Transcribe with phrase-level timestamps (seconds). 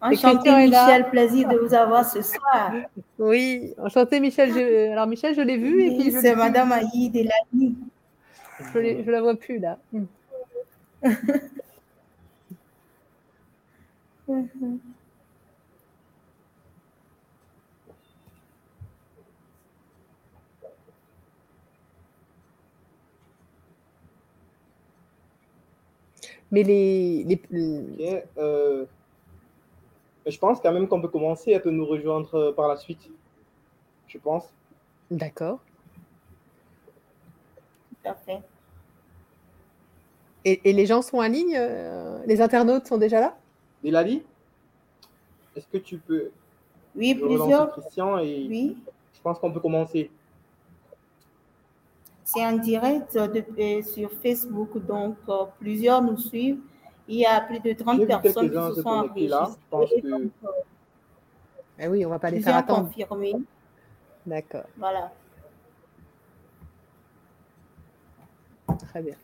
[0.00, 2.72] Enchanté, Michel, plaisir de vous avoir ce soir.
[3.18, 4.56] Oui, enchanté, Michel.
[4.92, 5.74] Alors, Michel, je l'ai vu.
[5.74, 7.76] Oui, c'est Madame Aïe Delani.
[8.74, 9.78] Je ne la vois plus, là.
[26.50, 27.24] Mais les.
[27.24, 28.22] les...
[28.38, 28.86] Euh,
[30.30, 33.10] je pense quand même qu'on peut commencer à nous rejoindre euh, par la suite.
[34.06, 34.52] Je pense.
[35.10, 35.58] D'accord.
[37.90, 38.40] Tout à fait.
[40.44, 43.36] Et, les gens sont en ligne euh, Les internautes sont déjà là?
[43.84, 44.22] Delali
[45.56, 46.30] Est-ce que tu peux.
[46.96, 47.72] Oui, plusieurs.
[47.72, 48.76] Christian et oui.
[49.12, 50.10] Je pense qu'on peut commencer.
[52.24, 55.16] C'est en direct de, sur Facebook, donc
[55.58, 56.60] plusieurs nous suivent.
[57.08, 59.28] Il y a plus de 30 personnes qui se sont enregistrées.
[59.28, 60.30] Là, je pense que...
[61.78, 62.86] eh oui, on ne va pas les faire attendre.
[62.88, 63.34] confirmés.
[64.26, 64.64] D'accord.
[64.76, 65.10] Voilà.
[68.90, 69.14] Très bien.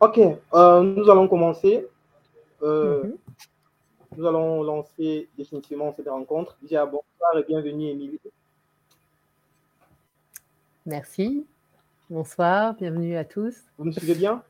[0.00, 1.86] Ok, euh, nous allons commencer.
[2.62, 3.16] Euh, mhm.
[4.16, 6.56] Nous allons lancer définitivement cette rencontre.
[6.62, 8.18] Déjà, bonsoir et bienvenue, Émilie.
[10.86, 11.46] Merci.
[12.08, 13.54] Bonsoir, bienvenue à tous.
[13.76, 14.42] Vous me suivez bien?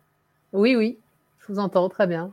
[0.52, 1.00] Oui, oui,
[1.40, 2.32] je vous entends très bien.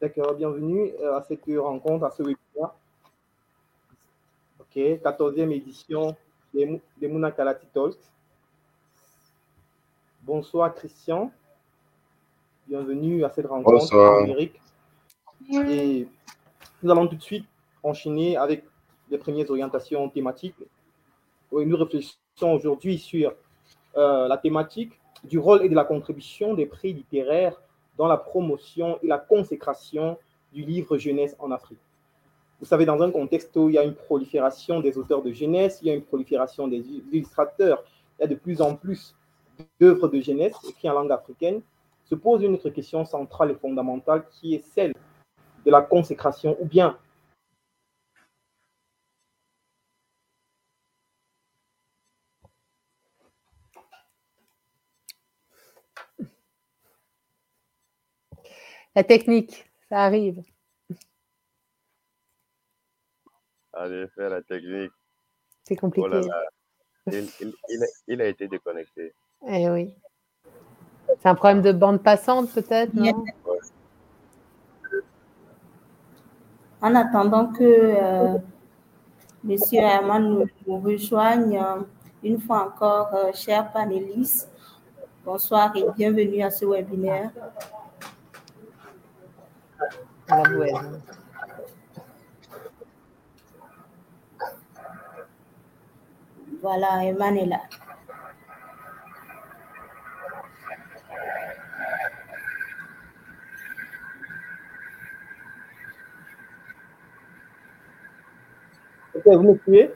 [0.00, 2.74] D'accord, bienvenue euh, à cette rencontre, à ce webinaire.
[4.60, 6.16] Ok, 14e édition
[6.52, 7.98] des, des Mouna Kalati Talks.
[10.22, 11.30] Bonsoir Christian.
[12.66, 14.20] Bienvenue à cette rencontre Bonsoir.
[14.22, 14.60] numérique.
[15.68, 16.06] Et
[16.82, 17.46] nous allons tout de suite
[17.82, 18.64] enchaîner avec
[19.10, 20.56] les premières orientations thématiques.
[21.50, 23.34] Oui, nous réfléchissons aujourd'hui sur
[23.96, 27.60] euh, la thématique du rôle et de la contribution des prix littéraires
[27.98, 30.18] dans la promotion et la consécration
[30.52, 31.78] du livre jeunesse en Afrique.
[32.62, 35.80] Vous savez, dans un contexte où il y a une prolifération des auteurs de jeunesse,
[35.82, 37.82] il y a une prolifération des illustrateurs,
[38.16, 39.16] il y a de plus en plus
[39.80, 41.60] d'œuvres de jeunesse écrites en langue africaine,
[42.04, 44.94] se pose une autre question centrale et fondamentale qui est celle
[45.66, 46.96] de la consécration ou bien
[58.94, 60.42] La technique, ça arrive.
[64.16, 64.92] La technique.
[65.64, 66.06] C'est compliqué.
[66.06, 66.42] Oh là là.
[67.06, 69.12] Il, il- il a, il a été déconnecté.
[69.48, 69.94] Eh oui.
[71.20, 73.24] C'est un problème de bande passante, peut-être, non?
[76.80, 78.38] En attendant que euh,
[79.44, 81.80] Monsieur Herman nous, nous rejoigne, euh,
[82.24, 84.50] une fois encore, euh, chers panélistes,
[85.24, 87.30] bonsoir et bienvenue à ce webinaire.
[90.28, 90.42] La
[96.62, 97.60] Voilà, Herman est là.
[109.14, 109.90] Ok, vous me suivez?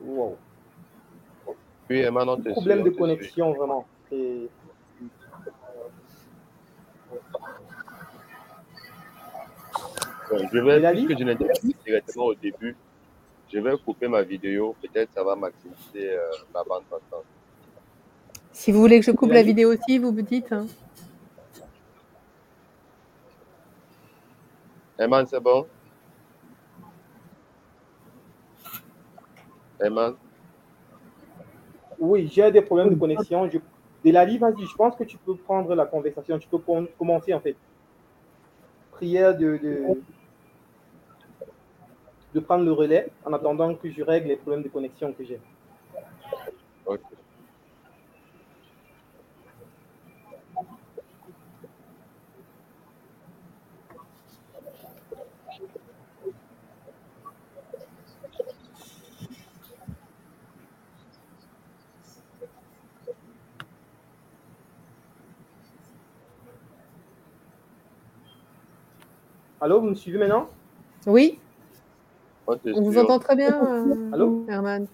[0.00, 0.36] Wow.
[1.88, 3.86] Puis, Emmanuel, on te Problème de connexion, vraiment.
[4.08, 4.48] C'est-
[10.30, 11.52] Je vais, puisque je pas
[11.84, 12.76] directement au début,
[13.52, 14.74] je vais couper ma vidéo.
[14.82, 16.20] Peut-être ça va maximiser euh,
[16.52, 17.24] ma bande passante.
[18.52, 20.50] Si vous voulez que je coupe La vidéo aussi, vous me dites.
[20.52, 20.66] hein.
[24.98, 25.66] Eman, c'est bon?
[29.78, 30.16] Eman,
[31.98, 33.48] Oui, j'ai des problèmes de connexion.
[33.48, 33.58] Je...
[34.04, 36.38] Delali, vas-y, je pense que tu peux prendre la conversation.
[36.38, 37.56] Tu peux com- commencer, en fait.
[38.96, 39.98] Prière de,
[42.40, 45.38] prendre le relais en attendant que je règle les problèmes de connexion que j'ai.
[69.66, 70.48] Allô, vous me suivez maintenant?
[71.08, 71.40] Oui,
[72.46, 74.46] On vous entend très bien, euh, Allô?
[74.48, 74.86] Herman.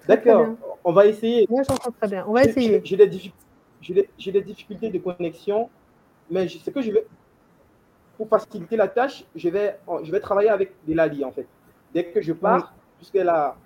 [0.00, 0.56] Très, très D'accord, bien.
[0.84, 1.46] on va essayer.
[1.48, 2.26] Moi, j'entends très bien.
[2.28, 2.82] On va J'ai- essayer.
[2.84, 3.32] J'ai des, diffi-
[3.80, 5.70] j'ai des- j'ai des difficultés de connexion,
[6.30, 7.06] mais je- ce que je vais,
[8.18, 11.46] pour faciliter la tâche, je vais, je vais travailler avec Delali en fait.
[11.94, 13.56] Dès que je pars, puisqu'elle a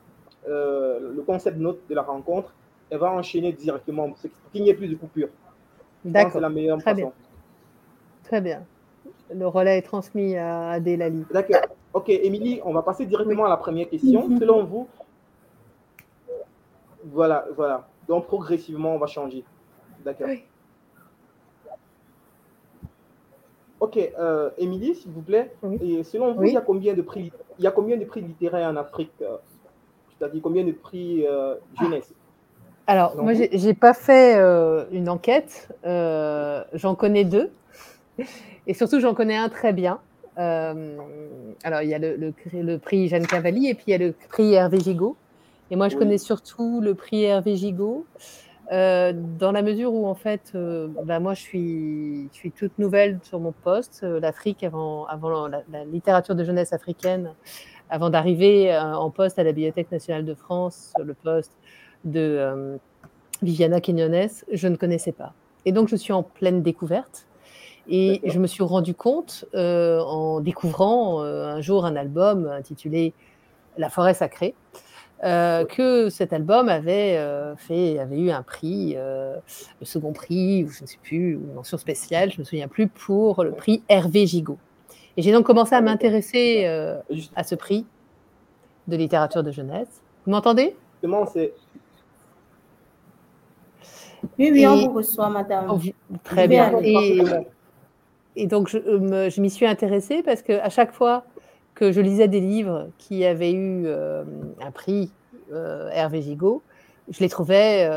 [0.49, 2.55] euh, le concept note de la rencontre,
[2.91, 4.19] elle va enchaîner directement pour
[4.53, 5.27] qu'il n'y ait plus de coupure.
[5.27, 5.33] Que
[6.05, 7.13] C'est D'accord, la meilleure Très façon.
[8.23, 8.63] très bien.
[9.35, 11.25] Le relais est transmis à Delali.
[11.33, 11.61] D'accord.
[11.95, 14.29] Ok, Émilie, on va passer directement à la première question.
[14.29, 14.39] Mhm.
[14.39, 14.89] Selon vous,
[17.05, 17.89] voilà, voilà.
[18.07, 19.45] Donc progressivement, on va changer.
[20.05, 20.29] D'accord.
[20.29, 20.45] Oui.
[23.81, 25.53] Ok, euh, Émilie, s'il vous plaît.
[25.63, 25.79] Oui.
[25.81, 28.21] Et selon vous, il y a combien de prix Il y a combien de prix
[28.21, 29.37] littéraires en Afrique euh,
[30.19, 32.13] C'est-à-dire combien de prix euh, jeunesse?
[32.87, 35.69] Alors, moi, j'ai j'ai pas fait euh, une enquête.
[35.85, 37.51] j'en connais deux.
[38.69, 39.99] Et surtout, j'en connais un très bien.
[40.39, 40.97] Euh,
[41.65, 43.99] alors, il y a le, le- le prix Jeanne Cavalli et puis il y a
[43.99, 45.17] le prix Hervé Gigot.
[45.71, 46.01] Et moi, je Oui.
[46.01, 48.07] connais surtout le prix Hervé Gigot,
[48.71, 52.79] euh, dans la mesure où, en fait, euh, bah, moi, je suis, je suis toute
[52.79, 54.01] nouvelle sur mon poste.
[54.05, 57.33] Euh, L'Afrique, avant, avant la, la littérature de jeunesse africaine,
[57.91, 61.53] avant d'arriver en poste à la Bibliothèque nationale de France, sur le poste
[62.05, 62.79] de
[63.41, 65.33] Viviana Quinones, je ne connaissais pas.
[65.65, 67.28] Et donc, je suis en pleine découverte.
[67.89, 73.15] Et je me suis rendu compte, euh, en découvrant euh, un jour un album intitulé
[73.79, 74.55] La forêt sacrée,
[75.25, 79.37] euh, que cet album avait, euh, fait, avait eu un prix, euh,
[79.81, 82.45] le second prix, ou je ne sais plus, ou une mention spéciale, je ne me
[82.45, 84.59] souviens plus, pour le prix Hervé Gigot.
[85.17, 87.01] Et j'ai donc commencé à Ah, m'intéresser euh,
[87.35, 87.87] à ce prix
[88.87, 90.03] de littérature de jeunesse.
[90.25, 90.77] Vous m'entendez?
[91.01, 91.09] C'est
[94.39, 95.81] Oui, oui, on vous reçoit, madame.
[96.23, 96.79] Très bien.
[96.83, 97.21] Et,
[98.37, 101.25] donc, je, je m'y suis intéressée parce qu'à chaque fois
[101.75, 105.13] que je lisais des livres qui avaient eu un prix
[105.53, 106.63] Hervé Gigot,
[107.11, 107.89] je les trouvais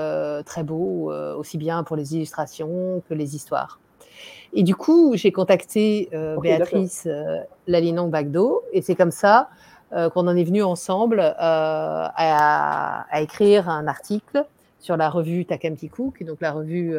[0.44, 3.80] très beaux, aussi bien pour les illustrations que les histoires.
[4.54, 6.10] Et du coup, j'ai contacté
[6.42, 7.08] Béatrice
[7.68, 9.50] Lalinong-Bagdo, et c'est comme ça
[9.92, 14.46] qu'on en est venu ensemble à, à, écrire un article
[14.80, 16.96] sur la revue Takamtiku, qui est donc la revue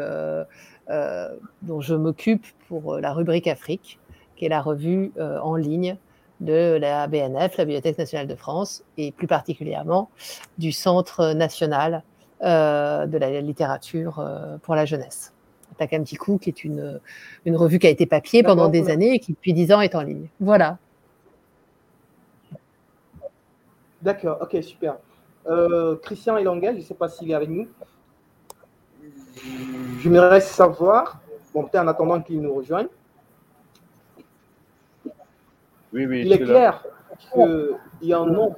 [0.89, 3.99] dont je m'occupe pour la rubrique Afrique,
[4.37, 5.97] qui est la revue en ligne
[6.43, 10.11] de la BNF, la Bibliothèque nationale de France, et plus particulièrement
[10.59, 12.03] du Centre national
[12.43, 15.33] euh, de la littérature euh, pour la jeunesse.
[15.79, 17.01] Takamtiku, qui est une,
[17.45, 19.95] une revue qui a été papier pendant des années et qui depuis dix ans est
[19.95, 20.27] en ligne.
[20.41, 20.79] Voilà.
[24.03, 24.97] D'accord, ok, super.
[25.47, 27.69] Euh, Christian Elangel, je ne sais pas s'il est avec nous.
[30.01, 31.21] J'aimerais savoir,
[31.53, 32.89] bon, peut-être en attendant qu'il nous rejoigne,
[35.93, 36.85] il est clair
[37.33, 38.57] qu'il y a un nombre.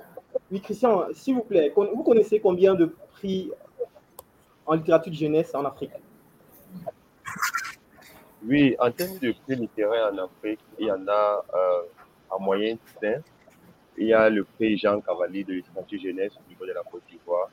[0.50, 3.50] Oui, Christian, s'il vous plaît, vous connaissez combien de prix
[4.66, 5.92] en littérature de jeunesse en Afrique?
[8.46, 11.82] Oui, en termes de prix littéraires en Afrique, il y en a euh,
[12.30, 13.22] en moyenne 5.
[13.96, 17.02] Il y a le prix Jean Cavalli de littérature jeunesse au niveau de la Côte
[17.10, 17.48] d'Ivoire.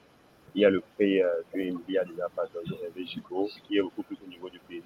[0.53, 4.17] Il y a le prix euh, que Emilie a déjà de qui est beaucoup plus
[4.25, 4.81] au niveau du pays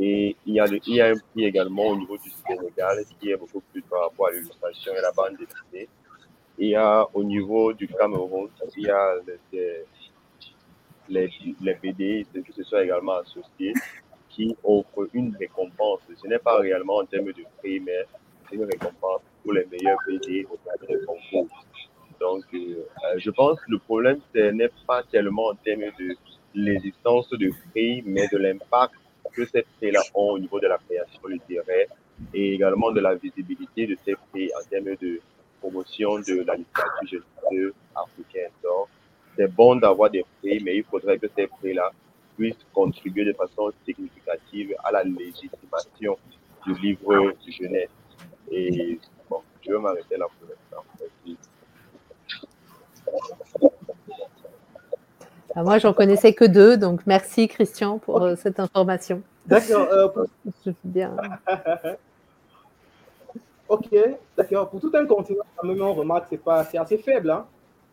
[0.00, 3.04] et il y, a le, il y a un prix également au niveau du Sénégal
[3.18, 5.88] qui est beaucoup plus par rapport à l'illustration et la bande dessinée.
[6.56, 9.14] Il y a au niveau du Cameroun, il y a
[9.52, 9.84] les,
[11.08, 13.72] les, les BD qui se sont également associés
[14.28, 16.00] qui offrent une récompense.
[16.16, 18.04] Ce n'est pas réellement en termes de prix, mais
[18.48, 21.64] c'est une récompense pour les meilleurs BD au cadre des concours.
[22.20, 22.84] Donc, euh,
[23.16, 26.16] je pense que le problème, ce n'est pas tellement en termes de
[26.54, 28.94] l'existence de prix, mais de l'impact
[29.32, 31.86] que ces prix-là ont au niveau de la création littéraire
[32.34, 35.20] et également de la visibilité de ces prix en termes de
[35.60, 37.22] promotion de la littérature
[37.52, 38.50] jeune africaine.
[38.62, 38.88] Donc,
[39.36, 41.92] c'est bon d'avoir des prix, mais il faudrait que ces prix-là
[42.36, 46.16] puissent contribuer de façon significative à la légitimation
[46.66, 47.90] du livre du jeunesse.
[48.50, 48.98] Et
[49.28, 50.84] bon, je vais m'arrêter là pour l'instant.
[55.58, 59.22] Ah, moi, j'en connaissais que deux, donc merci Christian pour euh, cette information.
[59.44, 59.88] D'accord.
[59.90, 60.08] Euh,
[60.84, 61.16] bien.
[63.68, 63.88] ok,
[64.36, 64.70] d'accord.
[64.70, 66.36] Pour tout un continent, quand même, on remarque que
[66.70, 67.30] c'est assez faible.
[67.30, 67.44] Hein.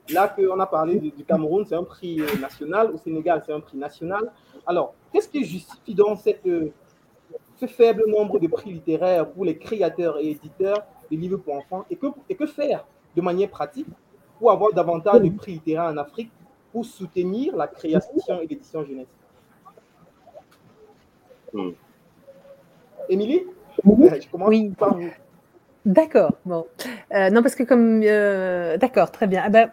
[0.10, 2.92] Là qu'on a parlé du, Cameroun, c'est un prix euh, national.
[2.92, 4.32] Au Sénégal, c'est un prix national.
[4.68, 10.20] Alors, qu'est-ce qui justifie donc cette, ce faible nombre de prix littéraires pour les créateurs
[10.20, 13.88] et éditeurs de livres pour enfants et que, et que faire de manière pratique?
[14.40, 16.32] Pour avoir davantage de prix littéraires en Afrique
[16.72, 19.08] pour soutenir la création et l'édition jeunesse.
[21.54, 21.72] Hmm.
[23.10, 23.44] Émilie?
[23.84, 24.72] Je commence oui.
[24.78, 25.10] par vous.
[25.86, 26.34] D'accord.
[26.46, 26.66] Bon.
[27.14, 28.02] Euh, non, parce que comme.
[28.04, 29.44] Euh, d'accord, très bien.
[29.46, 29.70] Ah ben,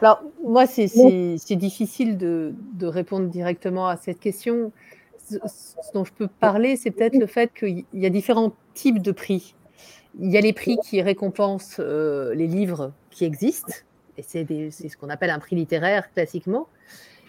[0.00, 4.72] alors, moi, c'est difficile de, de, répondre directement à cette question.
[5.26, 5.38] Ce,
[5.94, 9.54] dont je peux parler, c'est peut-être le fait qu'il y a différents types de prix.
[10.20, 13.72] Il y a les prix qui récompensent euh, les livres qui existent,
[14.18, 16.68] et c'est ce qu'on appelle un prix littéraire classiquement.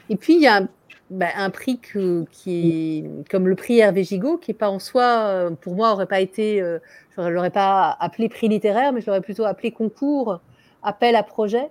[0.10, 0.68] Et puis, il y a
[1.10, 5.76] bah, un prix qui comme le prix Hervé Gigot, qui pas en soi, euh, pour
[5.76, 6.80] moi, aurait pas été, euh,
[7.16, 10.40] je ne l'aurais pas appelé prix littéraire, mais je l'aurais plutôt appelé concours,
[10.84, 11.70] appel à projet,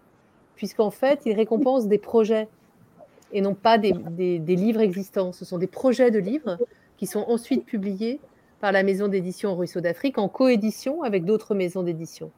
[0.57, 2.49] puisqu'en fait, il récompense des projets
[3.33, 5.33] et non pas des, des, livres existants.
[5.33, 6.59] Ce sont des projets de livres
[6.97, 8.21] qui sont ensuite publiés
[8.61, 12.31] par la maison d'édition Ruisseau d'Afrique en coédition avec d'autres maisons d'édition.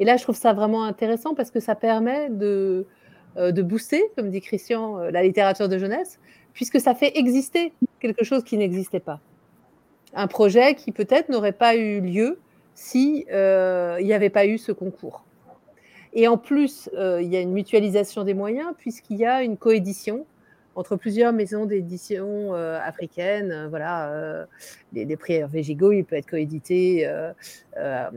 [0.00, 2.86] Et là, je trouve ça vraiment intéressant parce que ça permet de,
[3.36, 6.18] euh, de booster, comme dit Christian, euh, la littérature de jeunesse,
[6.52, 9.20] puisque ça fait exister quelque chose qui n'existait pas.
[10.14, 12.38] Un projet qui peut-être n'aurait pas eu lieu
[12.74, 15.24] s'il euh, n'y avait pas eu ce concours.
[16.14, 20.26] Et en plus, il y a une mutualisation des moyens puisqu'il y a une coédition
[20.74, 23.52] entre plusieurs maisons d'édition euh, africaines.
[23.52, 24.44] Euh, voilà, euh,
[24.92, 27.08] les, prix Hervé Gigot, il peut être coédité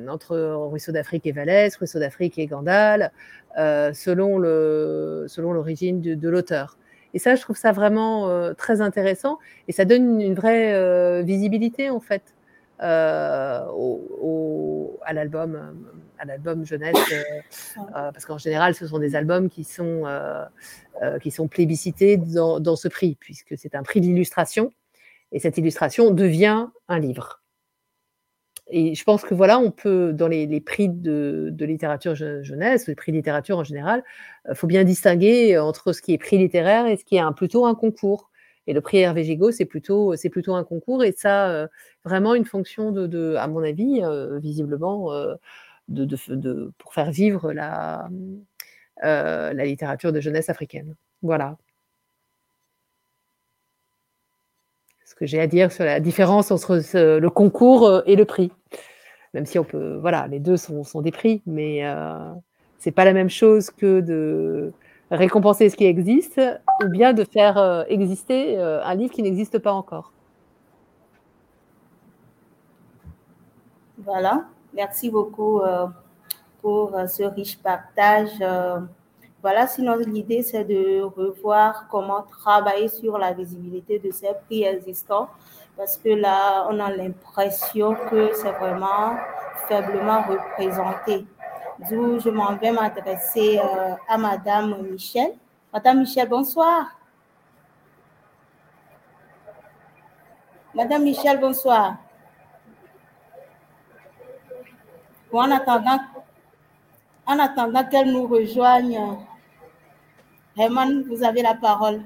[0.09, 0.37] entre
[0.69, 3.11] Ruisseau d'Afrique et Vallès, Ruisseau d'Afrique et Gandal,
[3.55, 6.77] selon le selon l'origine de, l'auteur.
[7.13, 11.99] Et ça, je trouve ça vraiment très intéressant et ça donne une, vraie visibilité en
[11.99, 12.23] fait
[12.81, 15.59] au, à l'album
[16.19, 16.95] à l'album jeunesse
[17.91, 20.03] parce qu'en général ce sont des albums qui sont
[21.03, 24.71] euh, qui sont plébiscités dans, ce prix, puisque c'est un prix d'illustration,
[25.33, 27.43] et cette illustration devient un livre.
[28.69, 33.11] Et je pense que voilà, on peut, dans les, prix de, littérature jeunesse, les prix
[33.11, 34.05] de littérature en général,
[34.45, 37.19] il euh, faut bien distinguer entre ce qui est prix littéraire et ce qui est
[37.19, 38.31] un, plutôt un concours.
[38.65, 41.67] Et le prix Hervé Gigot, c'est plutôt, c'est plutôt un concours et ça,
[42.05, 44.01] vraiment une fonction de, de à mon avis,
[44.41, 45.11] visiblement,
[45.87, 48.09] de, pour faire vivre la,
[49.01, 50.95] la littérature de jeunesse africaine.
[51.21, 51.57] Voilà.
[55.05, 58.51] Ce que j'ai à dire sur la différence entre le concours et le prix.
[59.35, 62.33] Même si on peut, voilà, les deux sont, des prix, mais euh,
[62.79, 64.71] c'est pas la même chose que de
[65.11, 66.41] récompenser ce qui existe
[66.83, 70.13] ou bien de faire euh, exister euh, un livre qui n'existe pas encore.
[73.97, 75.87] Voilà, merci beaucoup euh,
[76.61, 78.43] pour ce riche partage.
[79.41, 85.29] Voilà, sinon l'idée c'est de revoir comment travailler sur la visibilité de ces prix existants
[85.77, 89.17] parce que là on a l'impression que c'est vraiment
[89.67, 91.25] faiblement représenté.
[91.89, 95.33] D'où je m'en vais m'adresser euh, à Madame Michel.
[95.73, 96.87] Madame Michel, bonsoir.
[100.73, 101.97] Madame Michel, bonsoir.
[105.31, 105.99] En attendant,
[107.25, 108.99] en attendant qu'elle nous rejoigne,
[110.57, 112.01] Raymond, vous avez la parole.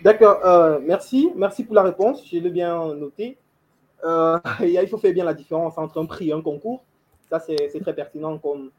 [0.00, 1.32] D'accord, euh, merci.
[1.36, 2.24] Merci pour la réponse.
[2.30, 3.36] Je l'ai bien noté.
[4.04, 6.82] Euh, il faut faire bien la différence entre un prix et un concours.
[7.28, 8.70] Ça, c'est très pertinent comme,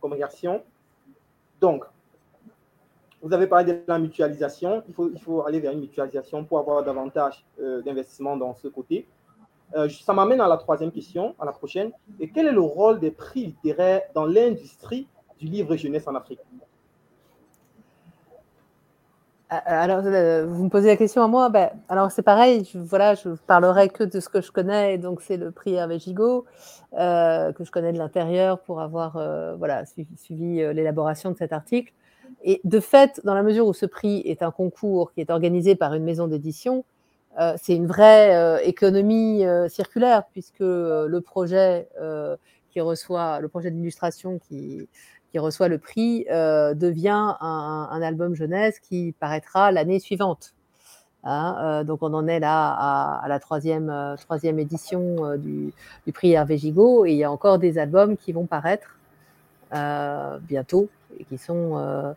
[0.00, 0.62] comme réaction.
[1.60, 1.84] Donc,
[3.22, 4.82] vous avez parlé de la mutualisation.
[4.88, 8.68] Il faut, il faut aller vers une mutualisation pour avoir davantage euh, d'investissement dans ce
[8.68, 9.06] côté.
[10.06, 11.90] ça m'amène à la troisième question, à la prochaine.
[12.20, 15.06] Et quel est le rôle des prix littéraires dans l'industrie
[15.38, 16.40] du livre jeunesse en Afrique?
[19.50, 21.48] Euh, alors, euh, vous me posez la question à moi.
[21.48, 22.68] Ben, alors, c'est pareil.
[22.70, 24.98] Je, voilà, je parlerai que de ce que je connais.
[24.98, 26.44] Donc, c'est le prix Hervé Gigot
[26.98, 29.12] euh, que je connais de l'intérieur pour avoir
[29.58, 29.84] voilà
[30.16, 31.92] suivi, l'élaboration de cet article.
[32.44, 35.74] Et de fait, dans la mesure où ce prix est un concours qui est organisé
[35.74, 36.84] par une maison d'édition,
[37.56, 41.88] c'est une vraie économie circulaire puisque le projet
[42.70, 44.88] qui reçoit le projet d'illustration qui
[45.30, 50.54] qui reçoit le prix euh, devient un, album jeunesse qui paraîtra l'année suivante.
[51.24, 52.70] Hein, euh, donc on en est là
[53.20, 55.72] à, la troisième, euh, troisième édition du,
[56.12, 58.97] prix Hervé Gigot et il y a encore des albums qui vont paraître
[59.70, 62.14] bientôt et qui sont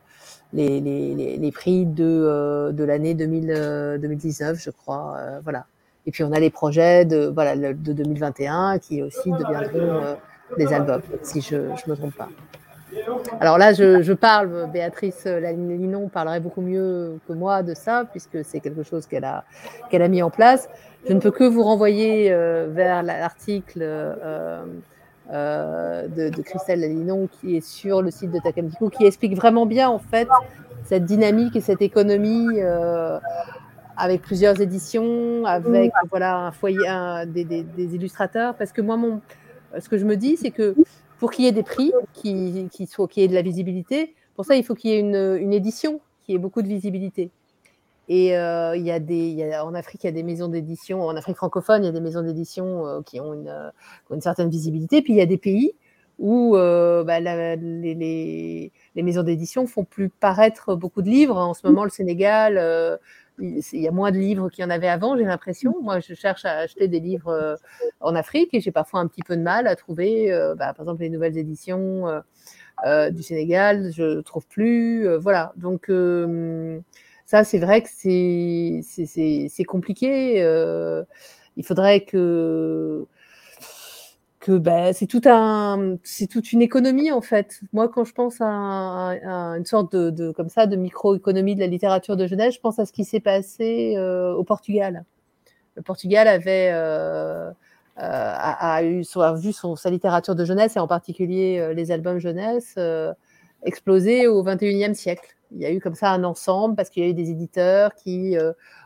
[0.53, 5.17] les, les, les, prix de, de l'année 2019, je crois.
[5.43, 5.65] voilà.
[6.05, 10.17] Et puis on a les projets de, voilà, de 2021 qui aussi deviendront
[10.57, 12.29] des albums, si je ne me trompe pas.
[13.39, 18.59] Alors là, je, parle, Béatrice Linon parlerait beaucoup mieux que moi de ça, puisque c'est
[18.59, 19.43] quelque chose qu'elle a,
[19.89, 20.69] qu'elle a mis en place.
[21.07, 24.63] Je ne peux que vous renvoyer euh, vers l'article euh,
[25.31, 29.89] euh, de, Christelle Linon qui est sur le site de Takamtiku, qui explique vraiment bien
[29.89, 30.27] en fait
[30.83, 32.59] cette dynamique et cette économie
[33.97, 36.79] avec plusieurs éditions, avec voilà un foyer,
[37.27, 38.55] des, des, illustrateurs.
[38.55, 39.21] Parce que moi, mon,
[39.79, 40.75] ce que je me dis, c'est que
[41.19, 44.15] pour qu'il y ait des prix, qui, qui soit, qu'il y ait de la visibilité,
[44.35, 47.29] pour ça, il faut qu'il y ait une, une, édition qui ait beaucoup de visibilité.
[48.13, 51.15] Et euh, il y a des, en Afrique, il y a des maisons d'édition, en
[51.15, 53.69] Afrique francophone, il y a des maisons d'édition euh, qui, ont une, euh,
[54.05, 55.01] qui, ont une, certaine visibilité.
[55.01, 55.71] Puis il y a des pays
[56.19, 61.37] où bah, les, maisons d'édition font plus paraître beaucoup de livres.
[61.37, 62.99] En ce moment, le Sénégal,
[63.39, 65.73] il y a moins de livres qu'il y en avait avant, j'ai l'impression.
[65.81, 67.57] Moi, je cherche à acheter des livres
[68.01, 71.01] en Afrique et j'ai parfois un petit peu de mal à trouver, bah, par exemple,
[71.01, 72.21] les nouvelles éditions
[72.85, 75.07] du Sénégal, je ne trouve plus.
[75.15, 75.53] voilà.
[75.55, 75.89] Donc,
[77.31, 80.39] ça, c'est vrai que c'est compliqué.
[81.57, 83.07] il faudrait que
[84.47, 87.61] bah, c'est toute une économie en fait.
[87.71, 89.15] Moi, quand je pense à,
[89.57, 92.85] une sorte de, de, comme de microéconomie de la littérature de jeunesse, je pense à
[92.85, 95.05] ce qui s'est passé euh, au Portugal.
[95.75, 97.53] Le Portugal avait euh, euh
[97.97, 103.13] a, vu sa littérature de jeunesse et en particulier euh, les albums jeunesse euh,
[103.63, 105.37] exploser au 21e siècle.
[105.53, 107.93] Il y a eu comme ça un ensemble parce qu'il y a eu des éditeurs
[107.95, 108.37] qui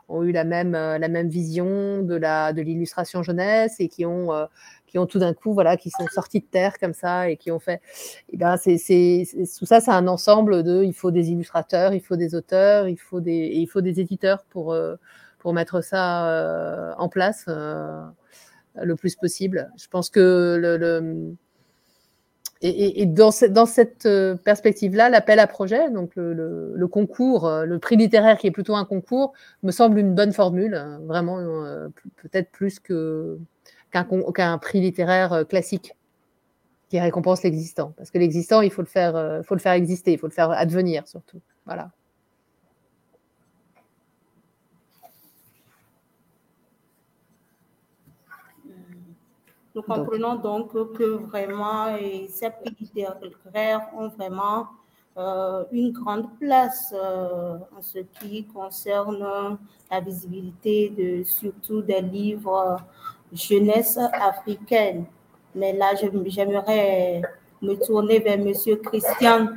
[0.10, 4.32] ont eu la même, la même vision de la de l'illustration jeunesse et qui ont
[4.96, 7.52] qui ont tout d'un coup, voilà, qui sont sortis de terre comme ça et qui
[7.52, 7.82] ont fait.
[8.30, 8.78] Et eh ben, c'est,
[9.60, 10.84] tout ça, c'est un ensemble de.
[10.86, 14.46] Il faut des illustrateurs, il faut des auteurs, il faut des, il faut des éditeurs
[14.50, 14.96] pour euh,
[15.40, 18.06] pour mettre ça euh, en place euh,
[18.82, 19.70] le plus possible.
[19.78, 21.36] Je pense que le,
[22.68, 24.08] et, dans, cette, cette
[24.44, 29.34] perspective-là, l'appel à projet, donc le, concours, le prix littéraire qui est plutôt un concours,
[29.64, 31.40] me semble une bonne formule, vraiment
[32.18, 35.96] peut-être plus qu'un prix littéraire euh, classique,
[36.90, 37.94] qui récompense l'existant.
[37.98, 40.52] Parce que l'existant, il faut le faire, faut le faire exister, il faut le faire
[40.52, 41.42] advenir surtout.
[41.66, 41.92] Voilà.
[49.76, 51.98] Nous comprenons donc, que vraiment
[52.30, 54.68] ces prix littéraires ont vraiment
[55.18, 59.58] euh, une grande place euh, en ce qui concerne
[59.92, 62.78] la visibilité de surtout des livres
[63.34, 65.06] jeunesse africaine.
[65.54, 67.22] Mais là, j'aimerais
[67.62, 69.48] me tourner vers Monsieur Christian.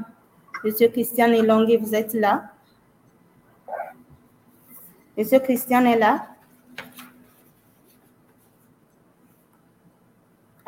[0.64, 2.50] Monsieur Christian Elongue, vous êtes là?
[5.16, 6.26] Monsieur Christian est là?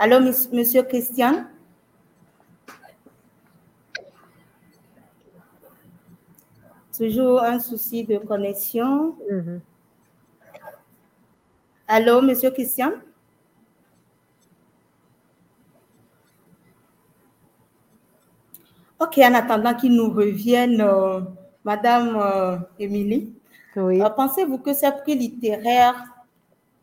[0.02, 1.44] Allô, monsieur Christian?
[6.96, 9.14] Toujours un souci de connexion.
[9.30, 9.60] Mm-hmm.
[11.86, 12.92] Allô, monsieur Christian?
[18.98, 21.20] Ok, en attendant qu'il nous revienne, euh,
[21.62, 23.34] Madame euh, Émilie,
[23.76, 26.02] euh, pensez-vous que ces prix littéraires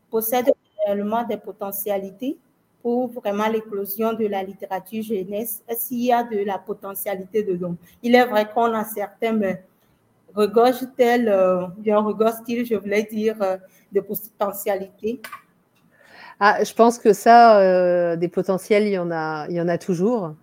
[0.08, 0.54] possèdent
[0.86, 2.38] réellement des potentialités?
[2.82, 8.14] Pour vraiment l'éclosion de la littérature jeunesse qu'il y a de la potentialité dedans Il
[8.14, 9.64] est vrai qu'on a certains, mais
[10.34, 13.56] regorge-t-elle, euh, bien regorge-t-il, je voulais dire, euh,
[13.92, 15.20] de potentialité
[16.40, 19.68] ah, Je pense que ça, euh, des potentiels, il y en a, il y en
[19.68, 20.34] a toujours.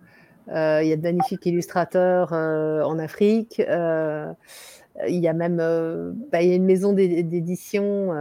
[0.48, 3.58] il y a de magnifiques illustrateurs en Afrique.
[3.58, 5.56] il y a même
[6.30, 8.12] bah, il y a une maison d'édition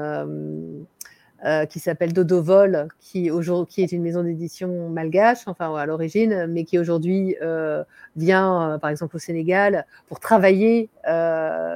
[1.44, 3.30] euh, qui s'appelle Dodovol, qui,
[3.68, 7.84] qui est une maison d'édition malgache, enfin à l'origine, mais qui aujourd'hui euh,
[8.16, 10.90] vient, euh, par exemple, au Sénégal pour travailler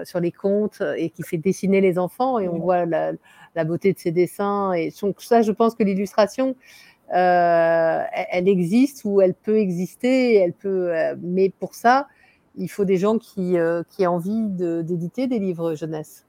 [0.05, 2.39] sur les contes et qui fait dessiner les enfants.
[2.39, 3.11] Et on voit la,
[3.65, 4.71] beauté de ses dessins.
[4.71, 6.55] Et donc, ça, je pense que l'illustration,
[7.09, 12.07] elle existe ou elle peut exister, elle peut, mais pour ça,
[12.55, 13.57] il faut des gens qui,
[13.89, 16.28] qui aient envie d'éditer des livres jeunesse.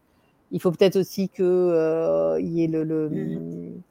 [0.52, 3.82] Il faut peut-être aussi qu'il euh, y ait le, mmh.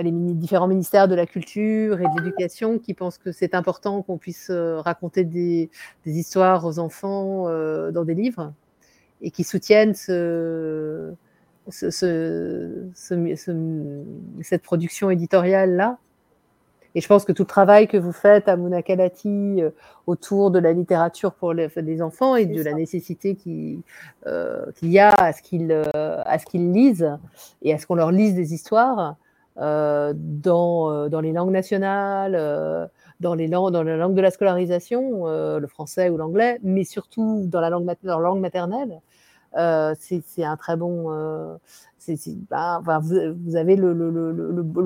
[0.00, 4.18] les différents ministères de la culture et de l'éducation qui pensent que c'est important qu'on
[4.18, 5.70] puisse euh, raconter des,
[6.04, 8.52] histoires aux enfants euh, dans des livres
[9.22, 11.14] et qui soutiennent ce,
[11.70, 12.04] cette
[14.62, 15.98] production éditoriale-là.
[16.94, 19.70] Et je pense que tout le travail que vous faites à Munakalati euh,
[20.06, 23.36] autour de la littérature pour les, enfants et de la nécessité
[24.26, 27.18] euh, qu'il y a à ce qu'ils euh, qu'ils lisent
[27.62, 29.16] et à ce qu'on leur lise des histoires
[29.56, 35.66] dans, dans, les langues nationales, dans, les langues, dans la langue de la scolarisation, le
[35.66, 39.00] français ou l'anglais, mais surtout dans la langue, leur langue maternelle.
[39.54, 41.58] C'est un très bon,
[42.50, 43.92] bah, vous, avez le,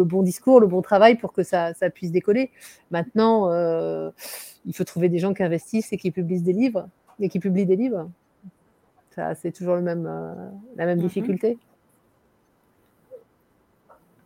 [0.04, 2.50] bon discours, le bon travail pour que ça, puisse décoller.
[2.90, 4.10] Maintenant, euh,
[4.66, 6.88] il faut trouver des gens qui investissent et qui publient des livres
[7.20, 8.08] et qui publient des livres.
[9.36, 10.34] C'est toujours le même, euh,
[10.76, 11.02] la même mm-hmm.
[11.02, 11.58] difficulté.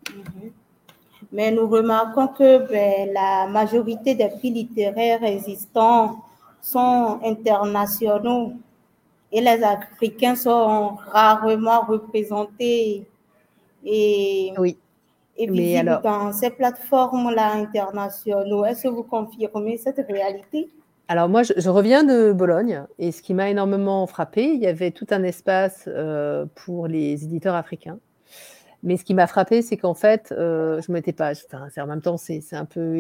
[0.05, 0.51] Mm-hmm.
[1.33, 6.19] Mais nous remarquons que ben, la majorité des prix littéraires existants
[6.61, 8.53] sont internationaux
[9.37, 13.07] et les Africains sont rarement représentés
[13.85, 14.79] et, oui.
[15.39, 18.51] visibles dans ces plateformes-là internationales.
[18.67, 20.71] Est-ce que vous confirmez cette réalité?
[21.09, 24.91] Alors moi, je, reviens de Bologne et ce qui m'a énormément frappé, il y avait
[24.91, 27.99] tout un espace euh, pour les éditeurs africains.
[28.83, 31.33] Mais ce qui m'a frappé, c'est qu'en fait, euh, je ne m'étais pas.
[31.53, 32.97] Enfin, en même temps, c'est un peu.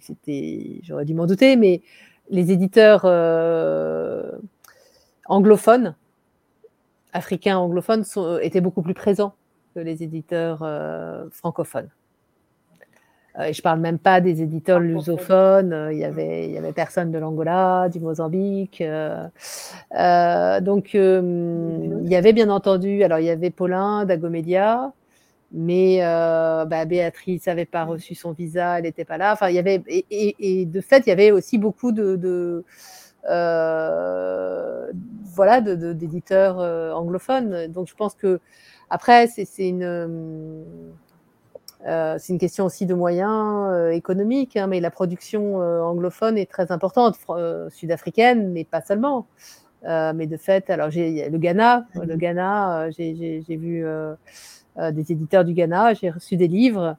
[0.00, 0.80] C'était.
[0.82, 1.82] J'aurais dû m'en douter, mais
[2.30, 4.32] les éditeurs euh,
[5.28, 5.94] anglophones,
[7.12, 9.34] africains anglophones, sont, étaient beaucoup plus présents
[9.74, 11.90] que les éditeurs euh, francophones.
[13.38, 15.72] Euh, et je ne parle même pas des éditeurs lusophones.
[15.72, 18.82] Euh, il y avait, y avait personne de l'Angola, du Mozambique.
[18.82, 24.92] donc, il y avait bien entendu, alors il y avait Paulin d'Agomédia,
[25.52, 29.34] mais bah, Béatrice n'avait pas reçu son visa, elle n'était pas là.
[29.34, 32.64] Enfin, il y avait, et, de fait, il y avait aussi beaucoup de euh,
[35.36, 37.68] voilà, d'éditeurs euh, anglophones.
[37.68, 38.40] Donc je pense que
[38.90, 39.84] après, c'est une,
[41.86, 46.72] euh, c'est une question aussi de moyens économiques, hein, mais la production anglophone est très
[46.72, 47.16] importante,
[47.68, 49.26] sud-africaine, mais pas seulement.
[49.84, 52.18] mais de fait, alors j'ai le Ghana, le mhm.
[52.18, 53.84] Ghana, j'ai vu
[54.78, 56.96] des éditeurs du Ghana, j'ai reçu des livres,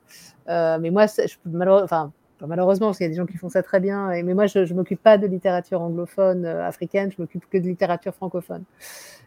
[0.47, 2.11] mais moi, je, malheureusement, enfin,
[2.45, 4.60] malheureusement, parce qu'il y a des gens qui font ça très bien, mais moi, je
[4.60, 8.63] ne m'occupe pas de littérature anglophone euh, africaine, je m'occupe que de littérature francophone.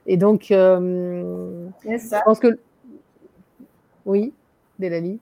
[0.07, 2.59] Et donc, euh, je pense que.
[4.07, 4.33] Oui,
[4.79, 5.18] Délanie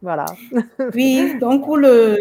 [0.00, 0.26] Voilà.
[0.94, 2.16] Oui, donc pour le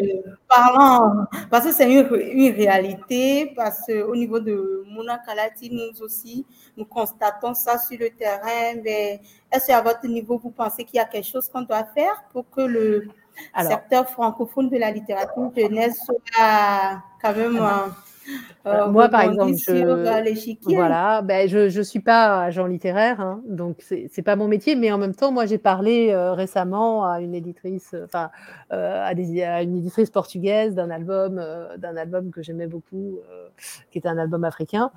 [0.49, 6.45] parlant, parce que c'est une, une, réalité, parce qu'au niveau de Mouna Kalati, nous aussi,
[6.75, 10.99] nous constatons ça sur le terrain, mais est-ce qu'à votre niveau, vous pensez qu'il y
[10.99, 13.07] a quelque chose qu'on doit faire pour que le
[13.53, 17.59] Alors, secteur francophone de la littérature jeunesse soit quand même...
[18.65, 23.77] Euh, moi, par exemple, je, voilà, ben, je ne suis pas agent littéraire, hein, donc
[23.79, 27.21] c'est n'est pas mon métier, mais en même temps, moi, j'ai parlé euh, récemment à
[27.21, 28.29] une éditrice, euh, enfin,
[28.69, 29.13] à, à,
[29.63, 31.41] une éditrice portugaise d'un album,
[31.77, 33.19] d'un album que j'aimais beaucoup,
[33.91, 34.91] qui est un album africain.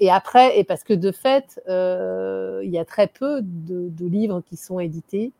[0.00, 4.42] et après, et parce que de fait, il y a très peu de, de, livres
[4.44, 5.32] qui sont édités,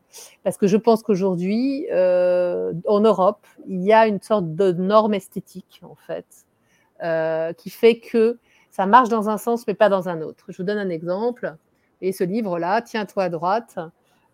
[0.44, 5.80] parce que je pense qu'aujourd'hui, en Europe, il y a une sorte de norme esthétique,
[5.82, 6.45] en fait,
[7.02, 8.38] euh, qui fait que
[8.70, 10.44] ça marche dans un sens mais pas dans un autre.
[10.48, 11.56] Je vous donne un exemple.
[12.00, 13.78] Et ce livre-là, Tiens-toi à droite,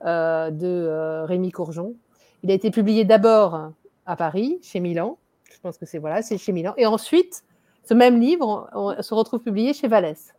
[0.05, 1.95] euh, de euh, Rémi Courgeon,
[2.43, 3.71] il a été publié d'abord
[4.05, 5.19] à Paris, chez Milan.
[5.45, 6.75] Je pense que c'est voilà, c'est chez Milan.
[6.77, 7.45] Et ensuite,
[7.85, 10.35] ce même livre on, se retrouve publié chez Vallès.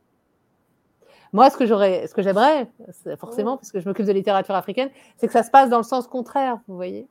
[1.32, 2.70] Moi, ce que j'aurais, ce que j'aimerais,
[3.18, 5.84] forcément, parce que je m'occupe de littérature africaine, c'est que ça se passe dans le
[5.84, 7.08] sens contraire, vous voyez.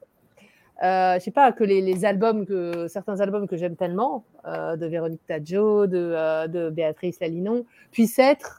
[0.83, 2.45] Euh, je sais pas, que les, albums,
[2.88, 8.18] certains albums que j'aime tellement, euh, de Véronique Tadjo, de, euh, de Béatrice Lalinon, puissent
[8.18, 8.59] être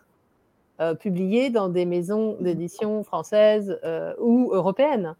[0.99, 3.79] publiés dans des maisons d'édition françaises
[4.19, 5.15] ou européennes.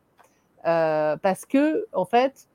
[0.63, 2.48] parce que, en fait,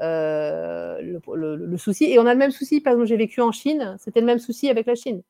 [0.00, 4.20] le, souci, et on a le même souci, par exemple, j'ai vécu en Chine, c'était
[4.20, 5.22] le même souci avec la Chine.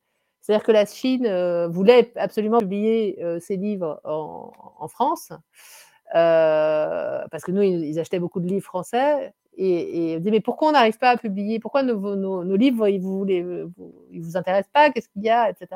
[0.42, 5.32] C'est-à-dire que la Chine voulait absolument publier ses livres en France.
[6.14, 9.32] Euh, parce que nous, ils, achetaient beaucoup de livres français.
[9.56, 11.58] Et, et on dit, mais pourquoi on n'arrive pas à publier?
[11.58, 14.90] Pourquoi nos, livres, ils vous, ils vous intéressent pas?
[14.90, 15.50] Qu'est-ce qu'il y a?
[15.50, 15.66] Etc.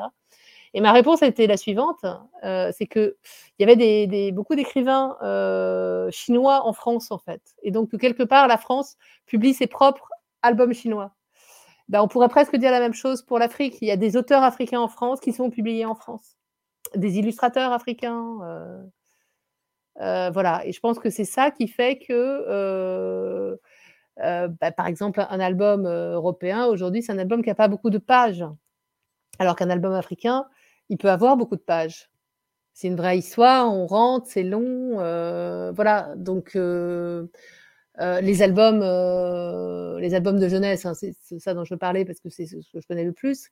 [0.73, 2.05] Et ma réponse a été la suivante
[2.43, 3.13] euh, c'est qu'il
[3.59, 7.41] y avait beaucoup d'écrivains euh, chinois en France, en fait.
[7.63, 10.09] Et donc, quelque part, la France publie ses propres
[10.41, 11.13] albums chinois.
[11.89, 13.77] Ben, on pourrait presque dire la même chose pour l'Afrique.
[13.81, 16.37] Il y a des auteurs africains en France qui sont publiés en France,
[16.95, 18.39] des illustrateurs africains.
[18.43, 18.83] Euh, euh,
[19.99, 23.55] voilà, et je pense que c'est ça qui fait que, euh,
[24.23, 27.89] euh, bah, par exemple, un album européen, aujourd'hui, c'est un album qui n'a pas beaucoup
[27.89, 28.45] de pages,
[29.39, 30.45] alors qu'un album africain,
[30.89, 32.09] il peut avoir beaucoup de pages.
[32.73, 34.97] C'est une vraie histoire, on rentre, c'est long,
[35.73, 36.13] voilà.
[36.15, 38.79] Donc, les albums,
[39.99, 42.79] les albums de jeunesse, hein, c'est ça dont je parler parce que c'est ce que
[42.81, 43.49] je connais le plus.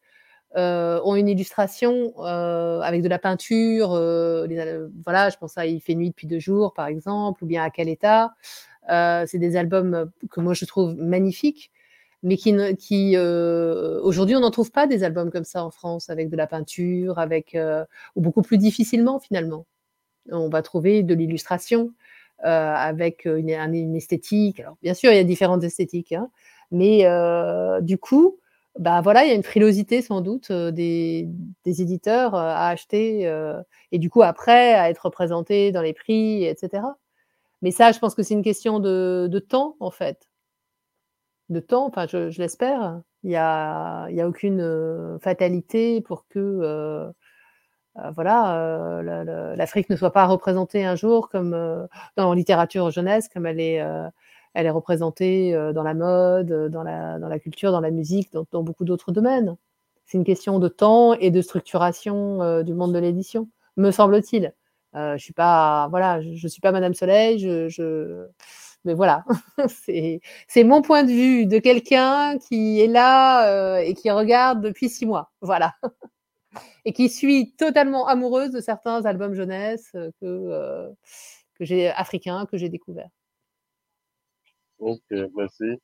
[0.58, 3.92] Euh, ont une illustration euh, avec de la peinture.
[3.92, 7.64] Euh, voilà, je pense à Il fait nuit depuis deux jours, par exemple, ou bien
[7.64, 8.34] à quel état.
[8.90, 11.72] c'est des albums que moi je trouve magnifiques,
[12.24, 16.30] mais qui, qui aujourd'hui on n'en trouve pas des albums comme ça en France avec
[16.30, 17.58] de la peinture, avec
[18.16, 19.66] ou beaucoup plus difficilement finalement.
[20.32, 21.92] On va trouver de l'illustration
[22.40, 24.60] avec une, une, esthétique.
[24.62, 26.30] Alors bien sûr, il y a différentes esthétiques, hein,
[26.72, 27.06] mais
[27.82, 28.38] du coup,
[28.80, 31.30] bah voilà, il y a une frilosité sans doute des,
[31.66, 33.24] éditeurs à acheter
[33.92, 36.84] et du coup après à être représentés dans les prix, etc.
[37.62, 40.28] Mais ça, je pense que c'est une question de, temps en fait.
[41.50, 43.02] De temps, enfin je, l'espère.
[43.24, 47.14] Il n'y a, y a aucune fatalité pour que
[48.14, 49.02] voilà,
[49.56, 51.52] l'Afrique ne soit pas représentée un jour comme
[52.18, 53.82] dans la littérature jeunesse, comme elle est
[54.56, 57.92] elle est représentée euh, dans la mode, euh, dans la, dans la culture, dans la
[57.92, 59.58] musique, dans, beaucoup d'autres domaines.
[60.06, 64.54] C'est une question de temps et de structuration euh, du monde de l'édition, me semble-t-il.
[64.94, 68.26] je suis pas, voilà, je, suis pas Madame Soleil, je,
[68.86, 69.26] mais voilà,
[69.68, 75.06] c'est mon point de vue de quelqu'un qui est là et qui regarde depuis six
[75.06, 75.74] mois, voilà,
[76.86, 79.92] et qui suit totalement amoureuse de certains albums jeunesse
[80.22, 80.94] que
[81.56, 83.10] que j'ai africains que j'ai découverts.
[84.80, 85.02] Ok,
[85.36, 85.80] merci.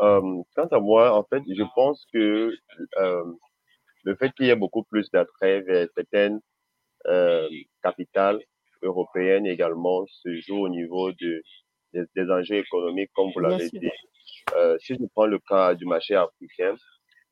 [0.00, 2.52] Euh, quant à moi, en fait, je pense que
[2.98, 3.24] euh,
[4.04, 6.40] le fait qu'il y ait beaucoup plus d'attrait vers certaines
[7.06, 7.48] euh,
[7.82, 8.40] capitales
[8.82, 11.42] européennes également se joue au niveau de,
[11.92, 13.90] des, enjeux économiques, comme vous l'avez dit.
[14.56, 16.76] Euh, si je prends le cas du marché africain,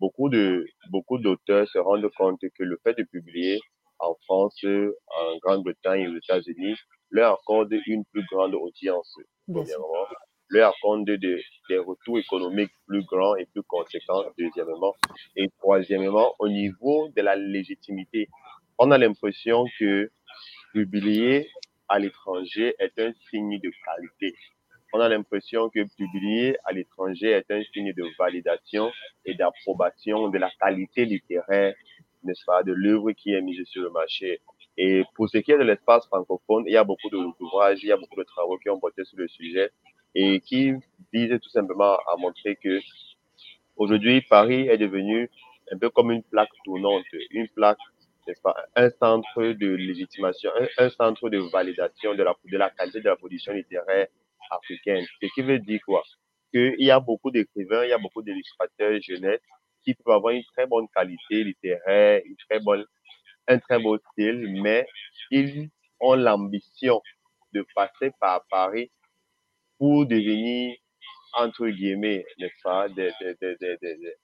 [0.01, 3.61] beaucoup de beaucoup d'auteurs se rendent compte que le fait de publier
[3.99, 6.75] en France, en Grande-Bretagne et aux États-Unis
[7.11, 9.17] leur accorde une plus grande audience,
[9.47, 10.07] premièrement
[10.49, 14.95] leur accorde des, des retours économiques plus grands et plus conséquents, deuxièmement.
[15.37, 18.29] Et troisièmement, au niveau de la légitimité,
[18.79, 20.11] on a l'impression que
[20.73, 21.49] publier
[21.89, 24.37] à l'étranger est un signe de qualité.
[24.93, 28.91] On a l'impression que publier à l'étranger est un signe de validation
[29.25, 31.75] et d'approbation de la qualité littéraire,
[32.23, 34.41] n'est-ce pas, de l'œuvre qui est mise sur le marché.
[34.79, 37.93] Et pour ce qui est de l'espace francophone, il y a beaucoup d'ouvrages, il y
[37.93, 39.71] a beaucoup de travaux qui ont porté sur le sujet
[40.17, 40.73] et qui
[41.13, 42.81] visent tout simplement à montrer que
[43.77, 45.31] aujourd'hui, Paris est devenu
[45.71, 47.79] un peu comme une plaque tournante, une plaque,
[48.27, 53.01] n'est-ce pas, un centre de légitimation, un, centre de validation de la, de la qualité
[53.01, 54.09] de la production littéraire
[54.51, 55.05] africaine.
[55.23, 56.03] Ce qui veut dire quoi?
[56.51, 59.41] Qu'il y a beaucoup d'écrivains, il y a beaucoup d'illustrateurs jeunesse
[59.85, 62.87] qui peuvent avoir une très bonne qualité littéraire, une très bonne,
[63.49, 64.87] un très beau style, mais
[65.31, 65.69] ils
[66.01, 67.03] ont l'ambition
[67.53, 68.91] de passer par Paris
[69.79, 70.77] pour devenir,
[71.35, 74.15] entre guillemets, n'est-ce pas, des, des, des, des, des,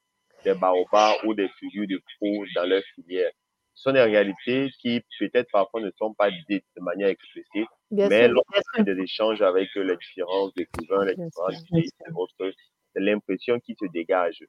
[0.45, 3.31] des baobabs ou des figures de proue dans leur filière.
[3.75, 7.69] Ce sont des réalités qui peut-être parfois ne sont pas dites de manière explicite,
[8.05, 12.27] mais lorsqu'il y a des échanges avec les différents écrivains, les différents
[12.95, 14.45] c'est l'impression qui se dégage.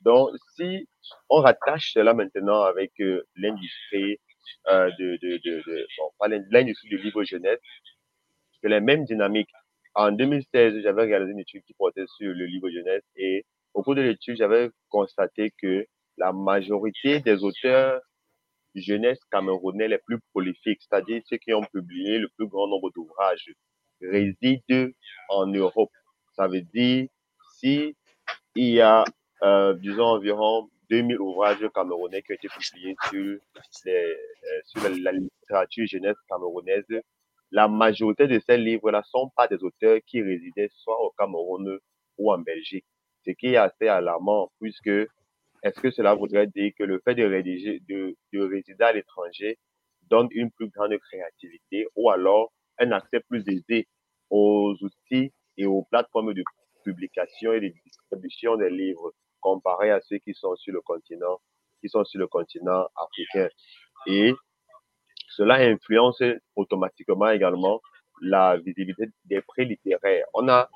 [0.00, 0.88] Donc, si
[1.30, 4.18] on rattache cela maintenant avec euh, l'industrie
[4.68, 7.60] euh, de, de, de, de bon, l'industrie du livre jeunesse,
[8.60, 9.50] c'est la même dynamique.
[9.94, 13.94] En 2016, j'avais réalisé une étude qui portait sur le livre jeunesse et au cours
[13.94, 18.00] de l'étude, j'avais constaté que la majorité des auteurs
[18.74, 23.52] jeunesse camerounais les plus prolifiques, c'est-à-dire ceux qui ont publié le plus grand nombre d'ouvrages,
[24.00, 24.90] résident
[25.28, 25.90] en Europe.
[26.36, 27.08] Ça veut dire
[27.58, 27.96] si
[28.56, 29.04] il y a,
[29.42, 33.38] euh, disons, environ 2000 ouvrages camerounais qui ont été publiés sur,
[33.84, 36.84] les, euh, sur la, littérature jeunesse camerounaise,
[37.54, 41.78] la majorité de ces livres-là sont pas des auteurs qui résidaient soit au Cameroun
[42.18, 42.84] ou en Belgique.
[43.24, 44.88] Ce qui est assez alarmant puisque
[45.62, 49.56] est-ce que cela voudrait dire que le fait de rédiger, de, de résider à l'étranger
[50.10, 53.86] donne une plus grande créativité ou alors un accès plus aisé
[54.30, 56.42] aux outils et aux plateformes de
[56.84, 61.38] publication et de distribution des livres comparé à ceux qui sont sur le continent,
[61.80, 63.48] qui sont sur le continent africain?
[64.08, 64.34] Et
[65.28, 66.22] cela influence
[66.56, 67.80] automatiquement également
[68.20, 70.26] la visibilité des prix littéraires.
[70.34, 70.68] On a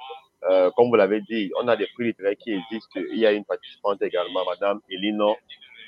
[0.44, 3.00] euh, comme vous l'avez dit, on a des prix littéraires qui existent.
[3.12, 5.36] Il y a une participante également, Madame Elino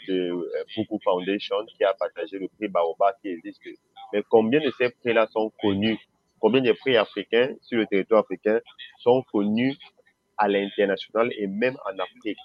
[0.09, 3.61] de Fuku euh, Foundation, qui a partagé le prix Baoba qui existe.
[4.12, 5.99] Mais combien de ces prix-là sont connus?
[6.40, 8.61] Combien de prix africains sur le territoire africain
[8.99, 9.77] sont connus
[10.37, 12.38] à l'international et même en Afrique?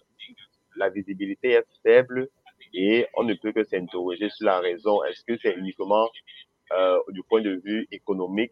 [0.75, 2.29] La visibilité est faible
[2.73, 5.03] et on ne peut que s'interroger sur la raison.
[5.03, 6.09] Est-ce que c'est uniquement
[6.73, 8.51] euh, du point de vue économique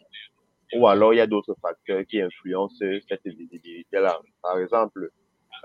[0.75, 4.19] ou alors il y a d'autres facteurs qui influencent cette visibilité-là?
[4.41, 5.11] Par exemple,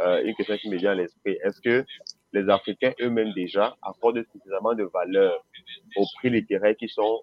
[0.01, 1.85] euh, une question qui me vient à l'esprit, est-ce que
[2.33, 5.45] les Africains eux-mêmes déjà accordent suffisamment de valeur
[5.97, 7.23] aux prix littéraires qui sont,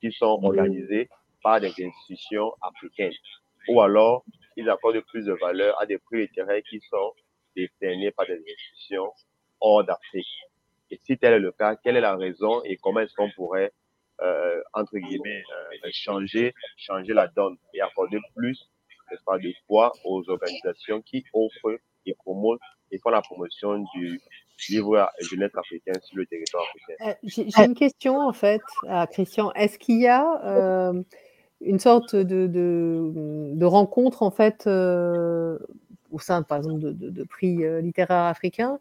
[0.00, 1.08] qui sont organisés
[1.42, 3.12] par des institutions africaines?
[3.68, 4.24] Ou alors,
[4.56, 7.12] ils accordent plus de valeur à des prix littéraires qui sont
[7.56, 9.10] détenus par des institutions
[9.60, 10.26] hors d'Afrique
[10.90, 13.72] Et si tel est le cas, quelle est la raison et comment est-ce qu'on pourrait
[14.22, 15.42] euh, entre guillemets,
[15.84, 18.58] euh, changer, changer la donne et accorder plus
[19.26, 24.20] pas, de poids aux organisations qui offrent et promotent et font la promotion du
[24.70, 27.10] livre jeunesse africain sur le territoire africain?
[27.10, 29.52] Euh, j'ai une question en fait à Christian.
[29.52, 30.92] Est-ce qu'il y a
[31.60, 38.24] une sorte de, de, rencontre en fait au sein par exemple de, de prix littéraires
[38.24, 38.78] africains,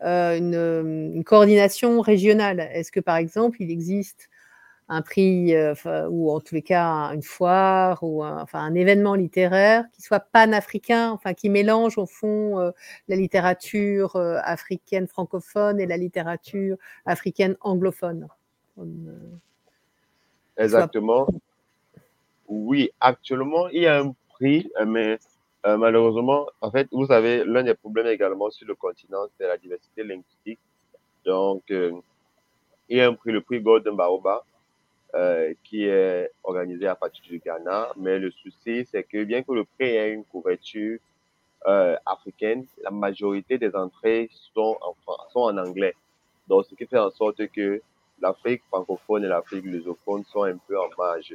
[0.00, 4.28] une, une, coordination régionale Est-ce que par exemple il existe
[4.88, 5.74] un prix, euh,
[6.08, 10.20] ou en tous les cas une foire, ou un, enfin un événement littéraire qui soit
[10.20, 12.70] panafricain, enfin qui mélange au fond euh,
[13.08, 18.28] la littérature euh, africaine francophone et la littérature africaine anglophone?
[20.56, 21.26] Exactement.
[22.48, 25.18] Oui, actuellement, il y a un prix, mais
[25.66, 30.04] malheureusement, en fait, vous savez, l'un des problèmes également sur le continent, c'est la diversité
[30.04, 30.60] linguistique.
[31.24, 34.44] Donc, il y a un prix, le prix Golden Baoba,
[35.14, 37.92] euh, qui est organisé à partir du Ghana.
[37.96, 40.98] Mais le souci, c'est que bien que le prix ait une couverture
[41.66, 44.94] euh, africaine, la majorité des entrées sont en,
[45.32, 45.94] sont en anglais.
[46.48, 47.80] Donc, ce qui fait en sorte que
[48.20, 51.34] l'Afrique francophone et l'Afrique lusophone sont un peu en marge.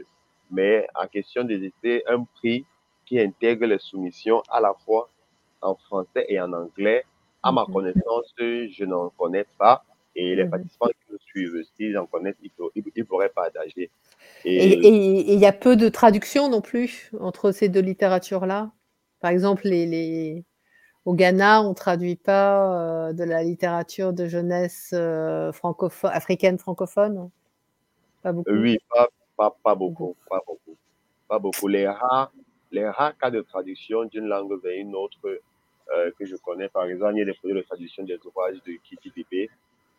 [0.52, 2.66] Mais en question d'hésiter, un prix
[3.12, 5.10] qui intègre les soumissions à la fois
[5.62, 7.04] en français et en anglais,
[7.44, 9.84] à ma connaissance, je n'en connais pas.
[10.16, 10.50] Et les mhm.
[10.50, 13.92] participants qui nous suivent, s'ils en connaissent, ils, pourraient partager.
[14.46, 18.72] Et il y a peu de traduction non plus entre ces deux littératures-là.
[19.20, 20.46] Par exemple, les, les...
[21.04, 26.58] au Ghana, on ne traduit pas euh, de la littérature de jeunesse euh, francophone, africaine
[26.58, 27.30] francophone
[28.22, 28.52] Pas beaucoup.
[28.52, 30.16] Oui, pas, pas, pas beaucoup.
[30.30, 30.78] Pas beaucoup.
[31.28, 31.68] Pas beaucoup.
[31.68, 32.32] Les rares,
[32.72, 36.86] les rares cas de traduction d'une langue vers une autre euh, que je connais, par
[36.86, 39.50] exemple, il y a des projets de traduction des ouvrages de Kitty Bébé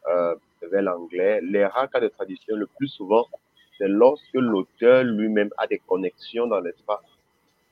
[0.08, 0.34] euh,
[0.70, 1.40] vers l'anglais.
[1.42, 3.26] Les rares cas de traduction, le plus souvent,
[3.78, 7.04] c'est lorsque l'auteur lui-même a des connexions dans l'espace,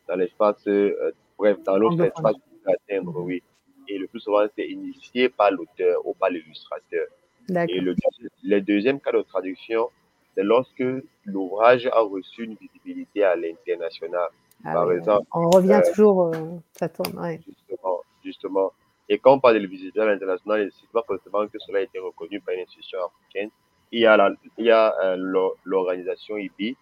[0.09, 3.43] dans l'espace, euh, bref, dans l'autre espace qu'il atteindre, oui.
[3.89, 7.07] Et le plus souvent, c'est initié par l'auteur ou par l'illustrateur.
[7.69, 7.97] Et le,
[8.45, 9.89] le, deuxième cas de traduction,
[10.35, 10.85] c'est lorsque
[11.25, 14.29] l'ouvrage a reçu une visibilité à l'international.
[14.65, 17.19] Ah exemple, on revient euh, toujours, euh, ça tourne.
[17.19, 17.41] Ouais.
[17.47, 18.73] Justement, justement.
[19.09, 21.99] Et quand on parle de visibilité à l'international, c'est pas forcément que cela a été
[21.99, 23.51] reconnu par une institution africaine.
[23.91, 26.77] Il y a, la, il y a euh, l'organisation IBI,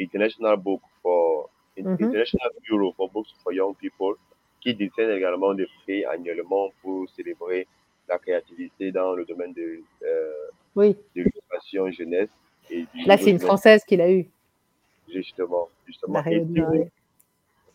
[0.00, 1.92] International Book for mm-hmm.
[1.92, 4.14] International Bureau for Books for Young People,
[4.60, 7.68] qui détient également des prix annuellement pour célébrer
[8.08, 10.32] la créativité dans le domaine de, euh,
[10.74, 10.96] oui.
[11.14, 12.30] de l'illustration jeunesse.
[12.70, 14.28] Et Là, c'est une Française qui l'a eu.
[15.08, 16.22] Justement, justement.
[16.26, 16.40] Et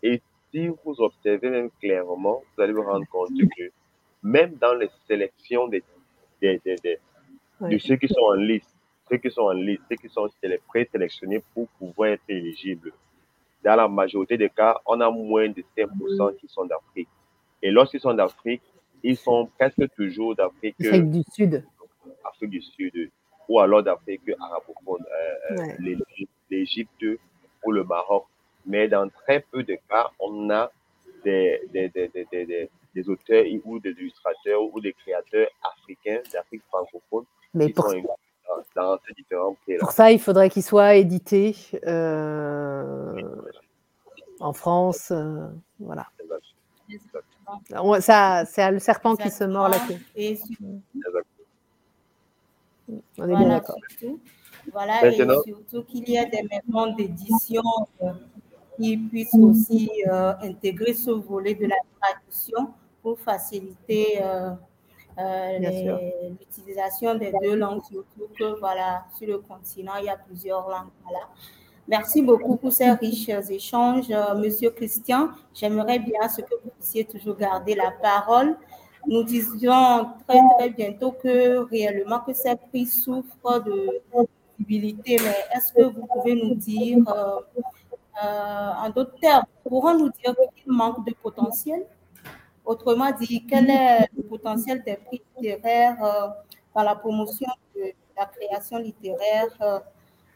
[0.04, 3.72] et si, vous, observez même clairement, vous allez vous rendre compte que
[4.22, 5.84] même dans les sélections des,
[6.42, 7.00] des, des, des
[7.62, 8.70] de ceux qui sont en liste,
[9.10, 10.30] ceux qui sont en liste, ceux qui sont
[10.68, 12.92] présélectionnés pour pouvoir être éligibles,
[13.64, 17.08] dans la majorité des cas, on a moins de 5% qui sont d'Afrique.
[17.62, 18.62] Et lorsqu'ils sont d'Afrique,
[19.02, 20.76] ils sont presque toujours d'Afrique.
[20.82, 21.66] Afrique du Sud.
[22.26, 23.10] Afrique du Sud.
[23.48, 25.06] Ou alors d'Afrique arabophone,
[25.52, 25.96] euh, euh
[26.50, 27.06] l'Égypte
[27.66, 28.26] ou le Maroc.
[28.66, 30.72] Mais dans très peu de cas, on a
[31.24, 37.26] des, des, des, des, des auteurs ou des illustrateurs ou des créateurs africains d'Afrique francophone
[37.54, 37.90] Mais qui pour...
[37.90, 38.04] sont
[38.76, 39.78] dans ces différents pays.
[39.78, 41.56] Pour ça, il faudrait qu'ils soient édités
[41.88, 43.22] euh,
[44.40, 45.12] en France.
[45.12, 45.48] Euh,
[45.80, 46.08] voilà.
[48.00, 50.00] Ça, c'est le serpent qui se mord la queue.
[50.16, 50.38] Et
[53.18, 53.78] On est bien d'accord.
[54.72, 57.64] Voilà, et surtout qu'il y a des maisons d'édition
[58.02, 58.12] euh,
[58.78, 62.70] qui puissent aussi euh, intégrer ce volet de la traduction
[63.02, 64.52] pour faciliter euh,
[66.40, 70.90] l'utilisation des deux langues, surtout que voilà, sur le continent, il y a plusieurs langues.
[71.04, 71.28] Voilà.
[71.88, 75.32] Merci beaucoup pour ces riches échanges, euh, Monsieur Christian.
[75.54, 78.56] J'aimerais bien ce que vous puissiez toujours garder la parole.
[79.06, 84.02] Nous disions très très bientôt que réellement que ces prix souffrent de
[84.58, 87.62] visibilité, mais est-ce que vous pouvez nous dire, euh, euh,
[88.22, 91.86] en d'autres termes, pourrons-nous dire qu'il manque de potentiel.
[92.66, 95.98] Autrement dit, quel est le potentiel des prix littéraires
[96.76, 99.82] dans la promotion de la création littéraire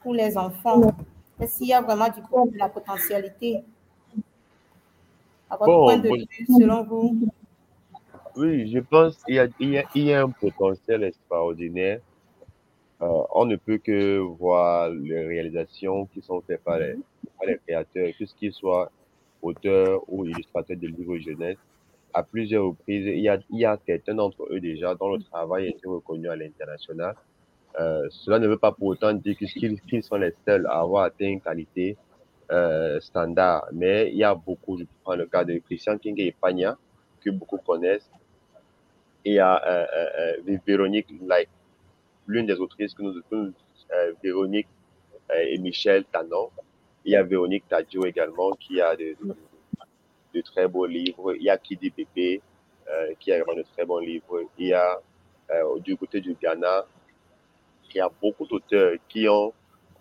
[0.02, 0.82] pour les enfants?
[1.40, 3.64] Est-ce qu'il y a vraiment du coup de la potentialité?
[5.50, 7.18] À votre point de vue, selon vous.
[8.36, 12.02] Oui, je pense qu'il y a, il y a, il y a un potentiel extraordinaire.
[13.02, 16.96] Euh, on ne peut que voir les réalisations qui sont faites par les,
[17.46, 18.92] les créateurs, que ce qu'ils soient
[19.42, 21.58] auteurs ou illustrateurs de livres jeunesse.
[22.14, 25.22] À plusieurs reprises, il y a, il y a certains d'entre eux déjà dont le
[25.22, 27.16] travail été reconnu à l'international.
[27.80, 31.28] Euh, cela ne veut pas pour autant dire qu'ils sont les seuls à avoir atteint
[31.28, 31.96] une qualité
[32.52, 33.68] euh, standard.
[33.72, 36.78] Mais il y a beaucoup, je prends le cas de Christian King et Pagna,
[37.24, 38.10] que beaucoup connaissent.
[39.26, 41.50] Et il y a euh, Véronique Like,
[42.26, 43.54] l'une des autrices que nous, avons,
[44.24, 44.68] Véronique
[45.36, 46.50] et Michel Tanon.
[47.08, 49.16] Il y a Véronique Tadio également, qui a de,
[50.42, 51.34] très beaux livres.
[51.36, 52.42] Il y a Kidi Pépé,
[53.18, 54.42] qui a également de très bons livres.
[54.58, 55.00] Il y a
[55.80, 56.86] du côté du Ghana,
[57.90, 59.54] il y a beaucoup d'auteurs qui ont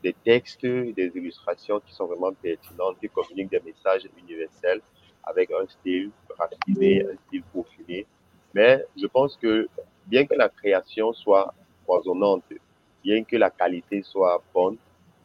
[0.03, 4.81] des textes, des illustrations qui sont vraiment pertinentes, qui communiquent des messages universels
[5.23, 8.05] avec un style raffiné, un style peaufiné.
[8.53, 9.69] Mais je pense que
[10.07, 11.55] bien que la création soit
[11.85, 12.43] foisonnante,
[13.05, 14.77] bien que la qualité soit bonne,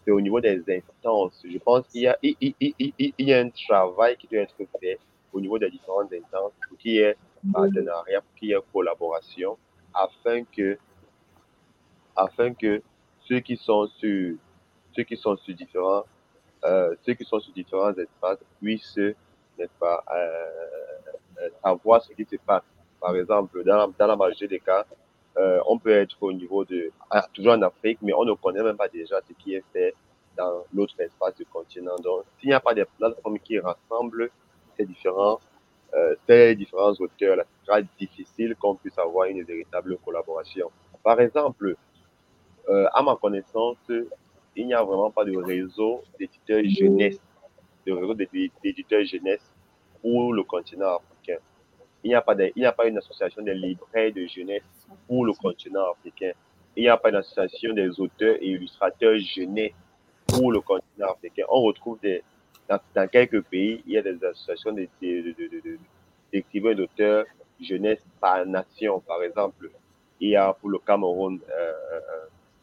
[0.03, 1.43] c'est au niveau des instances.
[1.43, 4.55] Je pense qu'il y a, il, il, il, y a un travail qui doit être
[4.79, 4.99] fait
[5.33, 7.15] au niveau des différentes instances pour qu'il y ait
[7.53, 9.57] partenariat, pour qu'il y ait collaboration,
[9.93, 10.77] afin que
[12.15, 12.81] afin que
[13.27, 14.35] ceux qui sont sur,
[14.95, 16.03] ceux qui sont sur différents,
[16.65, 18.97] euh, ceux qui sont sur différents espaces puissent,
[19.57, 22.63] n'est-ce pas, euh, savoir ce qui se passe.
[22.99, 24.85] Par exemple, dans la, dans la majorité des cas,
[25.41, 28.61] euh, on peut être au niveau de, ah, toujours en Afrique, mais on ne connaît
[28.61, 29.95] même pas déjà ce qui est fait
[30.37, 31.95] dans l'autre espace du continent.
[32.03, 34.29] Donc, s'il n'y a pas de plateformes qui rassemblent
[34.77, 35.39] ces différents,
[35.95, 40.69] euh, ces différents auteurs, là, ce sera difficile qu'on puisse avoir une véritable collaboration.
[41.03, 41.75] Par exemple,
[42.69, 43.77] euh, à ma connaissance,
[44.55, 47.19] il n'y a vraiment pas de réseau d'éditeurs jeunesse,
[47.87, 49.51] de réseau d'éditeurs jeunesse
[50.01, 51.10] pour le continent africain.
[52.03, 54.63] Il n'y a pas il n'y a pas une association des libraires de jeunesse
[55.07, 56.31] pour le continent africain.
[56.75, 59.73] Il n'y a pas une association des auteurs et illustrateurs jeunesse
[60.27, 61.43] pour le continent africain.
[61.49, 62.23] On retrouve des,
[62.67, 64.73] dans, dans quelques pays, il y a des associations
[66.31, 67.25] d'écrivains d'auteurs
[67.59, 69.69] jeunesse par nation, par exemple
[70.19, 71.71] Il y a pour le Cameroun euh,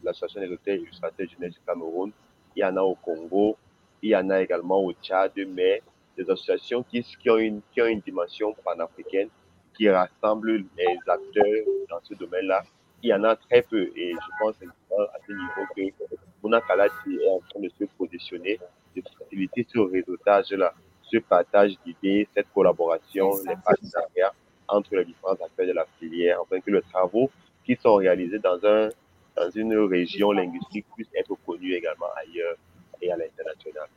[0.02, 2.10] l'association des auteurs illustrateurs jeunesse du Cameroun.
[2.56, 3.56] Il y en a au Congo.
[4.02, 5.82] Il y en a également au Tchad, mais
[6.18, 9.28] des associations qui, qui, ont, une, qui ont une dimension panafricaine
[9.74, 12.64] qui rassemblent les acteurs dans ce domaine-là.
[13.02, 16.04] Il y en a très peu et je pense à ce niveau que
[16.42, 18.58] Mona Kalati est en train de se positionner,
[18.96, 24.34] de faciliter ce réseautage-là, ce partage d'idées, cette collaboration, les partenariats
[24.66, 27.30] entre les différents acteurs de la filière, afin que les travaux
[27.64, 28.88] qui sont réalisés dans, un,
[29.36, 32.56] dans une région linguistique puissent être connus également ailleurs
[33.00, 33.88] et à l'international.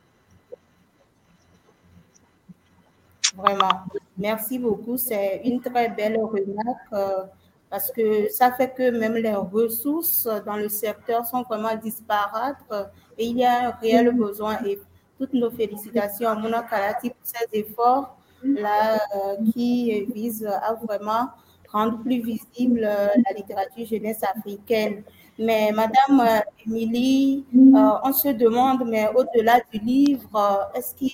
[3.36, 3.84] Vraiment.
[4.16, 4.96] Merci beaucoup.
[4.96, 7.24] C'est une très belle remarque euh,
[7.70, 12.84] parce que ça fait que même les ressources dans le secteur sont vraiment disparates euh,
[13.16, 14.58] et il y a un réel besoin.
[14.64, 14.78] Et
[15.18, 21.28] toutes nos félicitations à Mona Kalati pour ces efforts là euh, qui visent à vraiment
[21.68, 25.04] rendre plus visible la littérature jeunesse africaine.
[25.38, 31.12] Mais Madame Émilie, on se demande, mais au-delà du livre, est-ce qu'il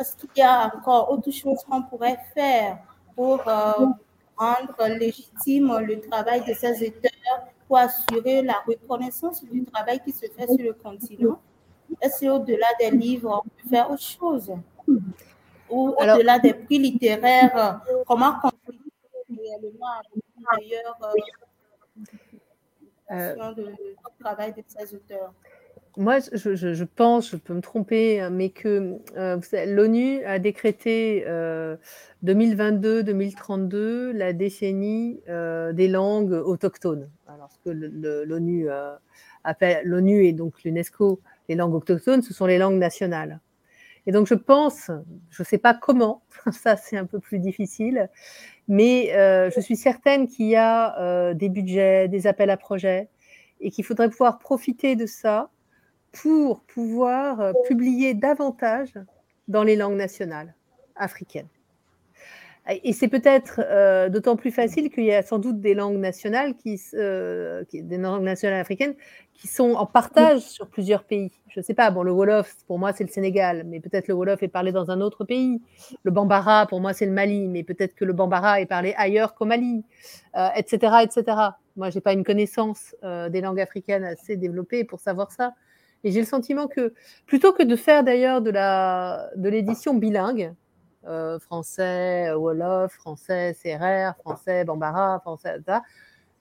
[0.00, 2.78] est-ce qu'il y a encore autre chose qu'on pourrait faire
[3.14, 3.86] pour euh,
[4.36, 10.26] rendre légitime le travail de ces auteurs, pour assurer la reconnaissance du travail qui se
[10.26, 11.38] fait sur le continent?
[12.00, 14.50] Est-ce qu'au-delà des livres, on peut faire autre chose?
[15.68, 18.80] Ou au-delà des prix littéraires, comment contribuer
[19.28, 20.00] réellement
[20.58, 20.98] d'ailleurs
[23.12, 23.76] euh, du
[24.18, 25.32] travail de ces auteurs?
[25.96, 31.24] Moi, je, pense, je peux me tromper, hein, mais que euh, l'ONU a décrété
[32.24, 37.10] 2022-2032 euh, la décennie euh, des langues autochtones.
[37.26, 38.68] Alors, ce que l'ONU
[39.42, 43.40] appelle, l'ONU et donc l'UNESCO, les langues autochtones, ce sont les langues nationales.
[44.06, 44.90] Et donc, je pense,
[45.30, 46.22] je ne sais pas comment,
[46.52, 48.08] ça c'est un peu plus difficile,
[48.68, 49.10] mais
[49.52, 53.08] je suis certaine qu'il y a des budgets, des appels à projets,
[53.60, 55.50] et qu'il faudrait pouvoir profiter de ça
[56.12, 58.94] pour pouvoir euh, publier davantage
[59.48, 60.54] dans les langues nationales
[60.96, 61.48] africaines.
[62.84, 66.54] Et c'est peut-être euh, d'autant plus facile qu'il y a sans doute des langues nationales,
[66.54, 68.94] qui, euh, des langues nationales africaines,
[69.32, 71.32] qui sont en partage sur plusieurs pays.
[71.48, 74.14] Je ne sais pas, bon, le Wolof, pour moi, c'est le Sénégal, mais peut-être le
[74.14, 75.60] Wolof est parlé dans un autre pays.
[76.04, 79.34] Le Bambara, pour moi, c'est le Mali, mais peut-être que le Bambara est parlé ailleurs
[79.34, 79.82] qu'au Mali,
[80.54, 81.38] etc., etc.
[81.76, 85.54] Moi, je n'ai pas une connaissance des langues africaines assez développée pour savoir ça.
[86.04, 86.94] Et j'ai le sentiment que
[87.26, 90.54] plutôt que de faire d'ailleurs de la de l'édition bilingue,
[91.06, 95.82] euh, français Wolof, français CRR, français Bambara, français ça,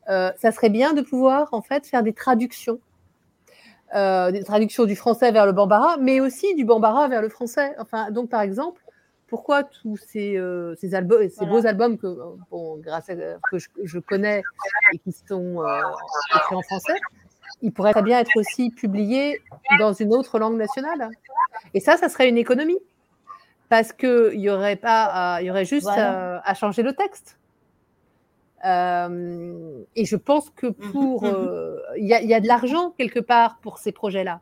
[0.10, 2.80] euh, ça serait bien de pouvoir en fait faire des traductions,
[3.96, 7.74] euh, des traductions du français vers le Bambara, mais aussi du Bambara vers le français.
[7.80, 8.82] Enfin, donc par exemple,
[9.28, 10.38] pourquoi tous ces,
[10.78, 12.08] ces, albums, ces beaux albums que,
[12.52, 14.42] bon, grâce à, que je, je, connais
[14.92, 15.64] et qui sont
[16.36, 16.96] écrits en français,
[17.62, 19.42] il pourrait très bien être aussi publié
[19.80, 21.10] dans une autre langue nationale.
[21.74, 22.80] Et ça, ça serait une économie.
[23.68, 27.38] Parce qu'il y aurait pas, il y aurait juste à, changer le texte.
[28.66, 33.78] Euh, et je pense que pour, euh, il y, a de l'argent quelque part pour
[33.78, 34.42] ces projets-là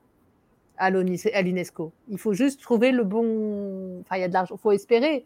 [0.78, 1.92] à l'UNESCO.
[2.10, 4.00] Il faut juste trouver le bon.
[4.02, 4.56] Enfin, il y a de l'argent.
[4.56, 5.26] Il faut espérer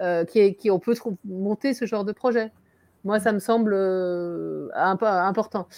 [0.00, 2.50] euh, qu'on peut monter ce genre de projet.
[3.04, 3.74] Moi, ça me semble
[4.74, 5.68] important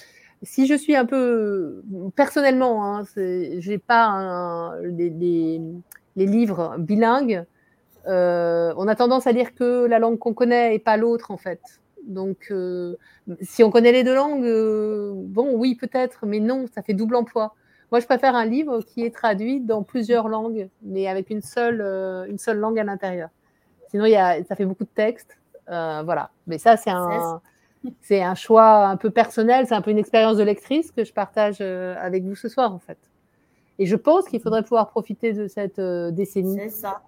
[0.43, 1.83] si je suis un peu
[2.15, 5.61] personnellement, hein, j'ai pas les,
[6.17, 7.45] livres bilingues.
[8.07, 11.37] Euh, on a tendance à dire que la langue qu'on connaît et pas l'autre en
[11.37, 11.61] fait.
[12.07, 12.95] Donc, euh,
[13.41, 17.17] si on connaît les deux langues, euh, bon, oui, peut-être, mais non, ça fait double
[17.17, 17.55] emploi.
[17.91, 21.81] Moi, je préfère un livre qui est traduit dans plusieurs langues, mais avec une seule,
[22.29, 23.31] une seule langue à l'intérieur.
[23.91, 25.37] Sinon, y a, ça fait beaucoup de texte.
[25.67, 26.31] voilà.
[26.47, 27.41] Mais ça, c'est un
[28.01, 31.13] c'est un choix un peu personnel, c'est un peu une expérience de lectrice que je
[31.13, 32.99] partage euh, avec vous ce soir en fait.
[33.79, 36.59] Et je pense qu'il faudrait pouvoir profiter de cette euh, décennie.
[36.59, 37.03] C'est ça.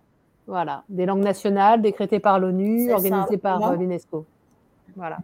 [0.46, 4.24] Voilà, des langues nationales décrétées par l'ONU, organisées par euh, l'UNESCO.
[4.96, 5.18] Voilà.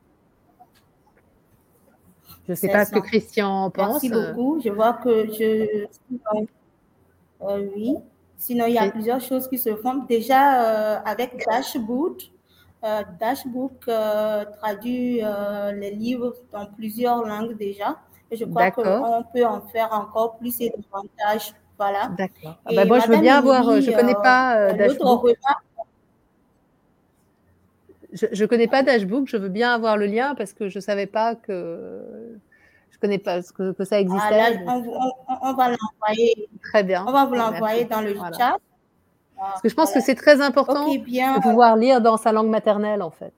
[2.47, 4.03] Je ne sais pas ce que Christian pense.
[4.03, 4.61] Merci beaucoup.
[4.63, 5.87] Je vois que je.
[7.41, 7.95] oui.
[8.37, 10.05] Sinon, il y a plusieurs choses qui se font.
[10.07, 12.21] Déjà, avec Dashboard,
[13.19, 17.99] Dashbook euh, traduit euh, les livres dans plusieurs langues déjà.
[18.31, 21.55] Et je crois qu'on peut en faire encore plus et davantage.
[21.79, 22.09] Voilà.
[22.17, 22.59] D'accord.
[22.67, 23.63] Ah bah moi, je veux bien avoir.
[23.81, 25.29] Je ne connais pas Dashbook.
[28.13, 29.29] Je ne connais pas Dashbook.
[29.29, 32.39] Je veux bien avoir le lien parce que je ne savais pas que.
[32.91, 34.41] Je connais pas que, que ça existait.
[34.67, 34.81] Ah,
[35.43, 36.49] on, va l'envoyer.
[36.63, 37.05] Très bien.
[37.07, 38.57] On va vous l'envoyer dans le chat.
[39.37, 43.03] Parce que je pense que c'est très important de pouvoir lire dans sa langue maternelle,
[43.03, 43.33] en fait.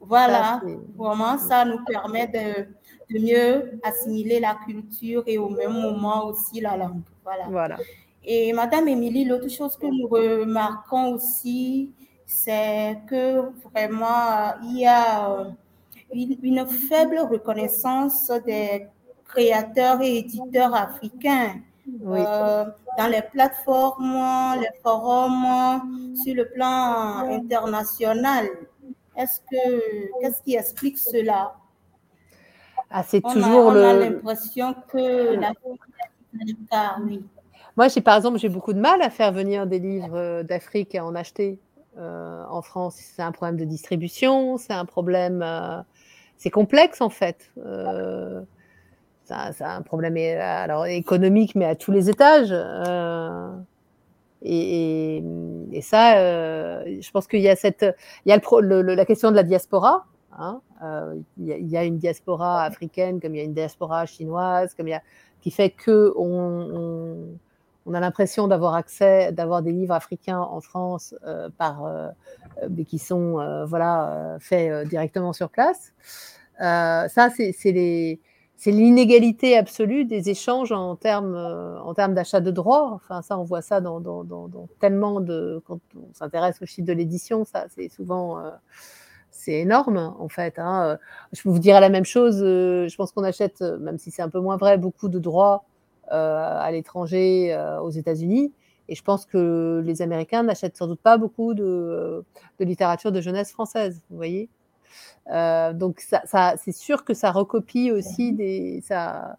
[0.00, 0.60] Voilà,
[0.96, 2.66] vraiment, ça nous permet de,
[3.10, 7.00] de, mieux assimiler la culture et au même moment aussi la langue.
[7.24, 7.44] Voilà.
[7.48, 7.78] voilà.
[8.22, 11.90] Et Madame Émilie, l'autre chose que nous remarquons aussi,
[12.26, 15.46] c'est que vraiment, il y a
[16.12, 18.86] une, une, faible reconnaissance des
[19.24, 21.60] créateurs et éditeurs africains.
[21.86, 22.20] Oui.
[22.26, 22.64] Euh,
[22.98, 28.46] dans les plateformes, les forums, sur le plan international.
[29.16, 31.54] Est-ce que qu'est-ce qui explique cela?
[32.90, 34.00] Ah, c'est On toujours a, on a le.
[34.00, 35.52] l'impression que la
[36.70, 37.24] ah, oui.
[37.76, 40.94] Moi, j'ai par exemple, j'ai beaucoup de mal à faire venir des livres euh, d'Afrique
[40.94, 41.58] et à en acheter
[41.98, 42.96] euh, en France.
[42.98, 45.80] C'est un problème de distribution, c'est un problème, euh,
[46.36, 47.50] c'est complexe en fait.
[47.58, 48.42] Euh,
[49.30, 52.50] a un problème euh, alors économique, mais à tous les étages.
[52.52, 53.48] Euh,
[54.42, 55.22] et,
[55.82, 57.84] ça, euh, je pense qu'il y a cette,
[58.24, 60.06] il y a le, la question de la diaspora.
[60.36, 60.60] Hein,
[61.38, 64.90] il, y a, une diaspora africaine, comme il y a une diaspora chinoise, comme il
[64.90, 65.02] y a,
[65.40, 67.38] qui fait que on,
[67.86, 71.14] on, a l'impression d'avoir accès, d'avoir des livres africains en France
[71.56, 71.88] par,
[72.68, 75.92] mais qui sont voilà faits directement sur place.
[76.58, 78.20] ça, c'est les
[78.56, 82.92] c'est l'inégalité absolue des échanges en termes, euh, en termes d'achat de droits.
[82.94, 84.00] Enfin, ça, on voit ça dans,
[84.80, 85.62] tellement de.
[85.66, 88.38] Quand on s'intéresse au chiffre de l'édition, ça, c'est souvent.
[88.38, 88.50] Euh,
[89.30, 90.58] c'est énorme, en fait.
[90.58, 90.98] Hein.
[91.32, 92.40] Je vous dire la même chose.
[92.40, 95.64] Euh, je pense qu'on achète, même si c'est un peu moins vrai, beaucoup de droits
[96.08, 98.52] à l'étranger, aux États-Unis.
[98.88, 102.22] Et je pense que les Américains n'achètent sans doute pas beaucoup de,
[102.60, 104.02] de littérature de jeunesse française.
[104.10, 104.48] Vous voyez
[105.74, 109.36] donc, ça, ça, c'est sûr que ça recopie aussi des, ça,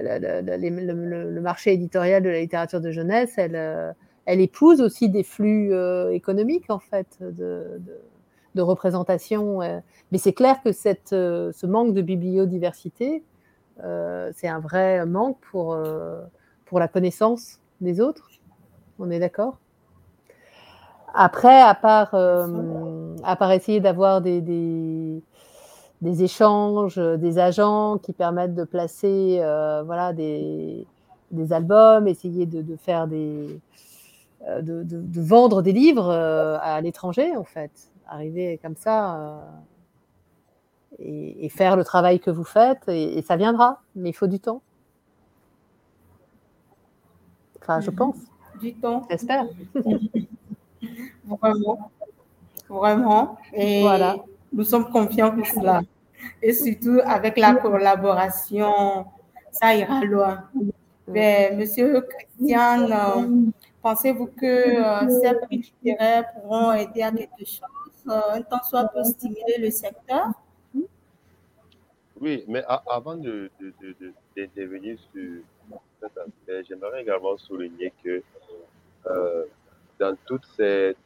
[0.00, 3.34] le, le, le, le, marché éditorial de la littérature de jeunesse.
[3.36, 3.92] Elle, euh,
[4.26, 8.00] elle épouse aussi des flux euh, économiques, en fait, de, de,
[8.54, 9.58] de représentation.
[10.12, 13.22] Mais c'est clair que cette, ce manque de bibliodiversité,
[13.78, 15.76] c'est un vrai manque pour,
[16.66, 18.30] pour la connaissance des autres.
[18.98, 19.58] On est d'accord?
[21.14, 25.22] Après, à part, euh, à part essayer d'avoir des, des,
[26.00, 30.86] des, échanges, des agents qui permettent de placer euh, voilà, des,
[31.30, 33.60] des, albums, essayer de, de faire des.
[34.48, 37.70] Euh, de, de, vendre des livres euh, à l'étranger, en fait.
[38.08, 39.38] Arriver comme ça euh,
[40.98, 44.26] et, et, faire le travail que vous faites, et, et ça viendra, mais il faut
[44.26, 44.60] du temps.
[47.60, 48.16] Enfin, je pense.
[48.60, 49.06] Du temps.
[49.08, 49.46] J'espère.
[51.24, 51.90] Vraiment.
[52.68, 53.38] Vraiment.
[53.52, 54.16] Et voilà.
[54.52, 55.82] nous sommes confiants pour cela.
[56.40, 59.06] Et surtout avec la collaboration,
[59.50, 60.44] ça ira loin.
[61.06, 63.50] Mais, monsieur Christian, euh,
[63.82, 67.60] pensez-vous que euh, ces prix littéraires pourront aider à quelque chose,
[68.08, 70.30] euh, un temps soit peu stimuler le secteur?
[72.20, 75.42] Oui, mais avant de, de, de, d'intervenir sur
[76.00, 78.22] cet aspect, j'aimerais également souligner que
[79.06, 79.44] euh,
[80.02, 80.96] dans toutes ces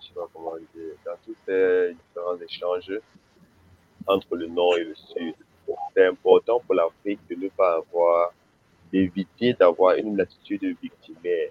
[0.00, 3.00] je sais pas comment dire, dans tous ces différents échanges
[4.06, 5.34] entre le Nord et le Sud,
[5.92, 8.32] c'est important pour l'Afrique de ne pas avoir,
[8.92, 11.50] d'éviter d'avoir une attitude victimaire,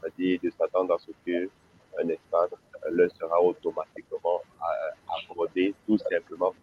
[0.00, 1.50] c'est-à-dire de s'attendre à ce que
[2.02, 2.50] un espace
[2.90, 4.40] leur sera automatiquement
[5.18, 6.54] accordé tout simplement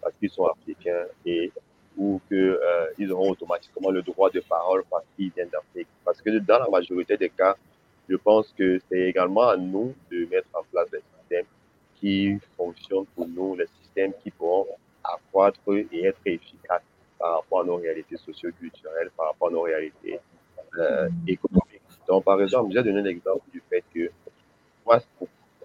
[0.00, 1.50] parce qu'ils sont africains et
[1.96, 5.88] ou qu'ils euh, auront automatiquement le droit de parole parce qu'ils viennent d'Afrique.
[6.04, 7.56] Parce que dans la majorité des cas,
[8.08, 11.46] je pense que c'est également à nous de mettre en place des systèmes
[11.96, 14.66] qui fonctionnent pour nous, les systèmes qui pourront
[15.02, 16.82] accroître et être efficaces
[17.18, 20.20] par rapport à nos réalités socio-culturelles, par rapport à nos réalités
[20.78, 21.80] euh, économiques.
[22.06, 24.10] Donc, par exemple, j'ai donné l'exemple du fait que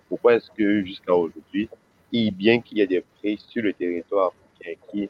[0.08, 1.70] pourquoi, est-ce que jusqu'à aujourd'hui,
[2.12, 5.10] bien qu'il y ait des prix sur le territoire africain qui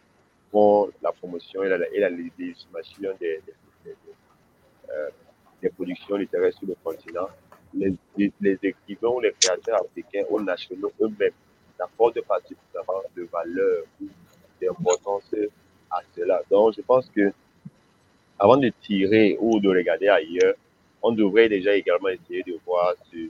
[0.52, 3.54] font la promotion et la, et la légitimation des, des,
[3.86, 3.96] des, des
[4.92, 5.10] euh,
[5.62, 7.28] des productions littéraires sur le continent,
[7.74, 7.94] les,
[8.64, 11.32] écrivains ou les créateurs africains ou nationaux eux-mêmes
[11.80, 14.08] n'apportent pas suffisamment de valeur ou
[14.62, 15.34] d'importance
[15.92, 16.42] à cela.
[16.50, 17.32] Donc, je pense que
[18.38, 20.56] avant de tirer ou de regarder ailleurs,
[21.02, 23.30] on devrait déjà également essayer de voir sur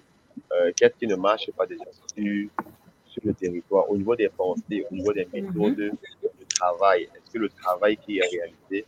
[0.53, 1.83] euh, qu'est-ce qui ne marche pas déjà
[2.15, 2.49] sur,
[3.05, 5.91] sur le territoire, au niveau des pensées, au niveau des méthodes de
[6.55, 7.03] travail.
[7.03, 8.85] Est-ce que le travail qui est réalisé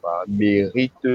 [0.00, 1.06] pas, mérite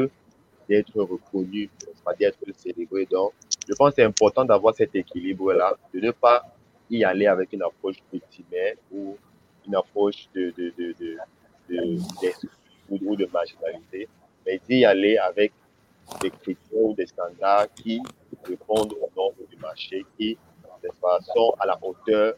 [0.71, 1.69] d'être reconnu,
[2.17, 3.05] d'être célébré.
[3.05, 3.33] Donc,
[3.67, 6.45] je pense que c'est important d'avoir cet équilibre-là, de ne pas
[6.89, 9.17] y aller avec une approche victimaire ou
[9.67, 10.95] une approche de, de, de,
[11.69, 11.97] de,
[12.89, 14.07] ou, de marginalité,
[14.45, 15.51] mais d'y aller avec
[16.21, 18.01] des critères ou des standards qui
[18.45, 20.37] répondent au nombre du marché, qui
[21.35, 22.35] sont à la hauteur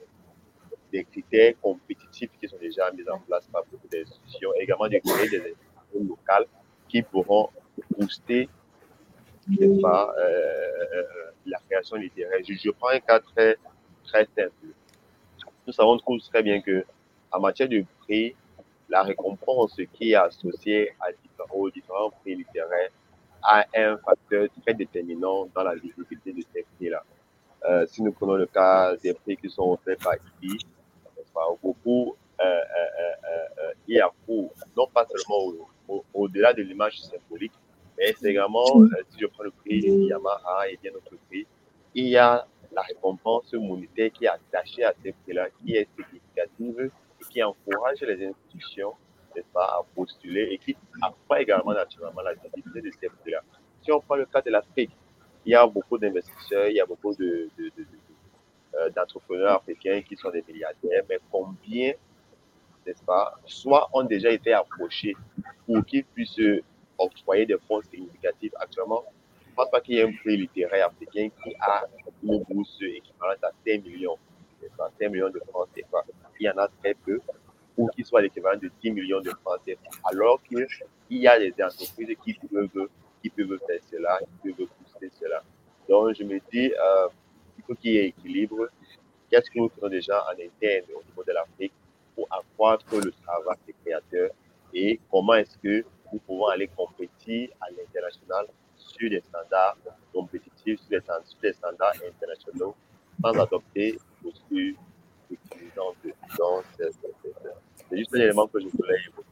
[0.91, 5.29] des critères compétitifs qui sont déjà mis en place par beaucoup d'institutions, également de créer
[5.29, 6.45] des institutions locales
[6.89, 7.49] qui pourront
[7.97, 8.49] booster
[9.81, 11.03] pas, euh,
[11.45, 12.39] la création littéraire.
[12.47, 13.57] Je, prends un cas très,
[14.05, 14.51] très simple.
[15.67, 16.85] Nous savons tous très bien que
[17.31, 18.35] en matière de prix,
[18.89, 22.89] la récompense qui est associée à différents, aux différents prix littéraires
[23.41, 27.03] a un facteur très déterminant dans la visibilité de ces prix-là.
[27.65, 30.57] Euh, si nous prenons le cas des prix qui sont offerts par IBI,
[31.61, 34.09] beaucoup, euh, euh, il y a
[34.77, 35.53] non pas seulement
[36.13, 37.22] au-delà de l'image symbolique,
[38.03, 38.65] mais c'est également,
[39.09, 41.47] si je prends le prix Yamaha et bien d'autres prix,
[41.95, 46.91] il y a la récompense monétaire qui est attachée à ces prix-là, qui est significative
[47.21, 48.93] et qui encourage les institutions
[49.53, 53.41] pas, à postuler et qui accroît également naturellement la visibilité de ces prix-là.
[53.83, 54.91] Si on prend le cas de l'Afrique,
[55.45, 57.85] il y a beaucoup d'investisseurs, il y a beaucoup de, de, de,
[58.75, 61.93] euh, d'entrepreneurs africains qui sont des milliardaires, mais combien,
[62.85, 65.15] n'est-ce pas, soit ont déjà été approchés
[65.65, 66.63] pour qu'ils puissent
[66.97, 69.03] octroyer des fonds significatifs actuellement.
[69.45, 71.85] Je ne pense pas qu'il y ait un prix littéraire africain qui a
[72.23, 74.17] une bourse équivalente à 5 millions,
[74.99, 76.03] 5 millions de francs CFA.
[76.39, 77.19] Il y en a très peu,
[77.77, 80.67] ou qui soit l'équivalent de 10 millions de francs CFA, alors qu'il
[81.09, 82.89] y a des entreprises qui peuvent,
[83.21, 85.43] qui peuvent faire cela, qui peuvent pousser cela.
[85.87, 87.07] Donc, je me dis, euh,
[87.57, 88.69] il faut qu'il y ait équilibre.
[89.29, 91.73] Qu'est-ce que nous faisons déjà en interne au niveau de l'Afrique
[92.15, 94.31] pour accroître le travail des créateurs
[94.73, 98.45] et comment est-ce que nous pouvons aller compétir à l'international
[98.77, 99.77] sur des standards
[100.13, 101.01] compétitifs, sur
[101.41, 102.75] des, standards internationaux,
[103.21, 104.75] sans adopter des postures
[105.31, 105.95] utilisantes.
[106.37, 109.27] Donc, c'est juste un élément que je voulais évoquer.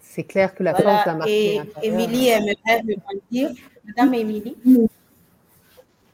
[0.00, 1.54] C'est clair que la force d'un marché.
[1.82, 3.50] Et Émilie aimerait rebondir.
[3.84, 4.56] Madame Émilie?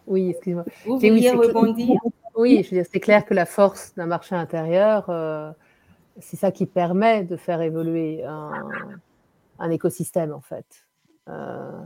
[0.07, 0.65] Oui, excuse-moi.
[0.87, 1.97] Vous vouliez rebondir?
[2.37, 5.51] Oui, je veux dire, c'est clair que la force d'un marché intérieur, euh,
[6.21, 10.87] c'est ça qui permet de faire évoluer un, écosystème, en fait.
[11.29, 11.83] Euh,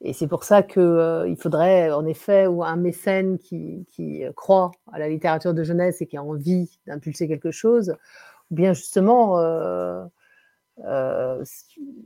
[0.00, 3.86] et c'est pour ça qu'il euh, faudrait, en effet, ou un mécène qui,
[4.36, 7.94] croit à la littérature de jeunesse et qui a envie d'impulser quelque chose,
[8.50, 9.38] ou bien justement
[10.84, 11.44] euh,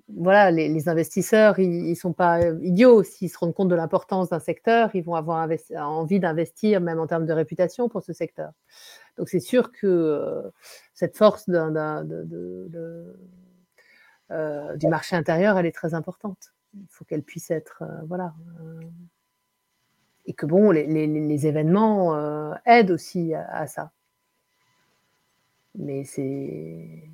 [0.08, 3.02] voilà, les, investisseurs, ils ne sont pas idiots.
[3.02, 7.06] S'ils se rendent compte de l'importance d'un secteur, ils vont avoir envie d'investir, même en
[7.06, 8.50] termes de réputation, pour ce secteur.
[9.16, 10.42] Donc c'est sûr que euh,
[10.94, 12.02] cette force euh,
[14.76, 16.52] du marché intérieur, elle est très importante.
[16.74, 18.34] Il faut qu'elle puisse être, voilà.
[20.26, 23.92] et que bon, les, événements aident aussi à ça.
[25.74, 27.08] Mais c'est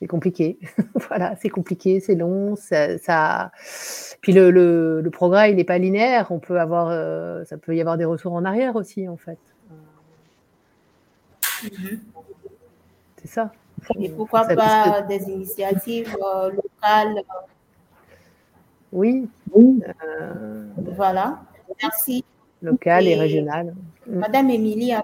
[0.00, 0.58] c'est compliqué.
[1.08, 2.54] voilà, c'est compliqué, c'est long.
[2.56, 3.50] Ça,
[4.20, 6.30] Puis le, le, progrès, il n'est pas linéaire.
[6.30, 9.38] On peut avoir, euh, ça peut y avoir des retours en arrière aussi, en fait.
[11.64, 12.00] Mhm.
[13.16, 13.52] C'est ça.
[14.00, 17.22] Et pourquoi pas des initiatives euh, locales?
[18.92, 19.28] Oui.
[19.54, 21.40] Euh, voilà.
[21.82, 22.24] Merci.
[22.62, 23.74] Locales et, régionales.
[24.06, 24.94] Madame Émilie,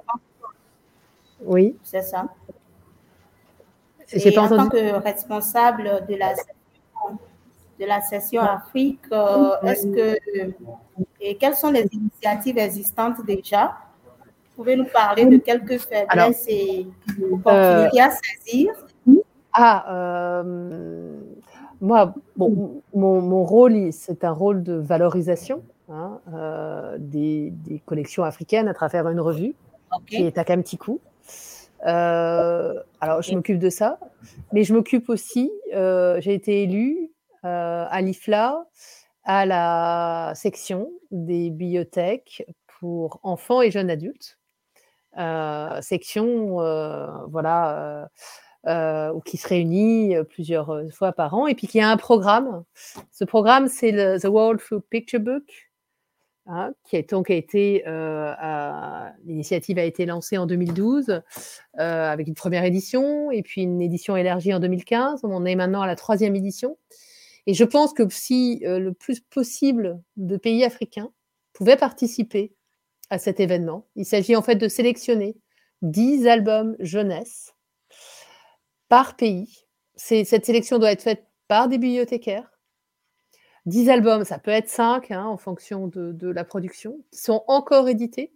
[1.45, 1.77] oui.
[1.83, 2.29] C'est ça.
[4.13, 6.35] Et en tant que responsable de la
[7.81, 10.19] de la session Afrique, euh, est-ce que
[11.21, 13.77] et quelles sont les initiatives existantes déjà?
[14.57, 16.87] Vous pouvez nous parler de quelques faiblesses et
[17.31, 18.73] opportunités à saisir?
[19.55, 21.21] Ah, euh,
[21.81, 28.25] moi, bon, mon, mon, rôle, c'est un rôle de valorisation hein, euh, des, des, collections
[28.25, 29.55] africaines à travers une revue
[30.07, 31.01] qui est à Kamtikou.
[31.87, 33.99] Euh, alors, je m'occupe de ça,
[34.53, 37.11] mais je m'occupe aussi, euh, j'ai été élue
[37.45, 38.65] euh, à l'IFLA,
[39.25, 42.47] à la section des bibliothèques
[42.79, 44.39] pour enfants et jeunes adultes.
[45.83, 46.57] Section,
[47.29, 48.09] voilà,
[49.25, 52.65] qui se réunit plusieurs fois par an, et puis qui a un programme.
[53.11, 55.73] Ce programme, c'est le The World Food Picture Book,
[56.47, 58.35] Hein, qui a donc été, euh,
[59.25, 61.23] l'initiative a été lancée en 2012 euh,
[61.79, 65.21] avec une première édition et puis une édition élargie en 2015.
[65.23, 66.79] On en est maintenant à la troisième édition.
[67.47, 71.13] Et je pense que si euh, le plus possible de pays africains
[71.53, 72.53] pouvaient participer
[73.13, 75.37] à cet événement, il s'agit en fait de sélectionner
[75.83, 77.55] 10 albums jeunesse
[78.89, 79.67] par pays.
[79.97, 82.51] Cette sélection doit être faite par des bibliothécaires
[83.67, 87.87] 10 albums, ça peut être 5 hein, en fonction de, la production, qui sont encore
[87.91, 88.33] édités.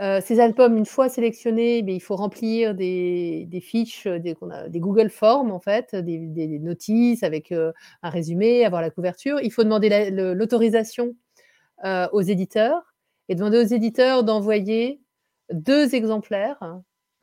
[0.00, 4.34] Euh, ces albums, une fois sélectionnés, il faut remplir des, fiches, des,
[4.68, 7.70] des, Google Forms en fait, des, notices avec euh,
[8.02, 9.38] un résumé, avoir la couverture.
[9.40, 11.14] Il faut demander l'autorisation
[11.84, 12.93] euh, aux éditeurs
[13.28, 15.00] et demander aux éditeurs d'envoyer
[15.52, 16.62] deux exemplaires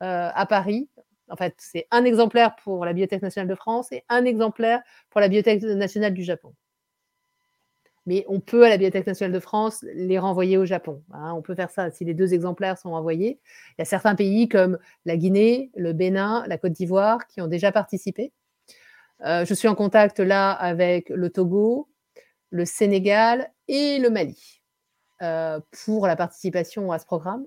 [0.00, 0.88] à Paris.
[1.28, 5.20] En fait, c'est un exemplaire pour la Bibliothèque nationale de France et un exemplaire pour
[5.20, 6.54] la Bibliothèque nationale du Japon
[8.06, 11.02] mais on peut à la Bibliothèque nationale de France les renvoyer au Japon.
[11.12, 11.32] Hein.
[11.36, 13.40] on peut faire ça si les deux exemplaires sont envoyés.
[13.70, 17.46] Il y a certains pays comme la Guinée, le Bénin, la Côte d'Ivoire qui ont
[17.46, 18.32] déjà participé.
[19.24, 21.88] Euh, je suis en contact là avec le Togo,
[22.50, 24.61] le Sénégal et le Mali euh,
[25.84, 27.46] pour la participation à ce programme.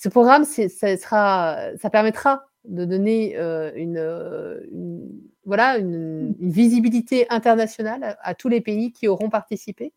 [0.00, 5.10] Ce programme, ça, permettra de donner euh, une,
[5.44, 9.92] voilà, une, visibilité internationale à, tous les pays qui auront participé.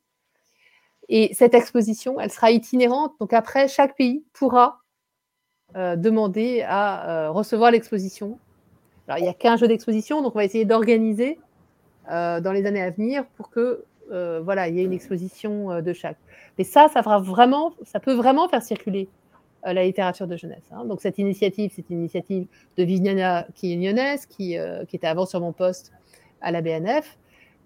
[1.08, 3.14] Et cette exposition, elle sera itinérante.
[3.20, 4.80] Donc après, chaque pays pourra
[5.76, 8.39] euh, demander à euh, recevoir l'exposition.
[9.08, 11.38] Alors, il n'y a qu'un jeu d'exposition, donc on va essayer d'organiser
[12.10, 13.86] dans les années à venir pour que
[14.43, 16.18] voilà, il y ait une exposition de chaque.
[16.57, 19.07] Mais ça, ça, vraiment, ça peut vraiment faire circuler
[19.68, 20.64] euh, la littérature de jeunesse.
[20.72, 20.86] Hein.
[20.86, 22.47] Donc cette initiative, c'est une initiative
[22.78, 25.91] de Viviana Quinones, qui, euh, qui était avant sur mon poste
[26.41, 27.20] à la BNF,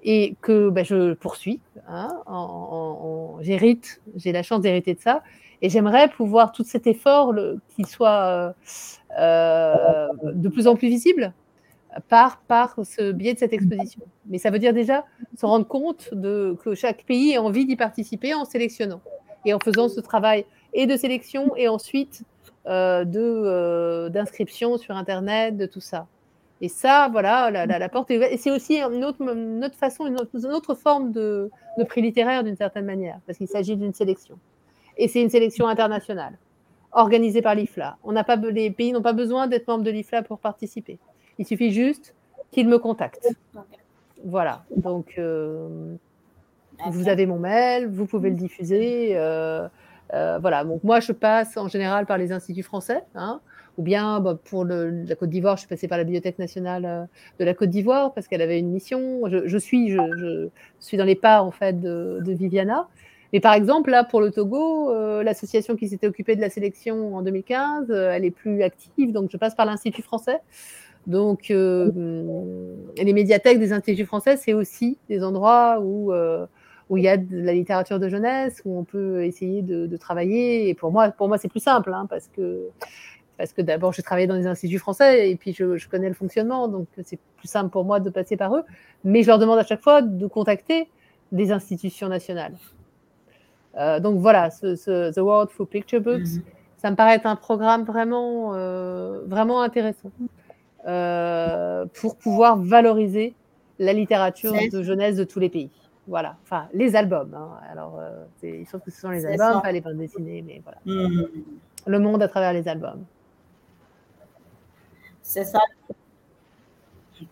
[0.04, 1.62] et que ben, je poursuis.
[1.88, 2.10] Hein,
[3.40, 5.24] j'hérite, j'ai la chance d'hériter de ça,
[5.62, 7.34] et j'aimerais pouvoir tout cet effort
[7.70, 8.54] qu'il soit
[9.18, 11.34] euh, de plus en plus visible
[12.10, 14.02] par, par ce biais de cette exposition.
[14.28, 15.06] Mais ça veut dire déjà
[15.38, 19.02] se rendre compte que chaque pays ait envie d'y participer en sélectionnant
[19.46, 22.24] et en faisant ce travail et de sélection et ensuite
[22.68, 26.08] euh, de euh, d'inscription sur Internet, de tout ça.
[26.62, 28.34] Et ça, voilà, la, la, porte est.
[28.34, 32.56] Et c'est aussi une autre, autre façon, une autre, forme de, de prix littéraire d'une
[32.56, 34.40] certaine manière, parce qu'il s'agit d'une sélection.
[34.98, 36.38] Et c'est une sélection internationale,
[36.92, 37.98] organisée par l'IFLA.
[38.04, 40.98] On n'a pas, les pays n'ont pas besoin d'être membres de l'IFLA pour participer.
[41.38, 42.14] Il suffit juste
[42.52, 43.30] qu'ils me contactent.
[44.24, 44.64] Voilà.
[44.76, 45.96] Donc, euh,
[46.90, 49.12] vous avez mon mail, vous pouvez le diffuser.
[49.14, 49.68] Euh,
[50.14, 53.42] euh, voilà, donc moi je passe en général par les instituts français, hein,
[53.78, 57.08] ou bien bah, pour la Côte d'Ivoire, je suis passée par la Bibliothèque nationale
[57.40, 59.22] de la Côte d'Ivoire parce qu'elle avait une mission.
[59.28, 62.88] Je, suis, je, suis dans les pas en fait de, Viviana.
[63.34, 67.16] Mais par exemple, là, pour le Togo, euh, l'association qui s'était occupée de la sélection
[67.16, 70.40] en 2015, elle est plus active, donc je passe par l'Institut français.
[71.08, 76.12] Donc, les médiathèques des instituts français, c'est aussi des endroits où
[76.90, 80.70] où il y a de la littérature de jeunesse, où on peut essayer de, travailler.
[80.70, 82.70] Et pour moi, pour moi c'est plus simple, hein, parce que,
[83.38, 86.68] parce que d'abord, j'ai travaillé dans des instituts français et puis je, connais le fonctionnement,
[86.68, 88.64] donc c'est plus simple pour moi de passer par eux.
[89.04, 90.90] Mais je leur demande à chaque fois de contacter
[91.32, 92.54] des institutions nationales.
[93.78, 96.42] Euh, donc voilà, ce, The World for Picture Books, mm-hmm.
[96.78, 100.12] ça me paraît être un programme vraiment, euh, vraiment intéressant
[100.86, 103.34] euh, pour pouvoir valoriser
[103.80, 105.70] la littérature de jeunesse de tous les pays.
[106.08, 107.34] Voilà, enfin, les albums.
[107.34, 107.50] Hein.
[107.72, 110.78] Alors, euh, il faut que ce sont les albums, pas les bandes dessinées, mais voilà.
[110.86, 111.24] Mmh.
[111.88, 113.04] Le monde à travers les albums.
[115.22, 115.60] C'est ça.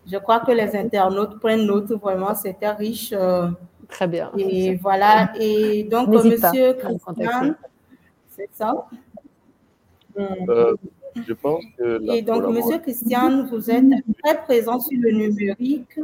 [0.06, 3.12] Je crois que les internautes prennent note, vraiment, c'était riche.
[3.12, 3.48] Euh,
[3.88, 4.32] Très bien.
[4.36, 7.54] Et voilà, et donc, monsieur Christian,
[8.28, 8.88] c'est ça
[10.18, 10.74] euh,
[11.16, 12.12] Je pense que.
[12.12, 13.84] Et donc, monsieur Christian, vous êtes
[14.22, 15.98] très présent sur le numérique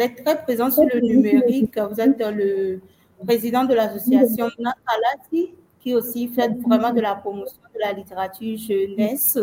[0.00, 1.78] vous êtes très présent sur le numérique.
[1.78, 2.80] Vous êtes le
[3.22, 9.38] président de l'association Nakalati, qui aussi fait vraiment de la promotion de la littérature jeunesse.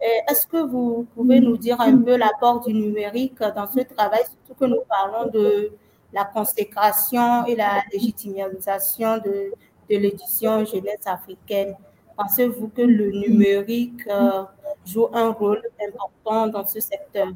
[0.00, 4.60] Est-ce que vous pouvez nous dire un peu l'apport du numérique dans ce travail, surtout
[4.60, 5.72] que nous parlons de
[6.12, 9.52] la consécration et la légitimisation de,
[9.90, 11.74] de l'édition jeunesse africaine?
[12.22, 14.44] Pensez-vous que le numérique euh,
[14.86, 17.28] joue un rôle important dans ce secteur?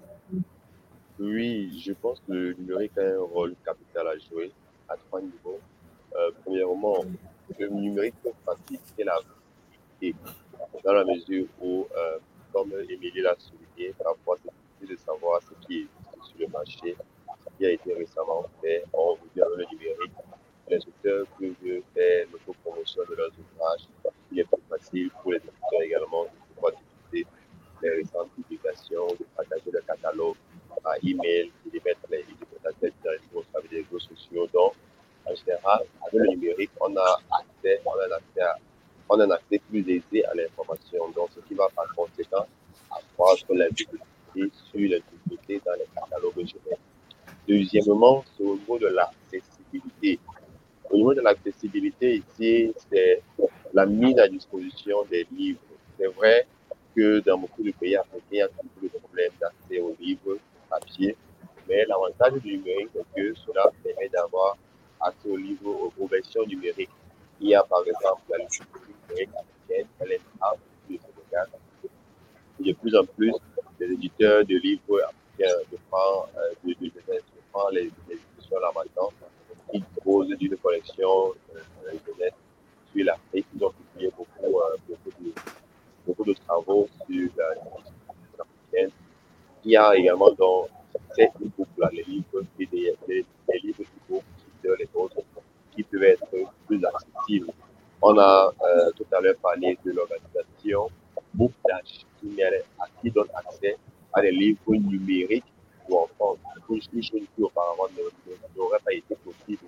[1.19, 4.53] Oui, je pense que le numérique a un rôle capital à jouer
[4.89, 5.59] à trois niveaux.
[6.15, 7.05] Euh, premièrement,
[7.59, 9.19] le numérique peut faciliter la
[10.01, 10.15] vie
[10.85, 12.19] dans la mesure où, euh,
[12.53, 15.87] comme Émilie l'a souligné, parfois c'est difficile de savoir ce qui est
[16.23, 16.95] sur le marché,
[17.45, 18.85] ce qui a été récemment fait.
[18.93, 20.13] On revient avec le numérique.
[20.69, 23.87] Les auteurs peuvent faire l'autopromotion de leurs ouvrages.
[24.33, 27.27] Il est plus facile pour les éditeurs également de pouvoir diffuser
[27.83, 30.35] les récentes publications, de partager le catalogue
[30.83, 34.49] par email, de mettre les contacts directement sur les réseaux sociaux.
[34.53, 34.73] Donc,
[35.25, 38.63] en général, avec le numérique, on a accès, on a accès,
[39.09, 41.09] on a un accès plus aisé à l'information.
[41.11, 42.47] Donc, ce qui va par conséquent
[42.91, 46.81] accroître la visibilité sur l'intégrité dans les catalogues jeunesse.
[47.49, 49.26] Deuxièmement, c'est au niveau de l'accessibilité.
[51.15, 53.23] De l'accessibilité, ici, c'est
[53.73, 55.61] la mise à disposition des livres.
[55.97, 56.49] C'est vrai
[56.97, 60.37] que dans beaucoup de pays africains, il y a beaucoup de problèmes d'accès aux livres
[60.69, 61.17] papier.
[61.69, 64.57] Mais l'avantage du numérique, c'est que cela permet d'avoir
[65.01, 66.91] accès aux livres, aux, versions numériques.
[67.41, 69.29] Il y a par exemple la librairie
[69.69, 70.53] américaine, LNA,
[70.89, 71.49] du Sénégal.
[72.59, 73.33] Et de plus en plus,
[73.79, 76.93] les éditeurs de livres africains de France, euh, de, de de
[77.53, 79.11] France, les, les éditions là maintenant,
[79.81, 82.33] qui disposent d'une collection euh, jeunesse
[82.93, 83.47] sur l'Afrique.
[83.55, 84.77] Ils ont publié beaucoup, euh,
[86.07, 87.93] beaucoup, de, travaux sur la littérature
[88.41, 88.91] africaine.
[89.65, 90.69] Il y a également dans
[91.15, 93.85] ces groupes-là, les livres et des, des, des livres
[94.79, 95.23] les autres
[95.75, 96.27] qui peuvent être
[96.67, 97.53] plus accessibles.
[98.03, 100.89] On a euh, tout à l'heure parlé de l'organisation
[101.71, 101.81] à
[103.01, 103.77] qui donne accès
[104.13, 105.45] à des livres numériques
[105.87, 106.37] pour enfants.
[106.69, 107.89] Une chose qui auparavant
[108.57, 109.63] n'aurait pas été possible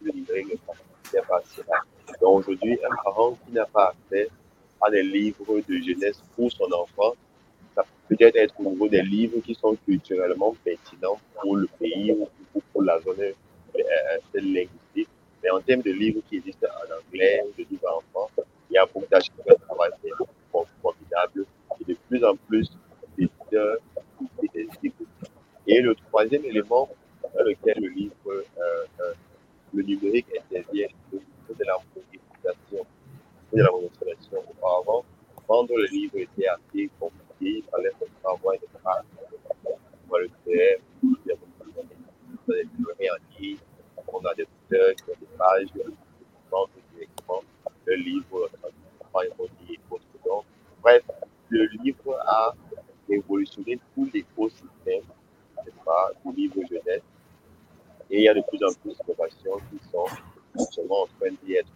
[0.00, 0.44] de livrer
[1.54, 1.82] cela.
[2.20, 4.28] Donc aujourd'hui, un parent qui n'a pas accès
[4.80, 7.14] à des livres de jeunesse pour son enfant,
[7.74, 12.12] ça peut être au niveau des livres qui sont culturellement pertinents pour le pays
[12.54, 13.82] ou pour la zone euh,
[14.34, 15.08] linguistique.
[15.42, 18.30] Mais en termes de livres qui existent en anglais, de livres enfants,
[18.70, 19.90] il y a beaucoup d'architectes qui travaillent
[20.82, 21.46] formidable
[21.80, 22.70] et de plus en plus
[23.16, 23.78] d'éditeurs
[24.54, 24.66] Et
[25.66, 26.88] le troisième élément
[27.22, 28.42] dans lequel le livre, euh,
[29.00, 29.12] euh,
[29.74, 32.86] le numérique intervient, c'est de la monétisation.
[33.52, 34.38] De la monétisation.
[34.50, 35.04] Auparavant,
[35.48, 37.90] vendre le livre était assez compliqué, il fallait
[38.24, 39.04] avoir des traces,
[40.10, 40.78] on le faire,
[42.48, 43.58] des librairies
[44.08, 45.68] en on a des auteurs des pages,
[46.50, 47.42] vendent directement
[47.84, 48.48] le livre,
[49.68, 50.44] et autres.
[50.82, 51.02] Bref,
[51.48, 52.54] le livre a
[53.08, 55.02] révolutionné tout l'écosystème
[55.84, 57.02] pas, du livre jeunesse.
[58.10, 60.06] Et il y a de plus en plus d'innovations qui sont
[60.70, 61.72] seulement en train d'y être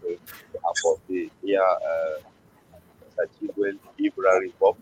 [0.62, 1.30] apportées.
[1.42, 2.18] Il y a euh,
[3.18, 4.78] l'initiative Library Box,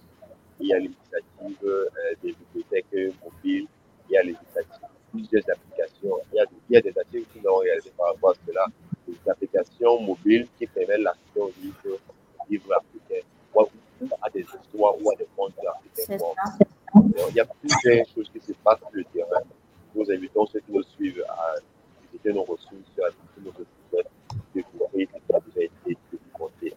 [0.60, 1.86] il y a l'initiative euh,
[2.22, 3.66] des bibliothèques mobiles,
[4.08, 6.18] il y a l'initiative plusieurs applications.
[6.32, 8.66] Il y a, il y a des activités qui ont réalisées par rapport à cela.
[9.06, 11.98] Des applications mobiles qui permettent l'action au livre,
[12.50, 13.37] livre africain, ou
[14.22, 15.54] à des histoires ou à des contes.
[16.08, 19.42] Il y a plusieurs choses qui se passent sur le terrain.
[19.94, 21.54] Nous invitons ceux qui nous suivent à
[22.06, 24.08] visiter nos ressources sur la de nos ressources,
[24.54, 26.74] découvrir ce qui a déjà été documenté.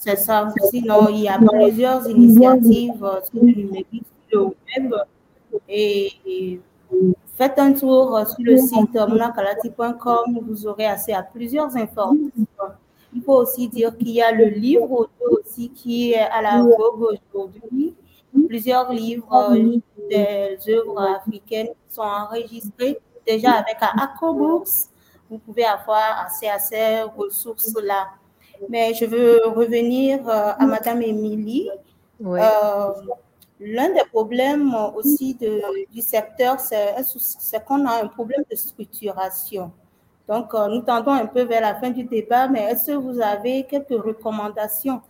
[0.00, 0.48] C'est ça.
[0.70, 4.94] Sinon, il y a plusieurs initiatives euh, sur le numérique, sur le web.
[5.68, 6.60] Et,
[7.38, 10.40] faites un tour sur le site monakalati.com.
[10.46, 12.46] Vous aurez accès à plusieurs informations.
[13.14, 16.62] Il faut aussi dire qu'il y a le livre audio aussi qui est à la
[16.62, 17.94] vogue aujourd'hui.
[18.46, 19.76] Plusieurs livres, euh,
[20.10, 24.68] des œuvres africaines sont enregistrées déjà avec Acrobooks.
[25.30, 28.08] Vous pouvez avoir accès à ces ressources-là.
[28.68, 31.70] Mais je veux revenir euh, à Madame Émilie.
[32.24, 32.90] Euh,
[33.60, 35.36] l'un des problèmes aussi
[35.90, 39.72] du secteur, c'est qu'on a un problème de structuration.
[40.28, 43.20] Donc, euh, nous tendons un peu vers la fin du débat, mais est-ce que vous
[43.20, 45.00] avez quelques recommandations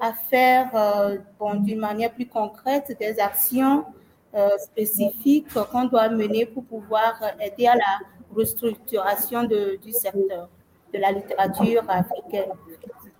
[0.00, 3.84] à faire bon, d'une manière plus concrète, des actions
[4.58, 7.98] spécifiques qu'on doit mener pour pouvoir aider à la
[8.34, 10.48] restructuration du secteur
[10.94, 12.52] de la littérature africaine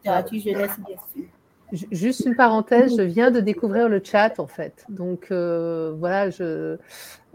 [0.04, 1.24] jeunesse, bien sûr?
[1.72, 4.86] Juste une parenthèse, je viens de découvrir le chat en fait.
[4.88, 6.78] Donc euh, voilà, je,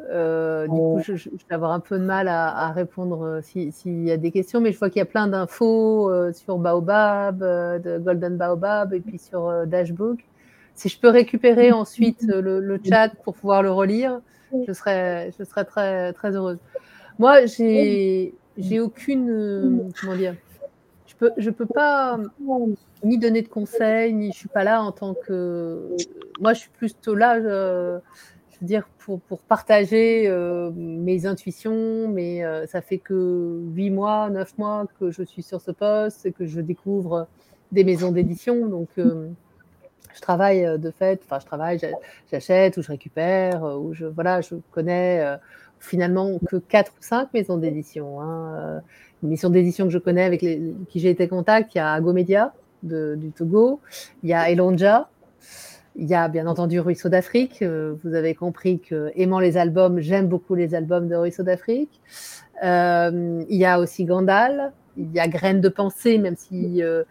[0.10, 4.12] euh, du coup, je, vais avoir un peu de mal à, répondre euh, s'il y
[4.12, 8.38] a des questions, mais je vois qu'il y a plein d'infos sur Baobab, de Golden
[8.38, 10.26] Baobab et puis sur Dashbook.
[10.74, 14.20] Si je peux récupérer ensuite le, chat pour pouvoir le relire,
[14.68, 16.58] je serais, je serais très, très heureuse.
[17.20, 18.34] Moi, j'ai,
[18.80, 20.36] aucune, comment dire,
[21.06, 22.18] je peux, peux pas
[23.04, 25.96] ni donner de conseils, ni je suis pas là en tant que.
[26.40, 28.00] Moi, je suis plutôt là, je,
[28.62, 34.30] veux dire, pour, pour partager euh, mes intuitions, mais euh, ça fait que huit mois,
[34.30, 37.28] neuf mois que je suis sur ce poste et que je découvre
[37.72, 38.68] des maisons d'édition.
[38.68, 39.30] Donc, euh,
[40.14, 41.80] je travaille de fait, enfin, je travaille,
[42.32, 45.26] j'achète ou je récupère, ou je, voilà, je connais
[45.80, 48.22] finalement que quatre ou cinq maisons d'édition.
[48.22, 48.82] Hein
[49.24, 51.94] une mission d'édition que je connais avec les, qui j'ai été contact, il y a
[51.94, 53.80] Agomedia du Togo,
[54.22, 55.10] il y a Elonja,
[55.96, 57.62] il y a bien entendu Ruisseau d'Afrique.
[57.62, 62.02] Euh, vous avez compris que, aimant les albums, j'aime beaucoup les albums de Ruisseau d'Afrique.
[62.64, 67.04] Euh, il y a aussi Gandal, il y a Graines de pensée, même si euh,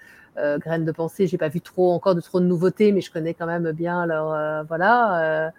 [0.59, 3.35] Graines de pensée, j'ai pas vu trop encore de trop de nouveautés, mais je connais
[3.35, 5.53] quand même bien leur voilà.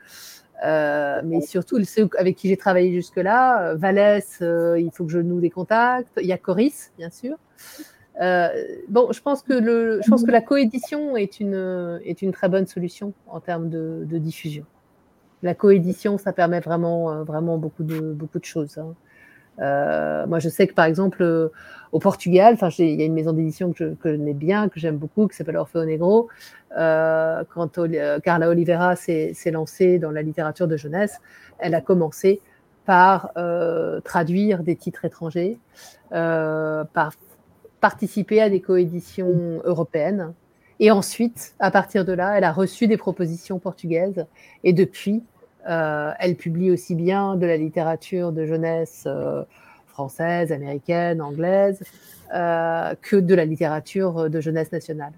[1.23, 5.49] Mais surtout ceux avec qui j'ai travaillé jusque-là, Valès, il faut que je noue des
[5.51, 6.19] contacts.
[6.19, 7.37] Il y a Coris, bien sûr.
[8.19, 14.65] Bon, je pense que la coédition est une très bonne solution en termes de, diffusion.
[15.41, 18.77] La coédition, ça permet vraiment vraiment beaucoup de choses.
[18.77, 20.25] Hein.
[20.27, 21.51] moi, je sais que par exemple,
[21.91, 25.27] au Portugal, il y a une maison d'édition que je connais bien, que j'aime beaucoup,
[25.27, 26.29] qui s'appelle Orfeo Negro.
[26.71, 27.79] quand
[28.23, 31.19] Carla Oliveira s'est lancée dans la littérature de jeunesse,
[31.59, 32.41] elle a commencé
[32.85, 33.31] par
[34.03, 35.57] traduire des titres étrangers,
[36.09, 37.11] par
[37.83, 40.33] participer à des coéditions européennes.
[40.79, 44.25] Et ensuite, à partir de là, elle a reçu des propositions portugaises.
[44.63, 45.21] Et depuis,
[45.69, 49.43] euh, elle publie aussi bien de la littérature de jeunesse euh,
[49.93, 51.81] française, américaine, anglaise,
[52.33, 55.13] euh, que de la littérature de jeunesse nationale.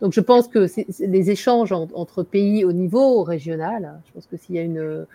[0.00, 0.66] Donc je pense que
[1.00, 5.06] les échanges entre pays au niveau régional, je pense que s'il y a une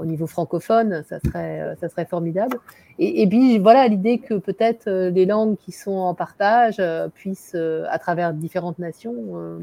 [0.00, 2.58] au niveau francophone, ça serait, ça serait formidable.
[2.98, 6.82] Et, puis voilà l'idée que peut-être les langues qui sont en partage
[7.14, 7.56] puissent,
[7.88, 9.58] à travers différentes nations,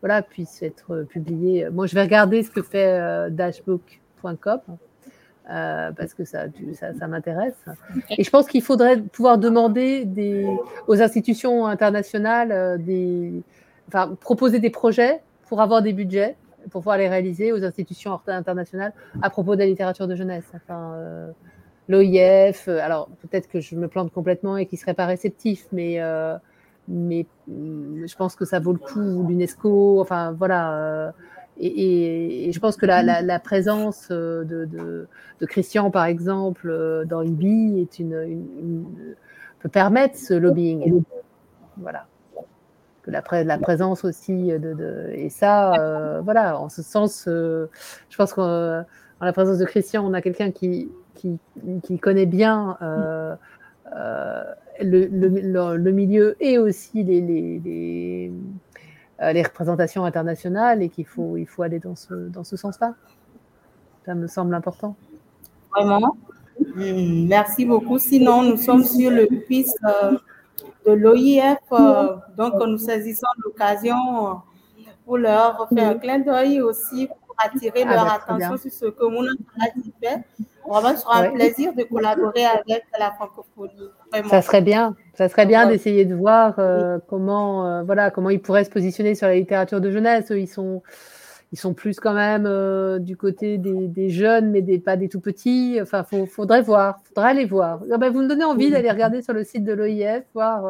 [0.00, 1.68] voilà, puisse être publié.
[1.70, 4.60] Moi, je vais regarder ce que fait euh, dashbook.com
[5.48, 7.56] euh, parce que ça, ça, m'intéresse.
[8.10, 10.46] Et je pense qu'il faudrait pouvoir demander des,
[10.86, 13.42] aux institutions internationales, euh, des,
[13.88, 16.36] enfin, proposer des projets pour avoir des budgets
[16.70, 20.44] pour pouvoir les réaliser aux institutions internationales à propos de la littérature de jeunesse.
[20.54, 20.94] Enfin,
[21.88, 25.98] l'OIF, alors peut-être que je me plante complètement et qu'ils ne seraient pas réceptifs, mais
[26.86, 31.14] mais mm, je pense que ça vaut le coup, l'UNESCO, enfin voilà.
[31.60, 37.80] Euh, et, je pense que la, présence euh, de, Christian, par exemple, euh, dans IBI
[37.80, 38.84] est une,
[39.60, 41.02] peut permettre ce lobbying.
[41.78, 42.06] Voilà.
[43.06, 43.22] La,
[43.58, 48.84] présence aussi de, et ça, voilà, en ce sens, je pense qu'en
[49.20, 50.90] la présence de Christian, on a quelqu'un qui,
[52.00, 52.76] connaît bien
[54.82, 58.30] euh, le, milieu et aussi les, euh,
[59.20, 62.94] les représentations internationales et qu'il faut, il faut aller dans ce, dans ce sens-là.
[64.06, 64.96] Ça me semble important.
[65.74, 66.16] Vraiment.
[66.74, 67.98] Hmm, merci beaucoup.
[67.98, 70.16] Sinon, nous sommes sur le piste euh,
[70.86, 71.58] de l'OIF,
[72.36, 74.40] donc nous saisissons l'occasion
[75.04, 77.08] pour leur faire un clin d'œil aussi
[77.44, 79.32] attirer ah, leur bah, attention sur ce que Mouna
[80.02, 80.22] fait
[80.68, 83.90] Vraiment, ce sera un plaisir de collaborer avec la francophonie.
[84.28, 84.94] Ça serait bien.
[85.14, 89.14] Ça serait bien d'essayer de voir euh, comment, euh, voilà, comment ils pourraient se positionner
[89.14, 90.30] sur la littérature de jeunesse.
[90.30, 90.82] ils sont,
[91.52, 95.20] ils sont plus quand même euh, du côté des, jeunes, mais des, pas des tout
[95.20, 95.78] petits.
[95.80, 97.80] Enfin, il faudrait voir, faudrait aller voir.
[97.92, 100.64] Ah ben, vous me donnez envie d'aller regarder sur le site de l'OIF, voir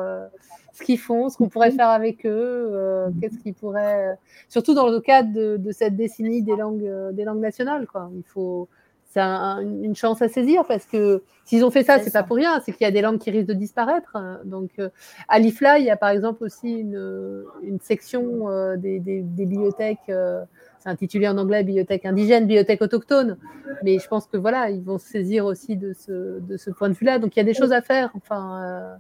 [0.81, 2.73] ce qu'ils font, ce qu'on pourrait faire avec eux,
[3.21, 4.17] qu'est-ce qu'ils pourraient.
[4.49, 8.11] Surtout dans le cadre de, de, cette décennie des langues, des langues nationales, quoi.
[8.17, 8.69] Il faut
[9.13, 12.63] c'est une chance à saisir parce que s'ils ont fait ça, c'est pas pour rien,
[12.65, 14.17] c'est qu'il y a des langues qui risquent de disparaître.
[14.45, 14.89] Donc, euh,
[15.29, 19.47] à l'IFLA, il y a par exemple aussi une, une section euh, des, des, des,
[19.47, 20.45] bibliothèques, euh,
[20.79, 23.37] c'est intitulé en anglais bibliothèque indigène, bibliothèque autochtone.
[23.83, 26.89] Mais je pense que voilà, ils vont se saisir aussi de ce, de ce point
[26.89, 27.19] de vue-là.
[27.19, 28.11] Donc, il y a des choses à faire.
[28.15, 28.95] Enfin, euh,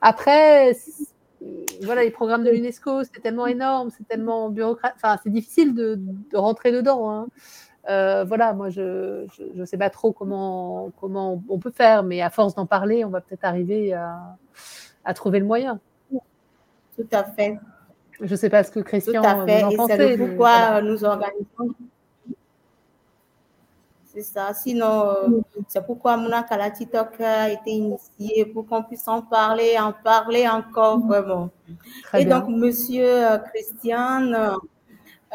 [0.00, 0.72] après,
[1.82, 4.98] voilà, les programmes de l'UNESCO, c'est tellement énorme, c'est tellement bureaucratique.
[5.02, 7.10] Enfin, c'est difficile de, de, rentrer dedans.
[7.10, 7.28] Hein.
[7.88, 12.30] Euh, voilà, moi, je ne sais pas trop comment, comment on peut faire, mais à
[12.30, 14.36] force d'en parler, on va peut-être arriver à,
[15.04, 15.80] à, trouver le moyen.
[16.10, 17.58] Tout à fait.
[18.20, 19.62] Je ne sais pas ce que Christian Tout à fait.
[19.62, 21.74] en Et c'est pourquoi nous organisons.
[24.18, 24.52] C'est ça.
[24.52, 29.92] Sinon, euh, c'est pourquoi Mouna Kalatitok a été initié, pour qu'on puisse en parler, en
[29.92, 31.50] parler encore vraiment.
[32.14, 34.56] Et donc, monsieur euh, Christian,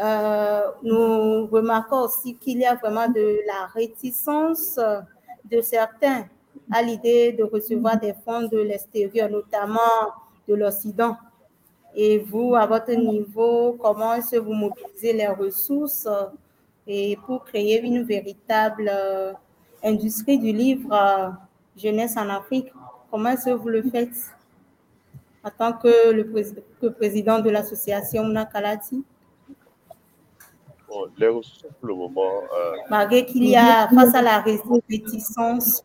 [0.01, 4.77] euh, nous remarquons aussi qu'il y a vraiment de la réticence
[5.49, 6.26] de certains
[6.69, 9.80] à l'idée de recevoir des fonds de l'extérieur, notamment
[10.45, 11.15] de l'Occident.
[11.95, 16.05] Et vous, à votre niveau, comment est-ce que vous mobilisez les ressources
[16.88, 19.34] et pour créer une véritable euh,
[19.84, 21.30] industrie du livre euh,
[21.77, 22.72] jeunesse en Afrique
[23.10, 24.18] Comment est-ce que vous le faites
[25.43, 29.03] en tant que le président de l'association Nakalati
[31.18, 32.43] les ressources pour le moment.
[32.55, 35.84] Euh, Malgré qu'il y a, face à la réticence.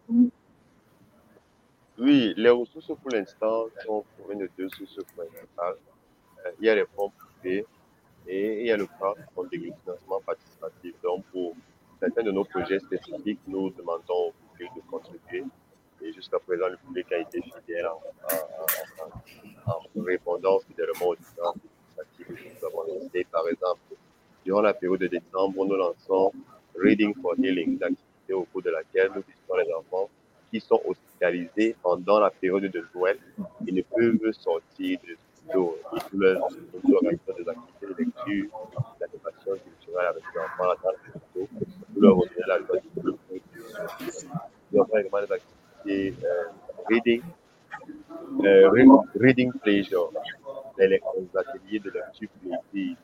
[1.98, 5.76] Oui, les ressources pour l'instant sont pour une de deux sources principales.
[6.60, 7.10] Il y a les fonds
[7.40, 7.66] privés
[8.28, 10.94] et il y a le plan de financement participatif.
[11.02, 11.54] Donc, pour
[11.98, 15.44] certains de nos projets spécifiques, nous demandons au public de contribuer.
[16.02, 18.00] Et jusqu'à présent, le public a été fidèle en,
[19.72, 23.26] en répondant fidèlement aux différentes initiatives que nous avons lancées.
[23.32, 23.80] Par exemple,
[24.48, 26.32] Durant la période de décembre, nous lançons
[26.74, 30.08] Reading for Healing, l'activité au cours de laquelle nous visitons les enfants
[30.50, 33.18] qui sont hospitalisés pendant la période de Noël
[33.66, 35.16] et ne peuvent sortir de
[35.48, 35.76] studio.
[36.12, 38.50] Et leur organisons des activités de lecture,
[39.00, 41.48] d'animation culturelle avec les enfants dans le studio
[41.92, 43.14] pour leur redonner la joie du bleu.
[44.72, 46.12] Nous avons également des activités l'activité
[46.88, 47.22] reading,
[49.14, 50.10] reading pleasure,
[50.78, 51.00] les,
[51.34, 52.96] ateliers de lecture plaisir qui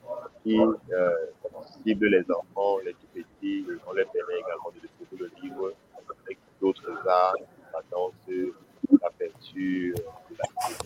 [1.84, 3.64] ciblent les enfants, les tout petits.
[3.86, 5.72] On leur permet également de découvrir le livre
[6.24, 7.36] avec d'autres arts,
[7.72, 8.12] la danse,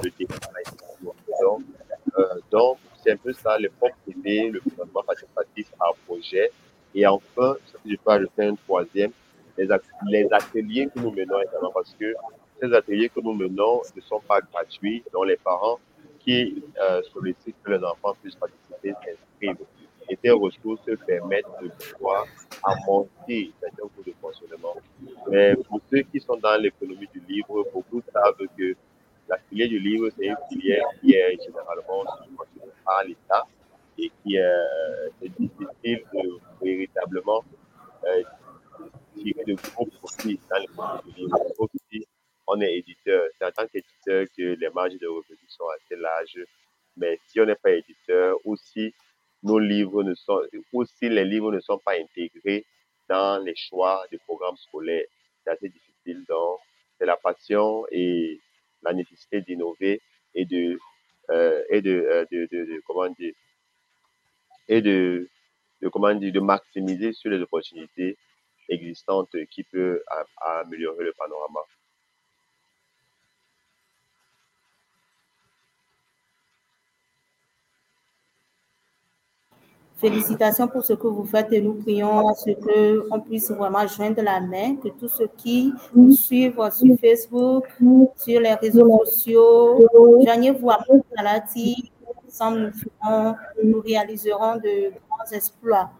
[0.02, 1.58] le dessin.
[2.50, 6.50] Donc, c'est un peu ça, le propre privé, le gouvernement participatif à projet.
[6.94, 9.12] Et enfin, je peux ajouter un troisième,
[9.56, 9.70] les,
[10.32, 12.14] ateliers que nous menons également, parce que
[12.60, 15.78] ces ateliers que nous menons ne sont pas gratuits, donc les parents
[16.20, 19.66] qui euh, sollicitent que les enfants puissent participer s'inscrivent.
[20.10, 22.26] Et ces ressources permettent de pouvoir
[22.86, 24.74] monter certains cours de fonctionnement.
[25.28, 28.74] Mais pour ceux qui sont dans l'économie du livre, beaucoup savent que
[29.28, 33.46] la filière du livre, c'est une filière qui est généralement subventionnée par l'État
[33.98, 37.44] et qui euh, est difficile de véritablement
[38.04, 38.22] euh,
[39.16, 41.38] tirer de gros profits dans l'économie du livre.
[41.58, 42.06] Aussi,
[42.46, 43.28] on est éditeur.
[43.38, 46.44] C'est en tant qu'éditeur que les marges de revenus sont assez larges.
[46.96, 48.94] Mais si on n'est pas éditeur, aussi,
[49.42, 50.40] nos livres ne sont,
[50.72, 52.66] aussi les livres ne sont pas intégrés
[53.08, 55.04] dans les choix des programmes scolaires.
[55.44, 56.24] C'est assez difficile.
[56.28, 56.58] Donc,
[56.98, 58.40] c'est la passion et
[58.82, 60.00] la nécessité d'innover
[60.34, 60.78] et de,
[61.30, 63.34] euh, et de, euh, de, de, de, comment dire,
[64.68, 65.28] et de,
[65.80, 68.16] de, comment dire, de maximiser sur les opportunités
[68.68, 70.02] existantes qui peuvent
[70.40, 71.60] améliorer le panorama.
[79.98, 82.50] Félicitations pour ce que vous faites et nous prions à ce
[83.08, 87.64] qu'on puisse vraiment joindre la main, que tous ceux qui nous suivent sur Facebook,
[88.16, 89.84] sur les réseaux sociaux,
[90.24, 90.78] joignez vous à
[91.16, 91.90] Salati,
[92.28, 92.72] ensemble
[93.04, 93.34] nous,
[93.64, 95.90] nous réaliserons de grands exploits.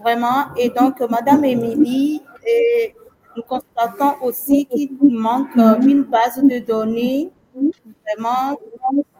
[0.00, 0.54] Vraiment.
[0.56, 2.22] Et donc, Madame Émilie,
[3.36, 7.30] nous constatons aussi qu'il manque une base de données
[8.16, 8.58] vraiment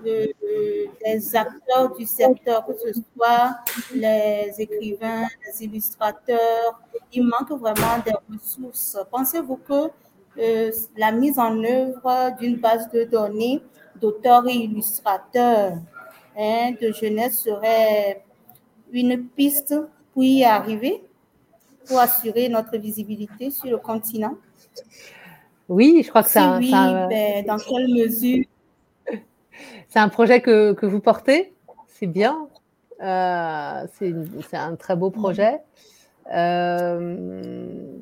[0.03, 3.57] des acteurs du secteur, que ce soit
[3.95, 6.81] les écrivains, les illustrateurs.
[7.13, 8.99] Il manque vraiment des ressources.
[9.11, 9.91] Pensez-vous que
[10.39, 13.63] euh, la mise en œuvre d'une base de données
[14.01, 15.79] d'auteurs et illustrateurs
[16.37, 18.25] hein, de jeunesse serait
[18.93, 19.75] une piste
[20.13, 21.03] pour y arriver,
[21.87, 24.37] pour assurer notre visibilité sur le continent?
[25.69, 26.59] Oui, je crois que ça.
[26.59, 28.45] oui, ben, dans quelle mesure
[29.89, 31.53] c'est un projet que, vous portez,
[31.89, 32.49] c'est bien.
[33.03, 35.59] Euh, c'est un très beau projet.
[36.35, 37.97] Euh,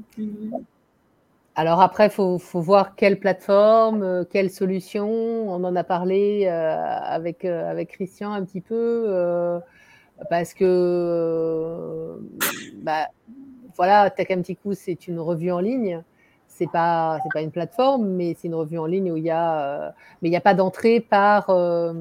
[1.54, 5.08] alors après, il faut, voir quelle plateforme, quelle solution.
[5.08, 7.46] On en a parlé euh, avec,
[7.88, 9.60] Christian un petit peu,
[10.30, 12.18] parce que
[12.82, 13.08] bah,
[13.76, 16.02] voilà, Tech un coup, c'est une revue en ligne
[16.58, 19.30] c'est pas c'est pas une plateforme, mais c'est une revue en ligne où il y
[19.30, 19.90] a euh,
[20.20, 21.92] mais il n'y a pas d'entrée par euh,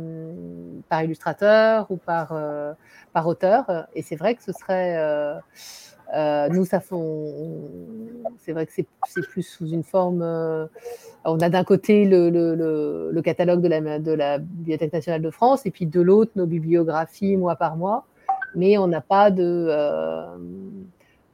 [0.90, 2.74] par illustrateur ou par euh,
[3.14, 3.88] par auteur.
[3.94, 4.98] Et c'est vrai que ce serait
[6.50, 7.70] nous ça font
[8.40, 8.88] c'est vrai que c'est
[9.30, 10.22] plus sous une forme.
[11.26, 15.30] on a d'un côté le, le, le, catalogue de la de la Bibliothèque nationale de
[15.30, 18.06] France et puis de l'autre nos bibliographies mois par mois,
[18.56, 19.70] mais on n'a pas de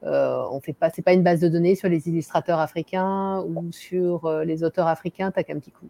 [0.06, 3.72] euh, on fait pas, c'est pas une base de données sur les illustrateurs africains ou
[3.72, 5.88] sur euh, les auteurs africains, t'as qu'un petit coup.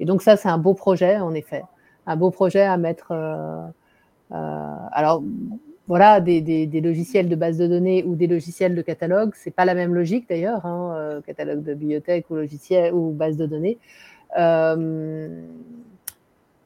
[0.00, 1.62] Et donc ça, c'est un beau projet, en effet,
[2.06, 3.12] un beau projet à mettre.
[3.12, 3.66] Euh,
[4.30, 5.22] alors
[5.86, 9.74] voilà, des, logiciels de base de données ou des logiciels de catalogue, c'est pas la
[9.74, 13.78] même logique d'ailleurs, hein, catalogue de bibliothèque ou logiciel ou base de données.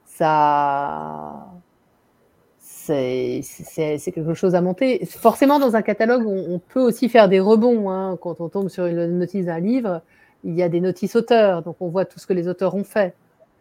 [0.07, 1.49] ça
[2.89, 5.05] c'est quelque chose à monter.
[5.07, 7.91] Forcément, dans un catalogue, on, peut aussi faire des rebonds.
[7.91, 8.19] Hein.
[8.21, 10.03] Quand on tombe sur une notice d'un livre,
[10.45, 12.85] il y a des notices auteurs, donc on voit tout ce que les auteurs ont
[12.85, 13.15] fait.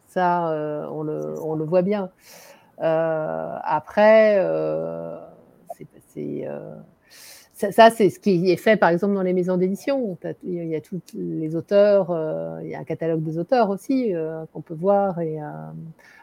[0.08, 2.10] Ça, euh, on, le, voit bien.
[2.82, 5.18] Euh, après, euh,
[7.54, 10.18] ça, c'est ce qui est fait, par exemple, dans les maisons d'édition.
[10.44, 12.16] Il y a tous les auteurs,
[12.64, 14.14] il y a un catalogue des auteurs aussi
[14.54, 15.20] qu'on peut voir,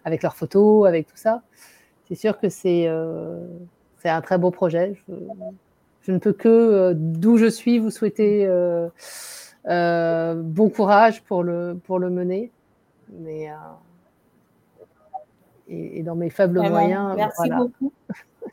[0.04, 1.42] avec leurs photos, avec tout ça
[2.08, 3.46] c'est sûr que c'est euh,
[4.04, 4.96] un très beau projet.
[6.02, 11.78] Je, ne peux que, euh, d'où je suis, vous souhaiter euh, bon courage pour le,
[11.84, 12.50] pour le mener.
[13.20, 13.48] Mais,
[15.68, 17.14] et, dans mes faibles moyens.
[17.16, 17.92] Merci beaucoup.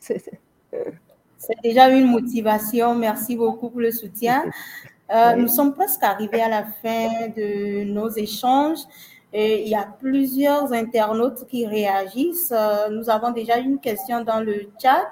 [0.00, 2.94] c'est déjà une motivation.
[2.94, 4.44] Merci beaucoup pour le soutien.
[5.36, 8.80] Nous sommes presque arrivés à la fin de nos échanges.
[9.32, 12.52] Et il y a plusieurs internautes qui réagissent.
[12.54, 15.10] Euh, nous avons déjà une question dans le chat.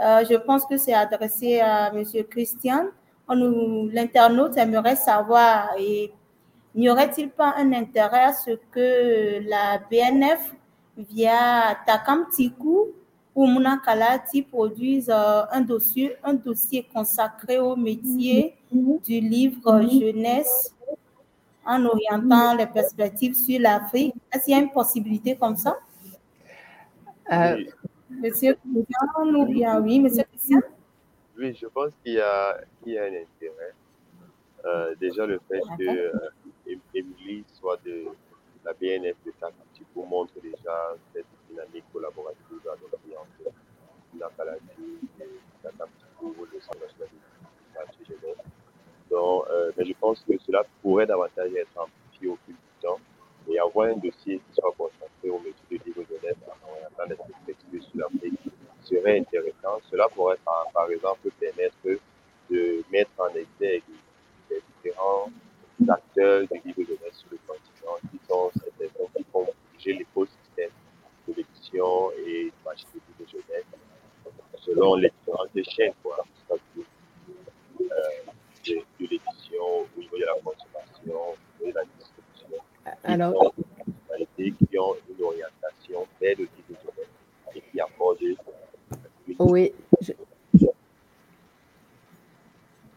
[0.00, 2.86] Euh, je pense que c'est adressé à Monsieur Christian.
[3.28, 6.10] L'internaute aimerait savoir, et
[6.74, 10.54] n'y aurait-il pas un intérêt à ce que la BNF,
[10.96, 12.86] via Takam Tiku
[13.34, 20.74] ou Munakalati, produise euh, un, dossier, un dossier consacré au métier du livre jeunesse
[21.68, 25.78] en orientant les perspectives sur l'Afrique Est-ce qu'il y a une possibilité comme ça
[27.30, 27.62] Euh,
[28.10, 30.60] Monsieur Christian, ou bien oui, monsieur Christian
[31.36, 33.74] Oui, je pense qu'il y a, qu'il y a un intérêt.
[34.64, 38.06] Euh, déjà, le fait que euh, Émilie soit de
[38.64, 43.52] la BNF de Takatico montre déjà cette dynamique collaborative avec entre
[44.18, 45.28] la Kalati et
[45.62, 48.57] Takatico, le Centre national de quartier jeunesse.
[49.10, 52.98] Donc, euh, mais je pense que cela pourrait davantage être amplifié au fil du temps
[53.48, 57.82] et avoir un dossier qui soit consacré au métier de livre jeunesse en orientant perspectives
[57.82, 58.38] sur l'Afrique
[58.82, 59.80] serait intéressant.
[59.90, 61.76] Cela pourrait, par, exemple, permettre
[62.50, 63.82] de mettre en exergue
[64.50, 65.30] les différents
[65.88, 70.70] acteurs du livre jeunesse sur le continent qui sont ces qui font bouger l'écosystème
[71.26, 73.64] de l'édition et du marché du livre jeunesse
[74.68, 76.18] selon les différentes chaînes, quoi.
[76.50, 78.27] Euh,
[78.68, 79.62] de, de l'édition,
[79.96, 82.64] au niveau de la consommation, au niveau de la distribution.
[83.04, 83.52] alors, Qui ont
[83.86, 87.08] une personnalité, qui ont une orientation vers le livre jeunesse
[87.54, 88.18] et qui abordent
[89.38, 89.72] oui.
[90.00, 90.12] Je,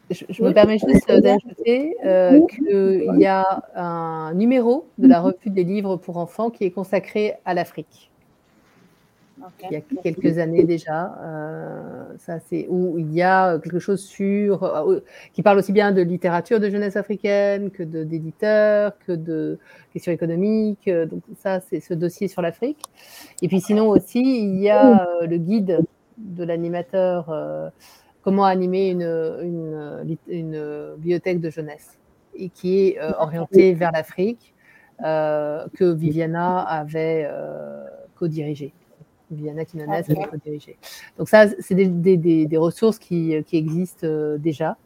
[0.10, 5.22] je- je me permets juste euh, d'ajouter euh, qu'il y a un numéro de la
[5.22, 8.11] revue des livres pour enfants qui est consacré à l'Afrique.
[9.70, 11.16] Il y a quelques années déjà.
[11.22, 15.00] Euh, ça, c'est où il y a quelque chose sur euh,
[15.34, 19.60] qui parle aussi bien de littérature de jeunesse africaine que d'éditeurs, que de
[19.94, 20.88] questions économiques.
[20.88, 22.84] Euh, Donc ça, c'est ce dossier sur l'Afrique.
[23.42, 25.80] Et puis sinon aussi, il y a euh, le guide
[26.18, 27.70] de l'animateur euh,
[28.22, 31.98] comment animer une, une, bibliothèque de jeunesse
[32.36, 34.54] et qui est euh, orienté vers l'Afrique
[35.04, 37.84] euh, que Viviana avait euh,
[38.16, 38.74] co-dirigé.
[39.32, 40.10] Viviana Quinones Ok.
[40.10, 40.78] avait co-dirigé.
[41.18, 44.78] Donc ça, c'est des, des- des- des ressources qui, qui existent euh, déjà.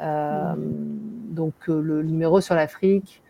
[0.00, 3.22] Euh, donc euh, le numéro sur l'Afrique,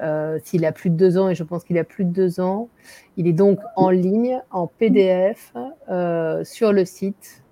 [0.00, 2.40] euh, s'il a plus de deux ans, et je pense qu'il a plus de deux
[2.40, 2.68] ans,
[3.16, 5.52] il est donc en ligne, en PDF,
[5.90, 7.42] euh, sur le site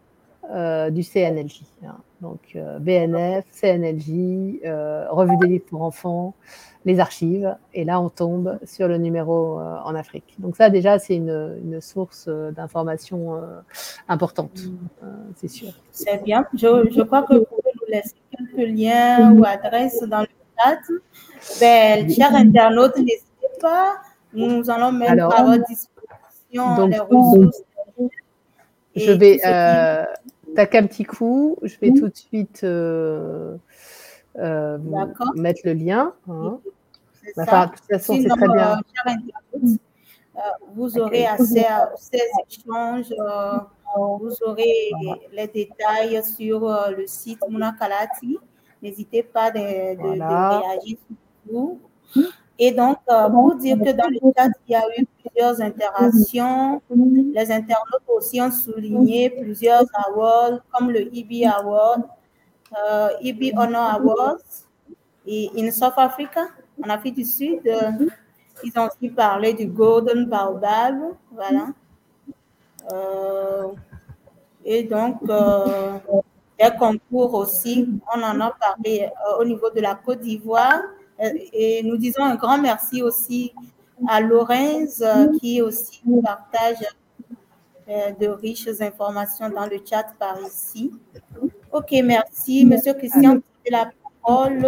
[0.50, 1.62] euh, du CNLJ.
[1.86, 1.96] hein.
[2.20, 6.34] Donc euh, BNF, CNLJ, euh, Revue des livres pour enfants,
[6.84, 10.34] les archives, et là on tombe sur le numéro euh, en Afrique.
[10.38, 13.40] Donc ça déjà c'est une, une source d'information
[14.08, 14.58] importante,
[15.36, 15.68] c'est sûr.
[15.92, 16.44] C'est bien.
[16.54, 20.26] Je, je crois que vous pouvez nous laisser quelques liens ou adresses dans le
[20.58, 20.78] chat.
[21.60, 23.96] Ben, chers internautes, n'hésitez pas.
[24.32, 27.62] Nous allons mettre Alors, à votre disposition donc, les ressources.
[28.96, 29.38] Je vais
[30.58, 33.56] un petit coup, je vais tout de suite euh,
[34.38, 34.78] euh,
[35.36, 36.12] mettre le lien.
[36.28, 36.58] hein.
[37.38, 38.80] Enfin, de toute façon, Sinon, très bien.
[39.06, 40.40] euh,
[40.74, 43.12] vous aurez accès à ces échanges.
[43.96, 44.90] vous aurez
[45.32, 46.60] les détails sur
[46.96, 48.38] le site Muna Kalati.
[48.82, 51.16] N'hésitez pas de, de- réagir sur
[51.52, 51.80] vous.
[52.58, 56.82] Et donc, euh, pour dire que dans le chat, il y a eu plusieurs interactions.
[57.34, 62.02] Les internautes aussi ont souligné plusieurs awards, comme le EB Award,
[62.76, 64.38] euh, EB Honor Awards,
[65.26, 66.48] et in South Africa,
[66.84, 67.92] en Afrique du Sud, euh,
[68.64, 70.96] ils ont aussi parlé du Golden Baobab,
[71.30, 71.68] voilà.
[72.92, 73.68] Euh,
[74.64, 75.98] et donc, euh,
[76.58, 80.82] des concours aussi, on en a parlé euh, au niveau de la Côte d'Ivoire.
[81.20, 83.52] Euh, Et nous disons un grand merci aussi
[84.08, 86.84] à Lorenz euh, qui aussi partage
[87.88, 90.92] euh, de riches informations dans le chat par ici.
[91.72, 92.64] Ok, merci.
[92.64, 93.90] Monsieur Christian, vous avez la
[94.22, 94.60] parole.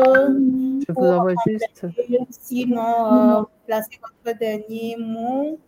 [0.87, 1.87] Je vous envoie juste.
[2.31, 5.59] Sinon, euh, placez votre dernier mot.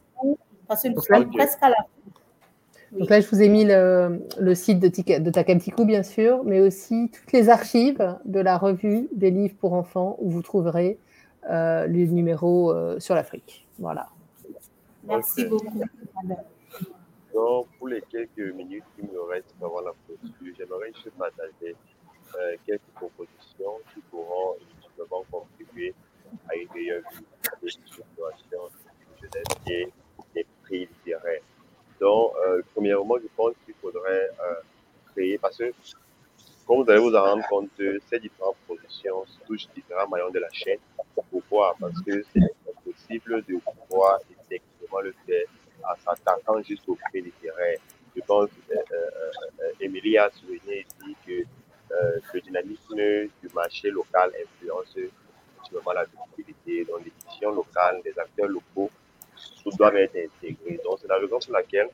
[0.67, 1.85] Parce que nous sommes presque à la fin.
[2.93, 6.45] Donc là, je vous ai mis le, le site de, Tika- de Takamtiku, bien sûr,
[6.45, 10.99] mais aussi toutes les archives de la revue des livres pour enfants où vous trouverez
[11.51, 13.67] euh, les numéros euh, sur l'Afrique.
[13.79, 14.09] Voilà.
[15.05, 15.49] Merci Ok.
[15.49, 15.81] beaucoup.
[17.33, 21.75] Donc, pour les quelques minutes qui me restent avant la clôture, j'aimerais juste partager
[22.37, 25.95] euh, quelques propositions qui pourront effectivement contribuer
[26.51, 27.25] à une meilleure vie
[27.63, 28.69] des situations
[29.23, 29.89] de jeunesse et
[30.35, 31.41] des prix littéraires.
[32.03, 34.55] Donc, euh, premièrement, je pense qu'il faudrait euh,
[35.13, 35.73] créer, parce que,
[36.67, 37.71] comme vous allez vous en rendre compte,
[38.11, 40.81] ces différentes propositions touchent différents maillons de la chaîne.
[41.31, 43.57] Pourquoi Parce que c'est impossible de
[43.89, 45.45] pouvoir effectivement le faire
[45.85, 47.79] en s'attaquant juste au prix littéraire.
[48.17, 49.31] Je pense que euh, euh,
[49.61, 51.43] euh, Émilie a souligné ici que
[51.95, 58.49] euh, le dynamisme du marché local influence effectivement la visibilité dans l'édition locale, les acteurs
[58.49, 58.91] locaux
[59.77, 60.81] doivent être intégrés.
[60.85, 61.89] Donc, c'est la raison pour laquelle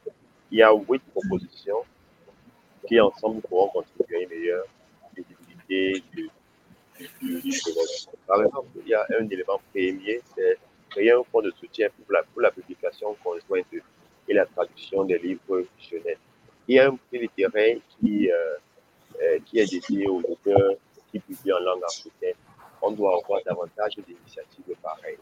[0.50, 1.82] il y a huit propositions
[2.86, 4.64] qui, ensemble, pourront contribuer à une meilleure
[5.14, 6.30] visibilité du,
[8.26, 10.58] Par exemple, il y a un élément premier, c'est
[10.90, 13.66] créer un fonds de soutien pour la, pour la publication conjointe
[14.26, 16.18] et la traduction des livres jeunesse.
[16.66, 18.54] Il y a un prix littéraire qui, euh,
[19.22, 20.74] euh, qui est dédié aux auteurs
[21.10, 22.34] qui publient en langue africaine.
[22.82, 25.17] On doit avoir davantage d'initiatives pareilles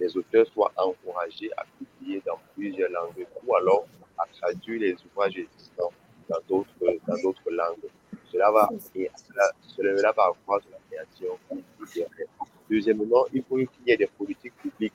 [0.00, 3.86] les auteurs soient encouragés à publier dans plusieurs langues ou alors
[4.18, 5.92] à traduire les ouvrages existants
[6.28, 7.90] dans d'autres, dans d'autres langues.
[8.32, 11.38] Cela va, et cela, cela va accroître la création
[11.80, 12.28] littéraire.
[12.68, 14.94] Deuxièmement, il faut qu'il y ait des politiques publiques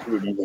[0.00, 0.42] sur le livre.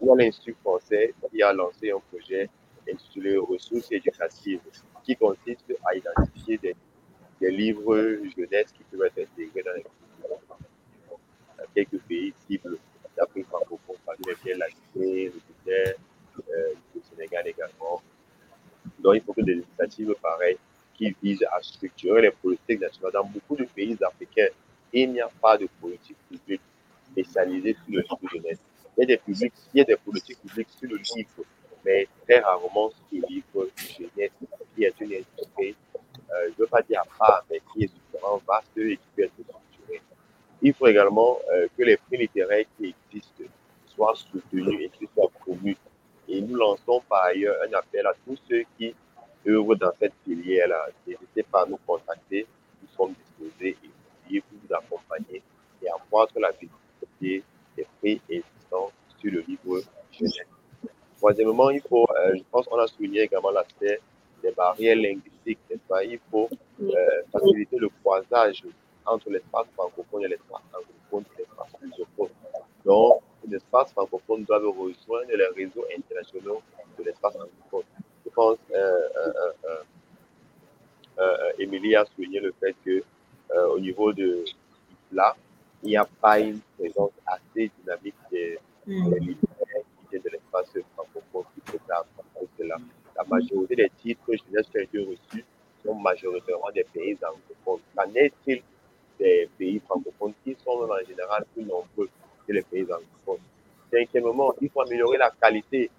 [0.00, 2.48] Il y a l'Institut français qui a lancé un projet
[2.88, 4.60] intitulé Ressources éducatives
[5.02, 6.76] qui consiste à identifier des,
[7.40, 7.96] des livres
[8.36, 9.84] jeunesse qui peuvent être intégrés dans, les,
[10.28, 12.78] dans quelques pays cibles
[13.16, 15.32] d'Afrique francophone, parmi lesquels la Guinée,
[15.66, 18.02] le Sénégal également.
[18.98, 20.58] Donc, il faut que des initiatives pareilles
[20.94, 24.48] qui visent à structurer les politiques nationales dans beaucoup de pays africains
[24.94, 26.60] il n'y a pas de politique publique
[27.10, 28.58] spécialisée sur le livre.
[28.96, 31.44] Il y a des, il y a des politiques publiques sur le livre,
[31.84, 34.30] mais très rarement sur le livre jeunesse,
[34.74, 35.74] qui est une industrie,
[36.30, 39.02] euh, je ne veux pas dire à part, mais qui est vraiment vaste et qui
[39.16, 39.32] peut être.
[40.66, 43.44] Il faut également euh, que les prix littéraires qui existent
[43.86, 45.76] soient soutenus et qu'ils soient promus.
[46.26, 48.94] Et nous lançons par ailleurs un appel à tous ceux qui
[49.46, 50.86] œuvrent dans cette filière-là.
[51.06, 52.46] N'hésitez pas à nous contacter.
[52.80, 53.76] Nous sommes disposés
[54.30, 55.42] et pour vous accompagner
[55.82, 57.44] et accroître la visibilité
[57.76, 60.48] des prix existants sur le livre jeunesse.
[61.18, 64.00] Troisièmement, il faut, euh, je pense qu'on a souligné également l'aspect
[64.42, 65.58] des barrières linguistiques?
[66.06, 66.48] Il faut
[66.80, 66.94] euh,
[67.30, 68.62] faciliter le croisage
[69.06, 72.30] entre l'espace francophone et l'espace anglophone l'espace lusophone.
[72.84, 76.62] Donc, l'espace francophone doit rejoindre les réseaux internationaux
[76.98, 77.84] de l'espace anglophone.
[78.24, 79.82] Je pense, euh, euh,
[81.18, 83.02] euh, Émilie a souligné le fait que
[83.54, 84.44] euh, au niveau de
[85.12, 85.36] là,
[85.82, 89.10] il n'y a pas une présence assez dynamique des, mm.
[89.10, 91.78] des militaires qui viennent de l'espace francophone qui
[92.56, 92.76] que la,
[93.16, 95.44] la majorité des titres ont été reçus
[95.84, 97.82] sont majoritairement des pays anglophones.
[97.94, 98.62] Qu'en est-il
[99.18, 102.08] des pays francophones qui sont en général plus nombreux
[102.46, 103.44] que les pays anglophones?
[103.92, 105.90] Cinquièmement, il faut améliorer la qualité.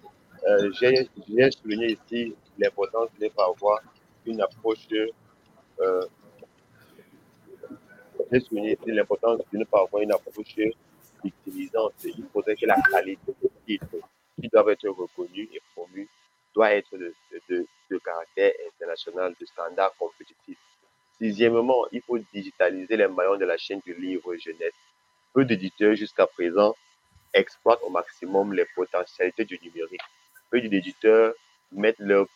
[0.46, 1.08] Euh, J'ai
[1.50, 3.80] souligné ici l'importance de ne pas avoir
[4.26, 4.86] une approche
[5.80, 6.04] euh,
[8.32, 10.56] j'ai souligné l'importance de ne pas avoir une approche
[11.22, 11.94] victimisante.
[12.04, 13.96] Il faudrait que la qualité des titres
[14.40, 16.08] qui doivent être reconnus et promus
[16.54, 20.58] doit être de caractère international, de standard compétitif.
[21.20, 24.74] Sixièmement, il faut digitaliser les maillons de la chaîne du livre jeunesse.
[25.32, 26.74] Peu d'éditeurs jusqu'à présent
[27.32, 30.00] exploitent au maximum les potentialités du numérique.
[30.50, 31.34] Peu d'éditeurs
[31.72, 32.26] mettent leur,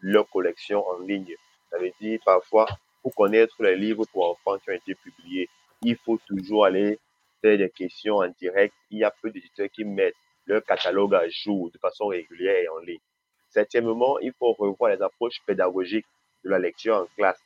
[0.00, 1.34] leur, collection en ligne.
[1.70, 2.66] Ça veut dire parfois
[3.02, 5.48] pour connaître les livres pour enfants qui ont été publiés,
[5.82, 6.98] il faut toujours aller
[7.40, 8.74] faire des questions en direct.
[8.90, 10.14] Il y a peu d'éditeurs qui mettent
[10.46, 13.00] leur catalogue à jour de façon régulière et en ligne.
[13.48, 16.06] Septièmement, il faut revoir les approches pédagogiques
[16.44, 17.40] de la lecture en classe.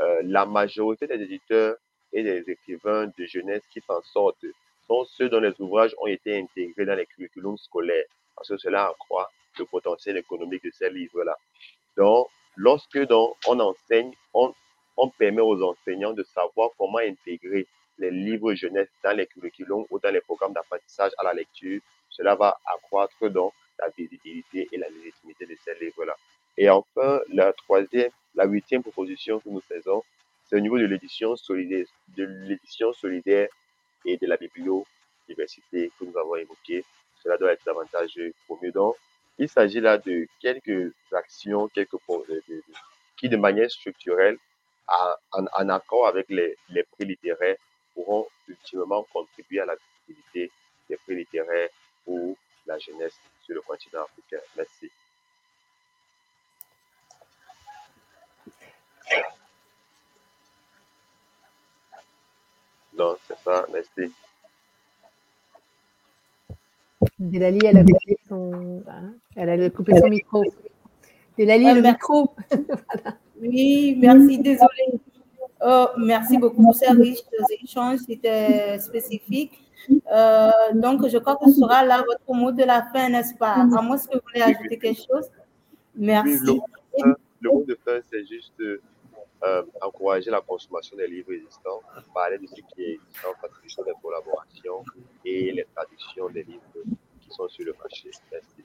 [0.00, 1.76] Euh, la majorité des éditeurs
[2.12, 4.44] et des écrivains de jeunesse qui s'en sortent
[4.86, 8.86] sont ceux dont les ouvrages ont été intégrés dans les curriculums scolaires, parce que cela
[8.86, 11.36] accroît le potentiel économique de ces livres-là.
[11.96, 17.66] Donc, lorsque donc, on enseigne, on permet aux enseignants de savoir comment intégrer
[17.98, 21.80] les livres jeunesse dans les curriculums ou dans les programmes d'apprentissage à la lecture.
[22.10, 26.16] Cela va accroître donc la visibilité et la légitimité de ces livres-là.
[26.60, 30.02] Et enfin, la troisième, la huitième proposition que nous faisons,
[30.44, 31.86] c'est au niveau de l'édition solidaire,
[34.04, 36.84] et de la bibliodiversité que nous avons évoquée.
[37.22, 38.72] Cela doit être davantage promu.
[38.72, 38.96] Donc,
[39.38, 41.96] il s'agit là de quelques actions, quelques
[43.16, 44.36] qui de manière structurelle
[44.88, 47.56] en, en, accord avec les, les, prix littéraires
[47.94, 49.76] pourront ultimement contribuer à la
[50.06, 50.50] visibilité
[50.88, 51.68] des prix littéraires
[52.04, 52.36] pour
[52.66, 54.40] la jeunesse sur le continent africain.
[54.56, 54.90] Merci.
[62.98, 64.12] Non, c'est ça, merci.
[67.18, 70.44] Delali, elle a coupé son, hein, elle a coupé son micro.
[71.38, 72.34] Delali, le micro.
[72.50, 73.16] voilà.
[73.40, 74.98] Oui, merci, désolé.
[75.64, 77.20] Oh, merci beaucoup pour ces riches
[77.62, 79.60] échanges, c'était spécifique.
[80.12, 83.52] Euh, donc, je crois que ce sera là votre mot de la fin, n'est-ce pas?
[83.52, 85.30] À moins que vous voulez ajouter quelque chose.
[85.94, 86.60] Merci.
[87.40, 88.60] le, mot de fin, c'est juste
[89.44, 91.80] euh, encourager la consommation des livres existants,
[92.12, 94.84] parler de ce qui est existant, faciliter les collaborations
[95.24, 96.62] et les traductions des livres
[97.20, 98.10] qui sont sur le marché.
[98.32, 98.64] Merci.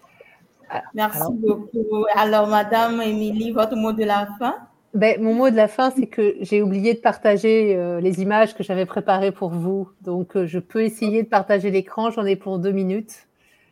[0.93, 2.05] Merci beaucoup.
[2.15, 4.55] Alors, Madame Émilie, votre mot de la fin?
[4.93, 8.53] Ben, mon mot de la fin, c'est que j'ai oublié de partager euh, les images
[8.55, 9.89] que j'avais préparées pour vous.
[10.01, 12.11] Donc, euh, je peux essayer de partager l'écran.
[12.11, 13.27] J'en ai pour deux minutes.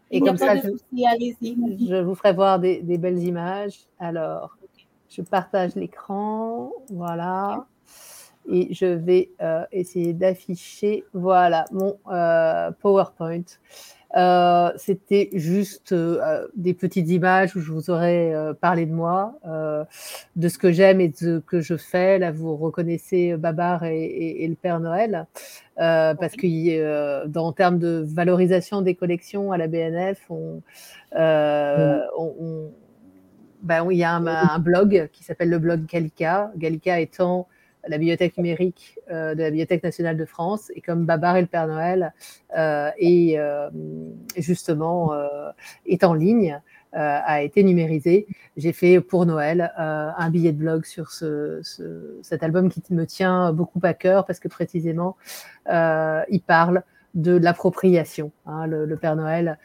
[0.10, 3.80] Et comme ça, je, je, vous ferai voir des, des, belles images.
[3.98, 4.58] Alors,
[5.12, 6.72] je partage l'écran.
[6.90, 7.66] Voilà.
[8.50, 11.98] Et je vais euh, essayer d'afficher, voilà, mon
[12.82, 13.44] PowerPoint.
[14.18, 19.36] Euh, c'était juste euh, des petites images où je vous aurais euh, parlé de moi,
[20.36, 22.20] de ce que j'aime et de ce que je fais.
[22.20, 25.28] Là, vous reconnaissez Babar et, et, et le Père Noël,
[25.78, 30.62] parce que dans en termes de valorisation des collections à la BNF, on,
[31.14, 32.72] on, on
[33.62, 36.52] ben, il y a un, un blog qui s'appelle le blog Gallica.
[36.56, 37.48] Gallica étant
[37.88, 41.48] la bibliothèque numérique euh, de la Bibliothèque nationale de France, et comme Babar et le
[41.48, 42.14] Père Noël
[42.58, 43.70] euh, et euh,
[44.38, 45.12] justement
[45.86, 46.60] est en ligne,
[46.94, 48.28] a été numérisé.
[48.58, 53.06] J'ai fait pour Noël un billet de blog sur ce, ce, cet album qui me
[53.06, 55.16] tient beaucoup à cœur parce que précisément
[55.70, 56.84] il parle
[57.14, 58.32] de l'appropriation.
[58.46, 58.68] Hein.
[58.68, 59.58] Le, le, Père Noël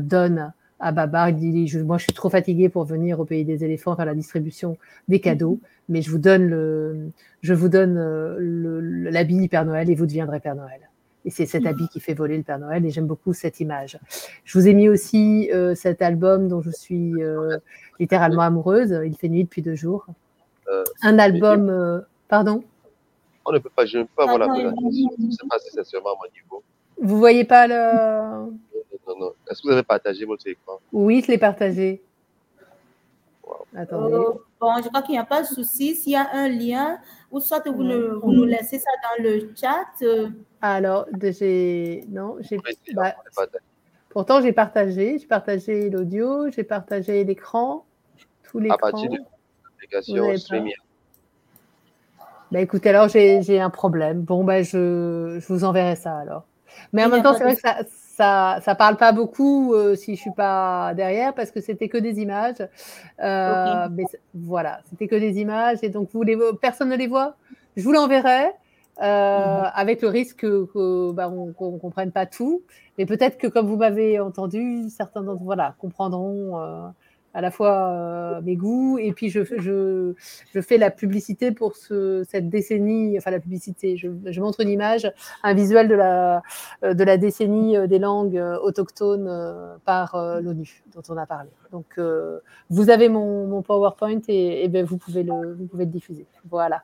[0.00, 0.52] donne
[0.84, 1.30] à Babar.
[1.30, 4.06] Il dit je, Moi, je suis trop fatigué pour venir au pays des éléphants faire
[4.06, 4.76] la distribution
[5.08, 5.58] des cadeaux
[5.88, 7.10] mais je vous donne le,
[7.42, 10.80] je vous donne euh, l'habit Père Noël et vous deviendrez Père Noël.
[11.26, 13.98] Et c'est cet habit qui fait voler le Père Noël et j'aime beaucoup cette image.
[14.44, 17.56] Je vous ai mis aussi euh, cet album dont je suis euh,
[17.98, 18.98] littéralement amoureuse.
[19.04, 20.06] Il fait nuit depuis deux jours.
[20.68, 22.62] Euh, Un album, euh, pardon?
[23.46, 25.10] On ne peut pas, je ne peux pas voir la présentation.
[25.18, 26.62] Je ne sais pas si c'est sûrement à mon niveau.
[27.00, 28.50] Vous voyez pas le.
[29.06, 29.32] Non, non.
[29.50, 30.78] Est-ce que vous avez partagé votre écran?
[30.92, 32.02] Oui, je l'ai partagé.
[33.42, 33.66] Wow.
[33.76, 34.16] Attendez.
[34.60, 35.94] Bon, je crois qu'il n'y a pas de souci.
[35.94, 36.98] S'il y a un lien,
[37.30, 39.86] ou soit vous, vous nous laissez ça dans le chat.
[40.02, 40.28] Euh.
[40.62, 42.04] Alors, j'ai.
[42.08, 42.58] Non, j'ai.
[42.94, 43.14] Bah,
[44.08, 45.18] pourtant, j'ai partagé.
[45.18, 47.84] J'ai partagé l'audio, j'ai partagé l'écran,
[48.44, 48.76] tout l'écran.
[48.76, 50.74] À partir de l'application Streaming.
[52.50, 54.22] Bah, écoutez, alors j'ai un problème.
[54.22, 56.44] Bon, bah, je, je vous enverrai ça alors.
[56.92, 57.76] Mais en même temps, c'est vrai que ça,
[58.16, 61.98] ça, ça parle pas beaucoup euh, si je suis pas derrière parce que c'était que
[61.98, 62.60] des images.
[63.20, 63.92] Euh, okay.
[63.94, 64.04] Mais
[64.34, 67.34] voilà, c'était que des images et donc vous les, personne ne les voit.
[67.76, 68.52] Je vous l'enverrai.
[69.02, 69.70] Euh, mmh.
[69.74, 72.62] avec le risque que, que bah, ne comprenne pas tout,
[72.96, 76.86] mais peut-être que comme vous m'avez entendu, certains d'entre vous voilà, comprendront euh,
[77.34, 80.14] à la fois euh, mes goûts et puis je, je,
[80.54, 84.70] je fais la publicité pour ce, cette décennie, enfin la publicité, je, je, montre une
[84.70, 85.10] image,
[85.42, 86.42] un visuel de la,
[86.82, 89.28] de la décennie euh, des langues euh, autochtones
[89.84, 91.50] par l'ONU dont on a parlé.
[91.72, 91.98] Donc
[92.70, 96.26] vous avez mon, mon PowerPoint et, et ben, vous, pouvez le, vous pouvez le diffuser.
[96.48, 96.82] Voilà.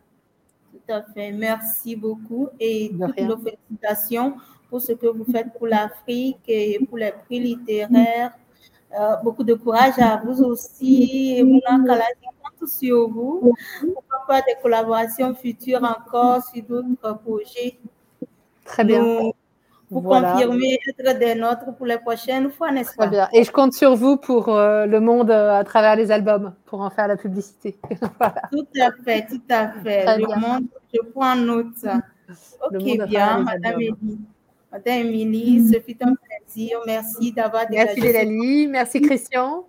[0.72, 4.34] Tout à fait, merci beaucoup et toutes nos félicitations
[4.68, 8.49] pour ce que vous faites pour l'Afrique et pour les prix littéraires euh,
[9.22, 11.36] beaucoup de courage à vous aussi.
[11.38, 17.78] Et vous compte sur vous pour faire des collaborations futures encore sur d'autres projets.
[18.64, 19.32] Très bien.
[19.90, 20.32] Vous voilà.
[20.32, 23.08] confirmer être des nôtres pour les prochaines fois, n'est-ce pas?
[23.08, 23.28] Très bien.
[23.32, 26.80] Et je compte sur vous pour euh, le monde euh, à travers les albums, pour
[26.80, 27.76] en faire la publicité.
[28.18, 28.42] voilà.
[28.52, 30.04] Tout à fait, tout à fait.
[30.04, 30.36] Très le bien.
[30.36, 31.84] monde, je prends note.
[32.72, 34.18] Ok, bien, Madame Elie.
[34.72, 36.78] Madame Émilie, ce fut un plaisir.
[36.86, 39.64] Merci d'avoir Merci Lélie, merci Christian.